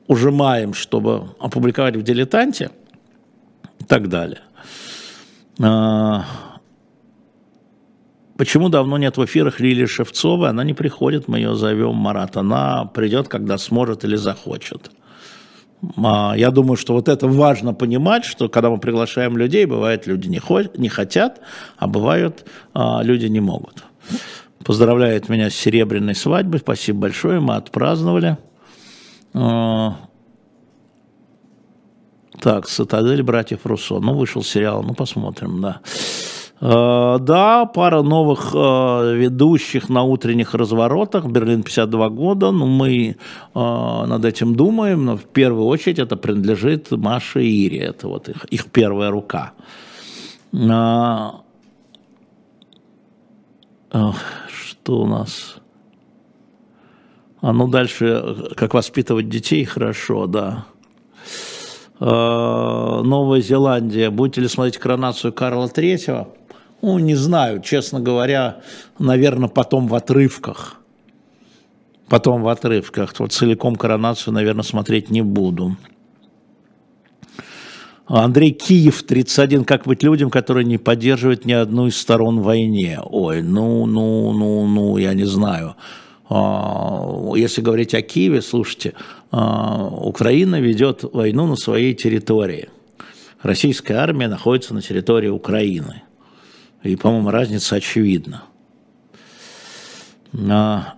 ужимаем, 0.06 0.74
чтобы 0.74 1.34
опубликовать 1.38 1.96
в 1.96 2.02
«Дилетанте» 2.02 2.70
и 3.80 3.84
так 3.84 4.08
далее. 4.08 4.40
Э, 5.58 6.22
Почему 8.36 8.68
давно 8.68 8.98
нет 8.98 9.16
в 9.16 9.24
эфирах 9.24 9.60
Лилии 9.60 9.86
Шевцовой? 9.86 10.48
Она 10.48 10.64
не 10.64 10.74
приходит, 10.74 11.28
мы 11.28 11.38
ее 11.38 11.54
зовем, 11.54 11.94
Марат. 11.94 12.36
Она 12.36 12.84
придет, 12.86 13.28
когда 13.28 13.58
сможет 13.58 14.04
или 14.04 14.16
захочет. 14.16 14.90
А, 15.96 16.34
я 16.36 16.50
думаю, 16.50 16.76
что 16.76 16.94
вот 16.94 17.08
это 17.08 17.28
важно 17.28 17.74
понимать, 17.74 18.24
что 18.24 18.48
когда 18.48 18.70
мы 18.70 18.78
приглашаем 18.78 19.36
людей, 19.36 19.66
бывает 19.66 20.06
люди 20.06 20.28
не, 20.28 20.38
хоть, 20.38 20.76
не 20.78 20.88
хотят, 20.88 21.40
а 21.76 21.86
бывают 21.86 22.44
а, 22.72 23.02
люди 23.02 23.26
не 23.26 23.40
могут. 23.40 23.84
Поздравляет 24.64 25.28
меня 25.28 25.50
с 25.50 25.54
серебряной 25.54 26.14
свадьбой, 26.14 26.60
спасибо 26.60 27.00
большое, 27.00 27.38
мы 27.38 27.54
отпраздновали. 27.54 28.38
А, 29.34 29.96
так, 32.40 32.66
«Цитадель 32.66 33.22
братьев 33.22 33.60
Руссо». 33.64 34.00
Ну, 34.00 34.14
вышел 34.14 34.42
сериал, 34.42 34.82
ну, 34.82 34.94
посмотрим, 34.94 35.60
да. 35.60 35.80
А, 36.66 37.18
да, 37.18 37.66
пара 37.66 38.00
новых 38.00 38.52
а, 38.54 39.12
ведущих 39.12 39.90
на 39.90 40.02
утренних 40.02 40.54
разворотах. 40.54 41.26
Берлин 41.26 41.62
52 41.62 42.08
года. 42.08 42.52
Ну, 42.52 42.66
мы 42.66 43.16
над 43.54 44.24
этим 44.24 44.54
думаем, 44.54 45.04
но 45.04 45.18
в 45.18 45.24
первую 45.24 45.66
очередь 45.66 45.98
это 45.98 46.16
принадлежит 46.16 46.90
Маше 46.90 47.44
и 47.44 47.66
Ире. 47.66 47.80
Это 47.80 48.08
вот 48.08 48.30
их, 48.30 48.46
их 48.46 48.64
первая 48.70 49.10
рука. 49.10 49.52
Что 54.50 55.00
у 55.00 55.06
нас? 55.06 55.56
А 57.42 57.52
ну 57.52 57.68
дальше, 57.68 58.54
как 58.56 58.72
воспитывать 58.72 59.28
детей, 59.28 59.64
хорошо, 59.64 60.26
да. 60.26 60.64
Новая 62.00 63.40
Зеландия. 63.40 64.10
Будете 64.10 64.40
ли 64.40 64.48
смотреть 64.48 64.78
коронацию 64.78 65.32
Карла 65.32 65.68
Третьего? 65.68 66.28
Ну, 66.84 66.98
не 66.98 67.14
знаю, 67.14 67.62
честно 67.62 67.98
говоря, 67.98 68.60
наверное, 68.98 69.48
потом 69.48 69.88
в 69.88 69.94
отрывках. 69.94 70.82
Потом 72.10 72.42
в 72.42 72.48
отрывках. 72.48 73.14
Вот 73.18 73.32
целиком 73.32 73.76
коронацию, 73.76 74.34
наверное, 74.34 74.64
смотреть 74.64 75.08
не 75.08 75.22
буду. 75.22 75.78
Андрей 78.04 78.50
Киев, 78.50 79.02
31. 79.02 79.64
Как 79.64 79.86
быть 79.86 80.02
людям, 80.02 80.28
которые 80.28 80.66
не 80.66 80.76
поддерживают 80.76 81.46
ни 81.46 81.54
одну 81.54 81.86
из 81.86 81.96
сторон 81.96 82.42
войне? 82.42 83.00
Ой, 83.02 83.40
ну, 83.40 83.86
ну, 83.86 84.34
ну, 84.34 84.66
ну, 84.66 84.98
я 84.98 85.14
не 85.14 85.24
знаю. 85.24 85.76
А, 86.28 87.32
если 87.34 87.62
говорить 87.62 87.94
о 87.94 88.02
Киеве, 88.02 88.42
слушайте, 88.42 88.92
а, 89.30 89.88
Украина 89.88 90.60
ведет 90.60 91.02
войну 91.02 91.46
на 91.46 91.56
своей 91.56 91.94
территории. 91.94 92.68
Российская 93.42 93.94
армия 93.94 94.28
находится 94.28 94.74
на 94.74 94.82
территории 94.82 95.28
Украины. 95.28 96.02
И, 96.84 96.96
по-моему, 96.96 97.30
разница 97.30 97.76
очевидна. 97.76 98.44
А, 100.50 100.94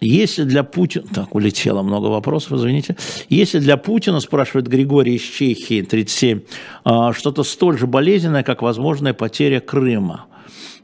если 0.00 0.44
для 0.44 0.64
Путина... 0.64 1.06
Так, 1.12 1.34
улетело 1.34 1.82
много 1.82 2.08
вопросов, 2.08 2.52
извините. 2.52 2.96
Если 3.30 3.58
для 3.58 3.76
Путина, 3.78 4.20
спрашивает 4.20 4.68
Григорий 4.68 5.16
из 5.16 5.22
Чехии, 5.22 5.82
37, 5.82 6.42
а, 6.84 7.12
что-то 7.14 7.42
столь 7.42 7.78
же 7.78 7.86
болезненное, 7.86 8.42
как 8.42 8.60
возможная 8.60 9.14
потеря 9.14 9.60
Крыма. 9.60 10.26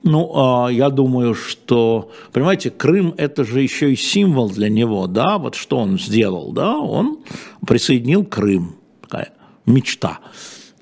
Ну, 0.03 0.33
а, 0.35 0.69
я 0.69 0.89
думаю, 0.89 1.35
что, 1.35 2.11
понимаете, 2.33 2.71
Крым– 2.71 3.15
это 3.19 3.45
же 3.45 3.61
еще 3.61 3.93
и 3.93 3.97
символ 3.97 4.49
для 4.49 4.71
него, 4.71 5.07
да, 5.07 5.37
вот 5.37 5.55
что 5.55 5.77
он 5.77 5.99
сделал, 5.99 6.53
да, 6.53 6.79
он 6.79 7.19
присоединил 7.67 8.25
Крым, 8.25 8.77
такая 9.03 9.33
мечта. 9.67 10.21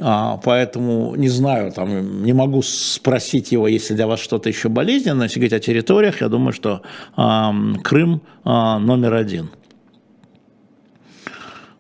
А, 0.01 0.37
поэтому 0.45 1.17
не 1.17 1.29
знаю, 1.29 1.73
там, 1.73 2.23
не 2.23 2.33
могу 2.33 2.63
спросить 2.63 3.51
его, 3.51 3.67
если 3.67 3.95
для 3.95 4.07
вас 4.07 4.21
что-то 4.21 4.49
еще 4.49 4.69
болезненное. 4.69 5.27
Если 5.27 5.41
говорить 5.41 5.53
о 5.55 5.59
территориях, 5.61 6.21
я 6.21 6.29
думаю, 6.29 6.53
что 6.53 6.83
Крым 7.17 8.23
а, 8.45 8.79
номер 8.79 9.15
один. 9.15 9.51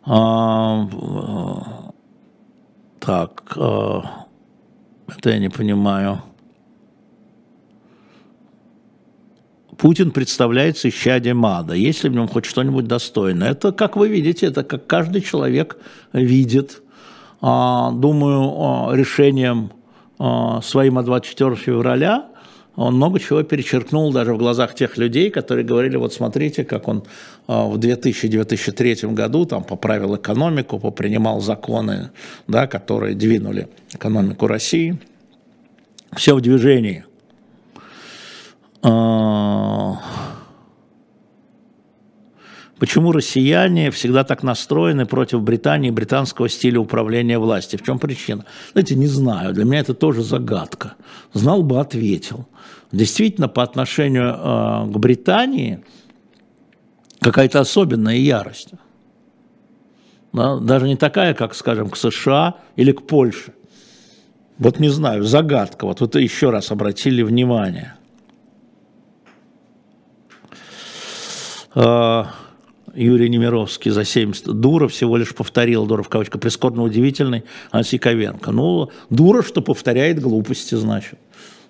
А, 0.04 0.88
так, 2.98 3.42
это 3.56 5.30
я 5.30 5.38
не 5.38 5.48
понимаю. 5.48 6.22
Путин 9.76 10.10
представляется 10.10 10.88
исчадием. 10.88 11.46
Есть 11.72 12.02
ли 12.02 12.10
в 12.10 12.14
нем 12.14 12.26
хоть 12.26 12.46
что-нибудь 12.46 12.88
достойное? 12.88 13.52
Это, 13.52 13.70
как 13.70 13.96
вы 13.96 14.08
видите, 14.08 14.46
это 14.46 14.64
как 14.64 14.88
каждый 14.88 15.20
человек 15.20 15.78
видит 16.12 16.82
думаю, 17.41 18.53
а, 18.57 18.95
решением 18.95 19.70
а, 20.18 20.61
своим 20.62 20.99
от 20.99 21.07
24 21.07 21.57
февраля 21.57 22.26
он 22.74 22.95
много 22.95 23.18
чего 23.18 23.43
перечеркнул 23.43 24.12
даже 24.12 24.34
в 24.34 24.39
глазах 24.39 24.74
тех 24.76 24.97
людей, 24.99 25.30
которые 25.30 25.64
говорили, 25.64 25.97
вот 25.97 26.14
смотрите, 26.14 26.64
как 26.64 26.86
он 26.86 27.03
в 27.49 27.74
2000-2003 27.74 29.12
году 29.14 29.47
там 29.47 29.64
поправил 29.64 30.14
экономику, 30.14 30.78
попринимал 30.78 31.41
законы, 31.41 32.11
да, 32.47 32.68
которые 32.68 33.16
двинули 33.16 33.66
экономику 33.93 34.47
России. 34.47 34.97
Все 36.14 36.36
в 36.36 36.41
движении. 36.41 37.05
Почему 42.78 43.10
россияне 43.10 43.90
всегда 43.90 44.22
так 44.22 44.42
настроены 44.42 45.04
против 45.04 45.42
Британии 45.42 45.88
и 45.88 45.92
британского 45.92 46.48
стиля 46.48 46.78
управления 46.78 47.38
властью? 47.38 47.78
В 47.80 47.82
чем 47.82 47.98
причина? 47.98 48.44
Знаете, 48.72 48.94
не 48.94 49.08
знаю. 49.08 49.52
Для 49.52 49.64
меня 49.64 49.80
это 49.80 49.94
тоже 49.94 50.22
загадка. 50.22 50.94
Знал 51.32 51.62
бы, 51.62 51.80
ответил. 51.80 52.46
Действительно, 52.92 53.48
по 53.48 53.62
отношению 53.64 54.28
э, 54.28 54.92
к 54.92 54.96
Британии 54.96 55.84
какая-то 57.20 57.60
особенная 57.60 58.16
ярость. 58.16 58.70
Да? 60.32 60.56
Даже 60.58 60.86
не 60.86 60.96
такая, 60.96 61.34
как, 61.34 61.54
скажем, 61.54 61.90
к 61.90 61.96
США 61.96 62.54
или 62.76 62.92
к 62.92 63.06
Польше. 63.06 63.54
Вот 64.58 64.78
не 64.78 64.88
знаю, 64.88 65.24
загадка. 65.24 65.84
Вот 65.84 66.00
вы 66.00 66.20
еще 66.20 66.50
раз 66.50 66.70
обратили 66.70 67.22
внимание. 67.22 67.94
Uh, 71.74 72.26
Юрий 72.99 73.28
Немировский 73.28 73.90
за 73.90 74.05
70. 74.05 74.46
Дура 74.61 74.88
всего 74.88 75.16
лишь 75.16 75.34
повторил, 75.34 75.86
дура 75.86 76.03
в 76.03 76.09
кавычках, 76.09 76.40
прискорбно 76.40 76.82
удивительный 76.82 77.44
Ансиковенко. 77.70 78.51
Ну, 78.51 78.90
дура, 79.09 79.42
что 79.42 79.62
повторяет 79.62 80.20
глупости, 80.20 80.74
значит. 80.74 81.18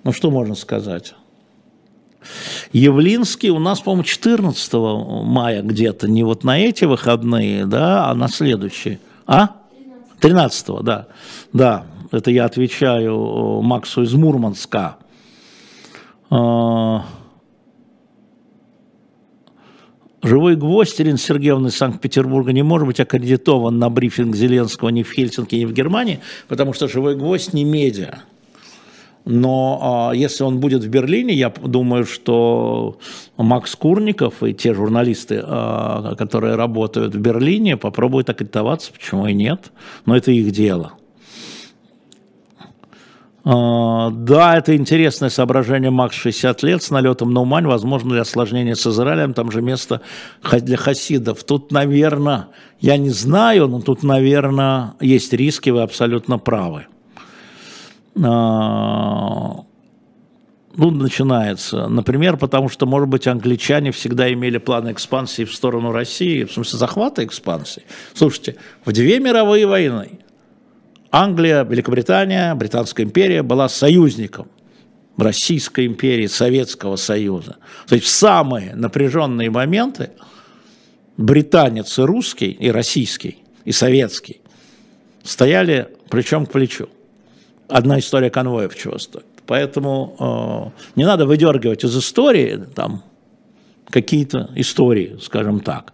Ну, 0.04 0.12
что 0.12 0.30
можно 0.30 0.54
сказать? 0.54 1.14
Явлинский 2.72 3.50
у 3.50 3.58
нас, 3.58 3.80
по-моему, 3.80 4.04
14 4.04 4.72
мая 5.24 5.62
где-то, 5.62 6.08
не 6.08 6.24
вот 6.24 6.44
на 6.44 6.58
эти 6.58 6.84
выходные, 6.84 7.66
да, 7.66 8.08
а 8.08 8.14
на 8.14 8.28
следующие. 8.28 8.98
А? 9.26 9.56
13 10.20 10.82
да. 10.82 11.08
Да, 11.52 11.86
это 12.10 12.30
я 12.30 12.44
отвечаю 12.44 13.62
Максу 13.62 14.02
из 14.02 14.12
Мурманска. 14.14 14.96
А, 16.30 17.04
Живой 20.22 20.56
гвоздь 20.56 21.00
Ирина 21.00 21.16
Сергеевна 21.16 21.68
из 21.68 21.76
Санкт-Петербурга 21.76 22.52
не 22.52 22.62
может 22.62 22.88
быть 22.88 22.98
аккредитован 22.98 23.78
на 23.78 23.88
брифинг 23.88 24.34
Зеленского 24.34 24.88
ни 24.88 25.04
в 25.04 25.12
Хельсинки, 25.12 25.54
ни 25.54 25.64
в 25.64 25.72
Германии, 25.72 26.18
потому 26.48 26.72
что 26.72 26.88
живой 26.88 27.14
гвоздь 27.14 27.52
не 27.52 27.64
медиа. 27.64 28.18
Но 29.24 30.08
а, 30.10 30.14
если 30.14 30.42
он 30.42 30.58
будет 30.58 30.82
в 30.82 30.88
Берлине, 30.88 31.34
я 31.34 31.50
думаю, 31.50 32.04
что 32.04 32.98
Макс 33.36 33.76
Курников 33.76 34.42
и 34.42 34.54
те 34.54 34.74
журналисты, 34.74 35.40
а, 35.44 36.14
которые 36.16 36.56
работают 36.56 37.14
в 37.14 37.20
Берлине, 37.20 37.76
попробуют 37.76 38.30
аккредитоваться, 38.30 38.92
почему 38.92 39.26
и 39.26 39.34
нет. 39.34 39.70
Но 40.06 40.16
это 40.16 40.32
их 40.32 40.50
дело. 40.50 40.97
А, 43.44 44.10
да, 44.10 44.56
это 44.56 44.76
интересное 44.76 45.30
соображение. 45.30 45.90
Макс 45.90 46.16
60 46.16 46.62
лет 46.62 46.82
с 46.82 46.90
налетом 46.90 47.32
на 47.32 47.42
Умань. 47.42 47.66
Возможно, 47.66 48.10
для 48.10 48.22
осложнения 48.22 48.74
с 48.74 48.86
Израилем. 48.86 49.34
Там 49.34 49.50
же 49.50 49.62
место 49.62 50.00
для 50.42 50.76
хасидов. 50.76 51.44
Тут, 51.44 51.72
наверное, 51.72 52.48
я 52.80 52.96
не 52.96 53.10
знаю, 53.10 53.68
но 53.68 53.80
тут, 53.80 54.02
наверное, 54.02 54.94
есть 55.00 55.32
риски, 55.32 55.70
вы 55.70 55.82
абсолютно 55.82 56.38
правы. 56.38 56.86
А, 58.22 59.64
ну, 60.76 60.90
начинается. 60.90 61.88
Например, 61.88 62.36
потому 62.36 62.68
что, 62.68 62.86
может 62.86 63.08
быть, 63.08 63.26
англичане 63.26 63.92
всегда 63.92 64.32
имели 64.32 64.58
планы 64.58 64.92
экспансии 64.92 65.44
в 65.44 65.54
сторону 65.54 65.92
России, 65.92 66.44
в 66.44 66.52
смысле 66.52 66.78
захвата 66.78 67.24
экспансии. 67.24 67.82
Слушайте, 68.14 68.56
в 68.84 68.92
две 68.92 69.20
мировые 69.20 69.66
войны 69.66 70.18
Англия, 71.10 71.64
Великобритания, 71.64 72.54
Британская 72.54 73.04
империя 73.04 73.42
была 73.42 73.68
союзником 73.68 74.48
Российской 75.16 75.86
империи, 75.86 76.26
Советского 76.26 76.96
Союза. 76.96 77.56
То 77.88 77.94
есть 77.94 78.06
в 78.06 78.10
самые 78.10 78.74
напряженные 78.74 79.50
моменты 79.50 80.10
британец 81.16 81.98
и 81.98 82.02
русский, 82.02 82.50
и 82.50 82.70
российский, 82.70 83.38
и 83.64 83.72
советский 83.72 84.40
стояли 85.24 85.88
плечом 86.08 86.46
к 86.46 86.52
плечу. 86.52 86.88
Одна 87.68 87.98
история 87.98 88.30
конвоев 88.30 88.76
чего 88.76 88.98
стоит. 88.98 89.26
Поэтому 89.46 90.72
э, 90.94 90.98
не 90.98 91.04
надо 91.04 91.26
выдергивать 91.26 91.84
из 91.84 91.96
истории 91.96 92.64
там 92.74 93.02
какие-то 93.88 94.50
истории, 94.54 95.18
скажем 95.20 95.60
так. 95.60 95.92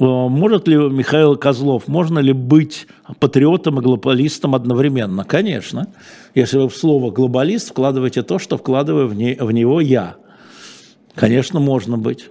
Э, 0.00 0.04
может 0.04 0.66
ли 0.66 0.76
Михаил 0.76 1.36
Козлов, 1.36 1.86
можно 1.86 2.18
ли 2.18 2.32
быть 2.32 2.86
патриотом 3.18 3.78
и 3.78 3.82
глобалистом 3.82 4.54
одновременно? 4.54 5.24
Конечно. 5.24 5.88
Если 6.34 6.58
вы 6.58 6.68
в 6.68 6.76
слово 6.76 7.10
глобалист 7.10 7.70
вкладываете 7.70 8.22
то, 8.22 8.38
что 8.38 8.56
вкладываю 8.56 9.08
в, 9.08 9.14
не, 9.14 9.34
в 9.34 9.50
него 9.52 9.80
я. 9.80 10.16
Конечно, 11.14 11.60
можно 11.60 11.98
быть. 11.98 12.30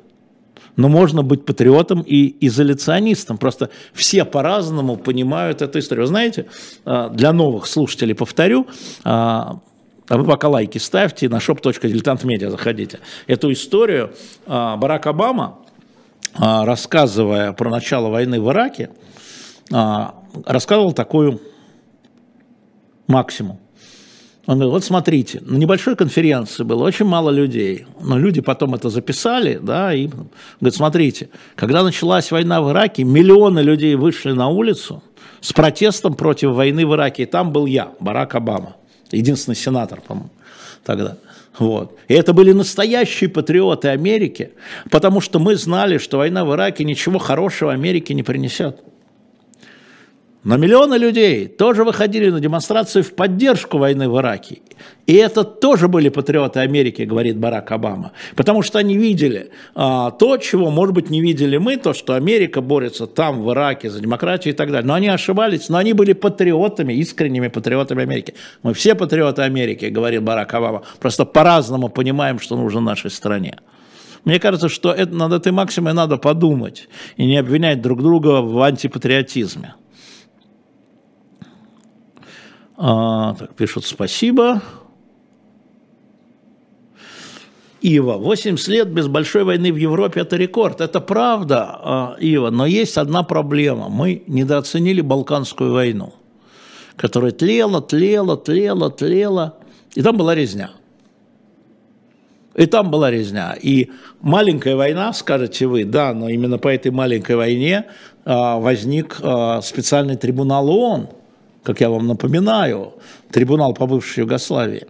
но 0.78 0.88
можно 0.88 1.24
быть 1.24 1.46
патриотом 1.46 2.02
и 2.02 2.36
изоляционистом. 2.48 3.38
Просто 3.38 3.70
все 3.94 4.24
по-разному 4.26 4.96
понимают 4.96 5.62
эту 5.62 5.80
историю. 5.80 6.08
Знаете, 6.08 6.46
а, 6.86 7.10
для 7.10 7.34
новых 7.34 7.68
слушателей 7.68 8.16
повторю, 8.16 8.66
а, 9.04 9.60
а 10.08 10.18
вы 10.18 10.24
пока 10.24 10.48
лайки 10.48 10.78
ставьте, 10.78 11.30
на 11.30 11.38
shop.diletantmedia 11.38 12.50
заходите. 12.50 13.00
Эту 13.28 13.52
историю 13.52 14.12
Барак 14.48 15.06
Обама, 15.06 15.60
рассказывая 16.36 17.54
про 17.54 17.70
начало 17.70 18.10
войны 18.10 18.40
в 18.40 18.50
Ираке, 18.52 18.90
рассказывал 20.46 20.94
такую 20.94 21.42
максимум. 23.08 23.60
Он 24.46 24.56
говорит, 24.56 24.74
вот 24.74 24.84
смотрите, 24.84 25.42
на 25.42 25.58
небольшой 25.58 25.96
конференции 25.96 26.64
было 26.64 26.84
очень 26.84 27.06
мало 27.06 27.30
людей, 27.30 27.86
но 28.02 28.18
люди 28.18 28.42
потом 28.42 28.74
это 28.74 28.90
записали, 28.90 29.60
да, 29.62 29.94
и 29.94 30.08
говорит, 30.08 30.76
смотрите, 30.76 31.30
когда 31.56 31.84
началась 31.84 32.32
война 32.32 32.60
в 32.60 32.72
Ираке, 32.72 33.04
миллионы 33.04 33.60
людей 33.60 33.94
вышли 33.94 34.32
на 34.32 34.48
улицу 34.48 35.04
с 35.40 35.54
протестом 35.54 36.16
против 36.16 36.52
войны 36.52 36.88
в 36.88 36.96
Ираке, 36.96 37.24
и 37.24 37.26
там 37.28 37.52
был 37.52 37.68
я, 37.68 37.92
Барак 38.00 38.34
Обама, 38.34 38.76
единственный 39.12 39.56
сенатор, 39.56 40.02
по-моему, 40.02 40.32
тогда. 40.84 41.18
Вот. 41.60 41.98
И 42.08 42.14
это 42.14 42.34
были 42.34 42.54
настоящие 42.54 43.30
патриоты 43.30 43.90
Америки, 43.90 44.52
потому 44.90 45.20
что 45.20 45.40
мы 45.40 45.56
знали, 45.56 45.98
что 45.98 46.18
война 46.18 46.46
в 46.46 46.54
Ираке 46.54 46.86
ничего 46.86 47.20
хорошего 47.20 47.74
Америке 47.74 48.14
не 48.14 48.24
принесет. 48.24 48.82
Но 50.44 50.56
миллионы 50.56 50.96
людей 50.96 51.48
тоже 51.48 51.84
выходили 51.84 52.30
на 52.30 52.40
демонстрации 52.40 53.02
в 53.02 53.14
поддержку 53.14 53.78
войны 53.78 54.08
в 54.08 54.18
Ираке. 54.20 54.60
И 55.06 55.14
это 55.16 55.44
тоже 55.44 55.90
были 55.90 56.08
патриоты 56.08 56.62
Америки, 56.62 57.02
говорит 57.02 57.38
Барак 57.38 57.72
Обама. 57.72 58.14
Потому 58.38 58.62
что 58.62 58.80
они 58.80 58.96
видели 58.96 59.52
а, 59.76 60.12
то, 60.12 60.38
чего, 60.38 60.70
может 60.72 60.96
быть, 60.96 61.10
не 61.10 61.20
видели 61.20 61.58
мы, 61.58 61.76
то, 61.76 61.94
что 61.94 62.14
Америка 62.14 62.62
борется 62.62 63.06
там, 63.06 63.44
в 63.44 63.52
Ираке, 63.52 63.90
за 63.90 64.00
демократию 64.00 64.54
и 64.54 64.58
так 64.58 64.72
далее. 64.72 64.88
Но 64.88 64.94
они 64.94 65.10
ошибались, 65.10 65.68
но 65.68 65.78
они 65.78 65.92
были 65.92 66.14
патриотами, 66.14 66.94
искренними 66.94 67.50
патриотами 67.50 68.04
Америки. 68.04 68.34
Мы 68.64 68.74
все 68.74 68.96
патриоты 68.96 69.42
Америки, 69.42 69.86
говорит 69.86 70.24
Барак 70.24 70.54
Обама. 70.54 70.84
Просто 71.02 71.26
по-разному 71.26 71.90
понимаем, 71.90 72.40
что 72.40 72.56
нужно 72.56 72.80
нашей 72.80 73.12
стране. 73.12 73.58
Мне 74.24 74.40
кажется, 74.40 74.70
что 74.70 74.94
это, 74.94 75.14
над 75.14 75.34
этой 75.34 75.52
максимой 75.52 75.94
надо 75.94 76.16
подумать 76.16 76.88
и 77.18 77.26
не 77.26 77.38
обвинять 77.38 77.82
друг 77.82 78.02
друга 78.02 78.42
в 78.42 78.62
антипатриотизме. 78.62 79.74
А, 82.82 83.36
так, 83.38 83.56
пишут 83.56 83.86
спасибо. 83.86 84.62
Ива, 87.82 88.14
80 88.14 88.68
лет 88.70 88.88
без 88.90 89.08
большой 89.08 89.44
войны 89.44 89.74
в 89.74 89.76
Европе– 89.76 90.22
это 90.22 90.38
рекорд. 90.38 90.80
Это 90.80 91.02
правда, 91.02 91.80
а, 91.84 92.16
Ива, 92.22 92.52
но 92.52 92.66
есть 92.66 92.98
одна 92.98 93.24
проблема. 93.24 93.90
Мы 93.90 94.24
недооценили 94.28 95.02
Балканскую 95.02 95.74
войну, 95.74 96.14
которая 96.96 97.32
тлела, 97.32 97.82
тлела, 97.82 98.38
тлела, 98.38 98.90
тлела, 98.90 99.58
и 99.94 100.02
там 100.02 100.16
была 100.16 100.34
резня. 100.34 100.72
И 102.56 102.66
там 102.66 102.92
была 102.92 103.12
резня. 103.12 103.58
И 103.62 103.90
маленькая 104.22 104.78
война, 104.78 105.12
скажете 105.12 105.68
вы, 105.68 105.84
да, 105.84 106.14
но 106.14 106.30
именно 106.30 106.58
по 106.58 106.70
этой 106.70 106.92
маленькой 106.92 107.36
войне 107.36 107.88
а, 108.24 108.58
возник 108.58 109.16
специальный 109.64 110.16
трибунал 110.16 110.70
ООН– 110.70 111.10
как 111.64 111.82
я 111.82 111.90
вам 111.90 112.08
напоминаю, 112.08 112.94
трибунал 113.32 113.74
по 113.74 113.86
бывшей 113.86 114.22
Югославии. 114.22 114.88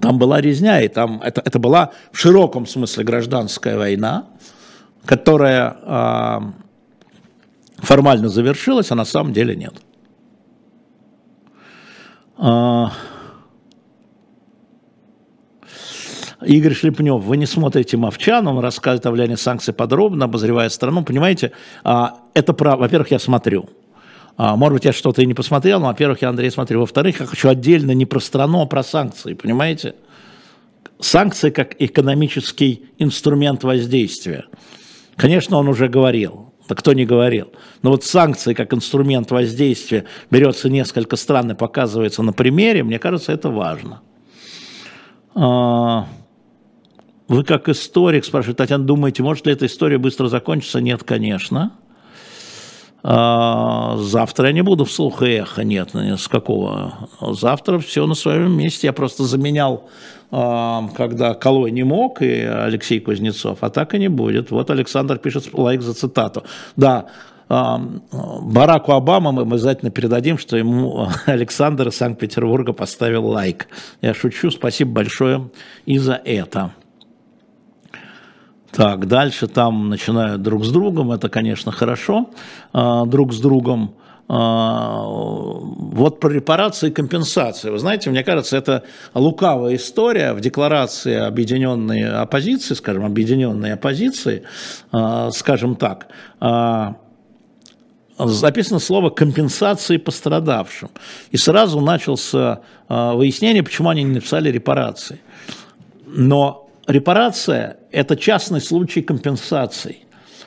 Там 0.00 0.18
была 0.18 0.40
резня, 0.40 0.82
и 0.82 0.88
там 0.88 1.20
это, 1.22 1.40
это 1.44 1.58
была 1.58 1.92
в 2.12 2.18
широком 2.18 2.66
смысле 2.66 3.04
гражданская 3.04 3.78
война, 3.78 4.26
которая 5.06 5.76
э, 5.82 6.40
формально 7.78 8.28
завершилась, 8.28 8.90
а 8.90 8.94
на 8.94 9.06
самом 9.06 9.32
деле 9.32 9.56
нет. 9.56 9.74
Э, 12.38 12.88
Игорь 16.44 16.74
Шлепнев, 16.74 17.22
вы 17.22 17.36
не 17.36 17.46
смотрите 17.46 17.96
Мовчан, 17.96 18.46
он 18.46 18.58
рассказывает 18.58 19.06
о 19.06 19.10
влиянии 19.10 19.36
санкций 19.36 19.74
подробно, 19.74 20.26
обозревая 20.26 20.68
страну. 20.68 21.02
Понимаете, 21.02 21.52
это 21.82 22.52
право. 22.52 22.82
Во-первых, 22.82 23.10
я 23.10 23.18
смотрю. 23.18 23.68
А, 24.38 24.54
может 24.54 24.74
быть, 24.74 24.84
я 24.84 24.92
что-то 24.92 25.20
и 25.20 25.26
не 25.26 25.34
посмотрел, 25.34 25.80
но, 25.80 25.88
во-первых, 25.88 26.22
я 26.22 26.28
Андрей 26.28 26.50
смотрю. 26.52 26.78
Во-вторых, 26.80 27.18
я 27.18 27.26
хочу 27.26 27.48
отдельно 27.48 27.90
не 27.90 28.06
про 28.06 28.20
страну, 28.20 28.62
а 28.62 28.66
про 28.66 28.84
санкции, 28.84 29.34
понимаете? 29.34 29.96
Санкции 31.00 31.50
как 31.50 31.74
экономический 31.80 32.84
инструмент 32.98 33.64
воздействия. 33.64 34.44
Конечно, 35.16 35.56
он 35.56 35.66
уже 35.66 35.88
говорил, 35.88 36.54
да 36.68 36.76
кто 36.76 36.92
не 36.92 37.04
говорил. 37.04 37.48
Но 37.82 37.90
вот 37.90 38.04
санкции 38.04 38.54
как 38.54 38.72
инструмент 38.72 39.32
воздействия 39.32 40.04
берется 40.30 40.70
несколько 40.70 41.16
стран 41.16 41.50
и 41.50 41.54
показывается 41.54 42.22
на 42.22 42.32
примере, 42.32 42.84
мне 42.84 43.00
кажется, 43.00 43.32
это 43.32 43.50
важно. 43.50 44.02
А, 45.34 46.06
вы 47.26 47.42
как 47.42 47.68
историк, 47.68 48.24
спрашивает 48.24 48.58
Татьяна, 48.58 48.84
думаете, 48.84 49.24
может 49.24 49.46
ли 49.46 49.52
эта 49.52 49.66
история 49.66 49.98
быстро 49.98 50.28
закончиться? 50.28 50.80
Нет, 50.80 51.02
конечно. 51.02 51.72
А, 51.72 51.87
завтра 53.08 54.48
я 54.48 54.52
не 54.52 54.62
буду 54.62 54.84
вслух 54.84 55.22
и 55.22 55.30
эхо, 55.30 55.64
нет, 55.64 55.94
с 55.94 56.28
какого. 56.28 57.08
Завтра 57.20 57.78
все 57.78 58.06
на 58.06 58.14
своем 58.14 58.52
месте. 58.52 58.88
Я 58.88 58.92
просто 58.92 59.24
заменял, 59.24 59.88
а, 60.30 60.88
когда 60.94 61.32
Колой 61.32 61.70
не 61.70 61.84
мог, 61.84 62.20
и 62.20 62.42
Алексей 62.42 63.00
Кузнецов, 63.00 63.58
а 63.62 63.70
так 63.70 63.94
и 63.94 63.98
не 63.98 64.08
будет. 64.08 64.50
Вот 64.50 64.70
Александр 64.70 65.16
пишет 65.16 65.48
лайк 65.54 65.80
за 65.80 65.94
цитату. 65.94 66.42
Да, 66.76 67.06
а, 67.48 67.80
Бараку 68.42 68.92
Обама 68.92 69.32
мы 69.32 69.42
обязательно 69.42 69.90
передадим, 69.90 70.36
что 70.36 70.58
ему 70.58 71.08
Александр 71.26 71.88
из 71.88 71.96
Санкт-Петербурга 71.96 72.74
поставил 72.74 73.26
лайк. 73.26 73.68
Я 74.02 74.12
шучу, 74.12 74.50
спасибо 74.50 74.92
большое 74.92 75.50
и 75.86 75.98
за 75.98 76.20
это. 76.24 76.72
Так, 78.78 79.08
дальше 79.08 79.48
там 79.48 79.88
начинают 79.88 80.42
друг 80.42 80.64
с 80.64 80.70
другом, 80.70 81.10
это, 81.10 81.28
конечно, 81.28 81.72
хорошо, 81.72 82.30
а, 82.72 83.06
друг 83.06 83.32
с 83.32 83.40
другом. 83.40 83.96
А, 84.28 85.02
вот 85.04 86.20
про 86.20 86.30
репарации 86.30 86.90
и 86.90 86.92
компенсации. 86.92 87.70
Вы 87.70 87.80
знаете, 87.80 88.08
мне 88.10 88.22
кажется, 88.22 88.56
это 88.56 88.84
лукавая 89.14 89.74
история 89.74 90.32
в 90.32 90.40
декларации 90.40 91.16
объединенной 91.16 92.08
оппозиции, 92.08 92.74
скажем, 92.74 93.04
объединенной 93.04 93.72
оппозиции, 93.72 94.44
а, 94.92 95.32
скажем 95.32 95.74
так, 95.74 96.06
записано 98.16 98.78
слово 98.78 99.10
компенсации 99.10 99.96
пострадавшим. 99.96 100.90
И 101.32 101.36
сразу 101.36 101.80
начался 101.80 102.60
выяснение, 102.88 103.64
почему 103.64 103.88
они 103.88 104.04
не 104.04 104.14
написали 104.14 104.52
репарации. 104.52 105.20
Но 106.06 106.67
репарация– 106.88 107.76
это 107.92 108.16
частный 108.16 108.60
случай 108.60 109.02
компенсации. 109.02 109.98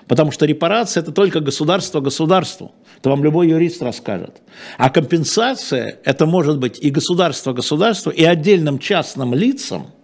Потому 0.08 0.32
что 0.32 0.46
репарация– 0.46 1.02
это 1.04 1.12
только 1.12 1.39
государство 1.39 2.02
государству. 2.02 2.74
Это 2.98 3.10
вам 3.10 3.24
любой 3.24 3.48
юрист 3.48 3.82
расскажет. 3.82 4.42
А 4.78 4.89
компенсация– 4.89 6.00
это 6.04 6.26
может 6.26 6.60
быть 6.60 6.80
и 6.80 6.89
государство 6.89 7.54
государству, 7.54 8.12
и 8.12 8.24
отдельным 8.24 8.80
частным 8.80 9.34
лицам– 9.34 9.88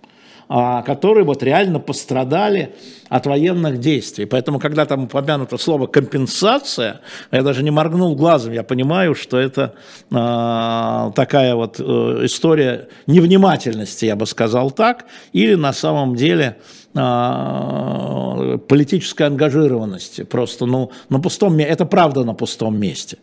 которые 0.48 1.26
вот 1.26 1.43
реально 1.43 1.80
пострадали 1.80 2.74
от 3.10 3.26
военных 3.26 3.80
действий. 3.80 4.26
Поэтому, 4.26 4.60
когда 4.60 4.86
там 4.86 5.06
упомянуто 5.06 5.58
слово 5.58 5.88
«компенсация», 5.88 7.02
я 7.32 7.43
даже 7.43 7.64
не 7.64 7.72
моргнул 7.72 8.16
глазом, 8.16 8.54
я 8.54 8.64
понимаю, 8.64 9.16
что 9.16 9.38
это 9.38 9.74
э, 10.10 11.12
такая 11.16 11.56
вот 11.56 11.80
э, 11.80 11.84
история 12.26 12.88
невнимательности, 13.08 14.06
я 14.06 14.16
бы 14.16 14.26
сказал 14.26 14.72
так, 14.72 15.06
или 15.34 15.56
на 15.56 15.74
самом 15.74 16.16
деле 16.16 16.58
э, 16.95 18.58
политической 18.68 19.24
ангажированности. 19.24 20.24
Просто, 20.24 20.66
ну, 20.66 20.91
на 21.10 21.20
пустом 21.20 21.56
месте, 21.56 21.74
это 21.74 21.86
правда 21.86 22.24
на 22.24 22.34
пустом 22.34 22.80
месте. 22.80 23.18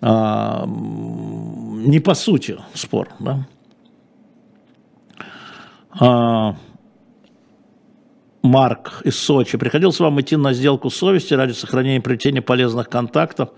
Э, 0.00 0.64
не 0.66 2.00
по 2.00 2.14
сути 2.14 2.58
спор, 2.74 3.08
да. 3.18 3.46
А, 5.98 6.56
Марк 8.42 9.02
из 9.04 9.18
Сочи. 9.18 9.58
Приходилось 9.58 9.98
вам 9.98 10.20
идти 10.20 10.36
на 10.36 10.52
сделку 10.52 10.90
совести 10.90 11.34
ради 11.34 11.52
сохранения 11.52 12.00
приобретения 12.00 12.42
полезных 12.42 12.88
контактов? 12.88 13.50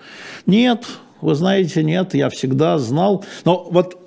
Нет, 0.47 0.87
вы 1.21 1.35
знаете, 1.35 1.83
нет, 1.83 2.15
я 2.15 2.31
всегда 2.31 2.79
знал. 2.79 3.25
Но 3.45 3.69
вот 3.71 3.99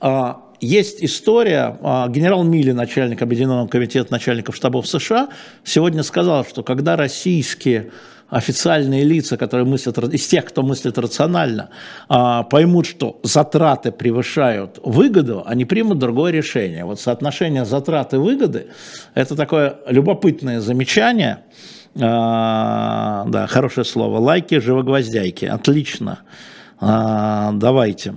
а, 0.00 0.42
есть 0.60 1.02
история, 1.02 1.78
а, 1.82 2.08
генерал 2.08 2.44
Милли, 2.44 2.72
начальник 2.72 3.22
Объединенного 3.22 3.66
комитета 3.66 4.12
начальников 4.12 4.56
штабов 4.56 4.86
США, 4.86 5.28
сегодня 5.64 6.02
сказал, 6.02 6.44
что 6.44 6.62
когда 6.62 6.96
российские 6.96 7.90
официальные 8.30 9.04
лица, 9.04 9.36
которые 9.36 9.66
мыслят, 9.66 9.98
из 9.98 10.26
тех, 10.26 10.44
кто 10.44 10.62
мыслит 10.62 10.98
рационально, 10.98 11.70
а, 12.08 12.44
поймут, 12.44 12.86
что 12.86 13.20
затраты 13.22 13.92
превышают 13.92 14.78
выгоду, 14.82 15.42
они 15.46 15.64
примут 15.64 15.98
другое 15.98 16.32
решение. 16.32 16.84
Вот 16.84 17.00
соотношение 17.00 17.64
затрат 17.64 18.14
и 18.14 18.16
выгоды– 18.16 18.68
это 19.14 19.36
такое 19.36 19.76
любопытное 19.86 20.60
замечание, 20.60 21.38
А, 22.00 23.24
да, 23.26 23.48
хорошее 23.48 23.84
слово. 23.84 24.18
Лайки, 24.18 24.60
живогвоздяйки. 24.60 25.44
Отлично. 25.44 26.20
А, 26.80 27.50
давайте. 27.52 28.14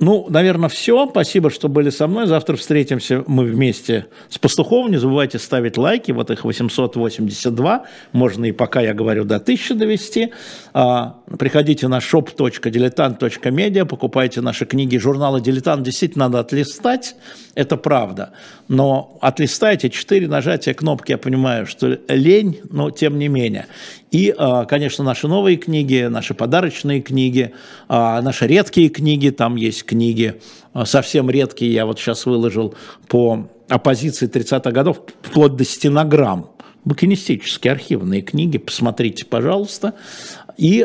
Ну, 0.00 0.26
наверное, 0.28 0.68
все. 0.68 1.08
Спасибо, 1.08 1.50
что 1.50 1.68
были 1.68 1.90
со 1.90 2.06
мной. 2.06 2.26
Завтра 2.26 2.54
встретимся 2.56 3.24
мы 3.26 3.44
вместе 3.44 4.06
с 4.28 4.38
Пастуховым. 4.38 4.92
Не 4.92 4.98
забывайте 4.98 5.40
ставить 5.40 5.76
лайки. 5.76 6.12
Вот 6.12 6.30
их 6.30 6.44
882. 6.44 7.84
Можно 8.12 8.44
и 8.44 8.52
пока 8.52 8.80
я 8.80 8.94
говорю 8.94 9.24
до 9.24 9.36
1000 9.36 9.74
довести. 9.74 10.32
А, 10.72 11.16
приходите 11.36 11.88
на 11.88 11.98
shop.diletant.media, 11.98 13.84
покупайте 13.86 14.40
наши 14.40 14.66
книги. 14.66 14.96
Журналы 14.98 15.40
«Дилетант» 15.40 15.82
действительно 15.82 16.26
надо 16.26 16.40
отлистать. 16.40 17.16
Это 17.56 17.76
правда. 17.76 18.30
Но 18.68 19.18
отлистайте. 19.20 19.90
Четыре 19.90 20.28
нажатия 20.28 20.74
кнопки. 20.74 21.10
Я 21.10 21.18
понимаю, 21.18 21.66
что 21.66 21.98
лень, 22.08 22.60
но 22.70 22.92
тем 22.92 23.18
не 23.18 23.26
менее. 23.26 23.66
И, 24.10 24.34
а, 24.36 24.64
конечно, 24.64 25.04
наши 25.04 25.28
новые 25.28 25.56
книги, 25.56 26.06
наши 26.08 26.34
подарочные 26.34 27.00
книги, 27.00 27.52
а, 27.88 28.22
наши 28.22 28.46
редкие 28.46 28.88
книги. 28.88 29.30
Там 29.30 29.56
есть 29.56 29.84
книги 29.84 30.40
а, 30.72 30.86
совсем 30.86 31.28
редкие, 31.28 31.72
я 31.72 31.84
вот 31.84 31.98
сейчас 31.98 32.24
выложил 32.24 32.74
по 33.08 33.48
оппозиции 33.68 34.28
30-х 34.28 34.70
годов, 34.70 35.02
вплоть 35.22 35.56
до 35.56 35.64
стенограмм. 35.64 36.50
Букинистические 36.84 37.72
архивные 37.72 38.22
книги, 38.22 38.56
посмотрите, 38.56 39.26
пожалуйста. 39.26 39.94
И, 40.56 40.80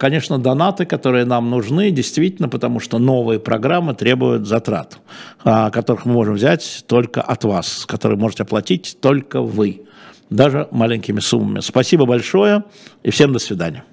конечно, 0.00 0.38
донаты, 0.38 0.86
которые 0.86 1.24
нам 1.24 1.50
нужны, 1.50 1.90
действительно, 1.90 2.48
потому 2.48 2.80
что 2.80 2.98
новые 2.98 3.38
программы 3.38 3.94
требуют 3.94 4.46
затрат, 4.46 4.98
которых 5.44 6.06
мы 6.06 6.14
можем 6.14 6.34
взять 6.34 6.84
только 6.88 7.20
от 7.20 7.44
вас, 7.44 7.84
которые 7.86 8.18
можете 8.18 8.44
оплатить 8.44 8.96
только 9.00 9.40
вы, 9.42 9.82
даже 10.34 10.68
маленькими 10.70 11.20
суммами. 11.20 11.60
Спасибо 11.60 12.06
большое 12.06 12.64
и 13.02 13.10
всем 13.10 13.32
до 13.32 13.38
свидания. 13.38 13.84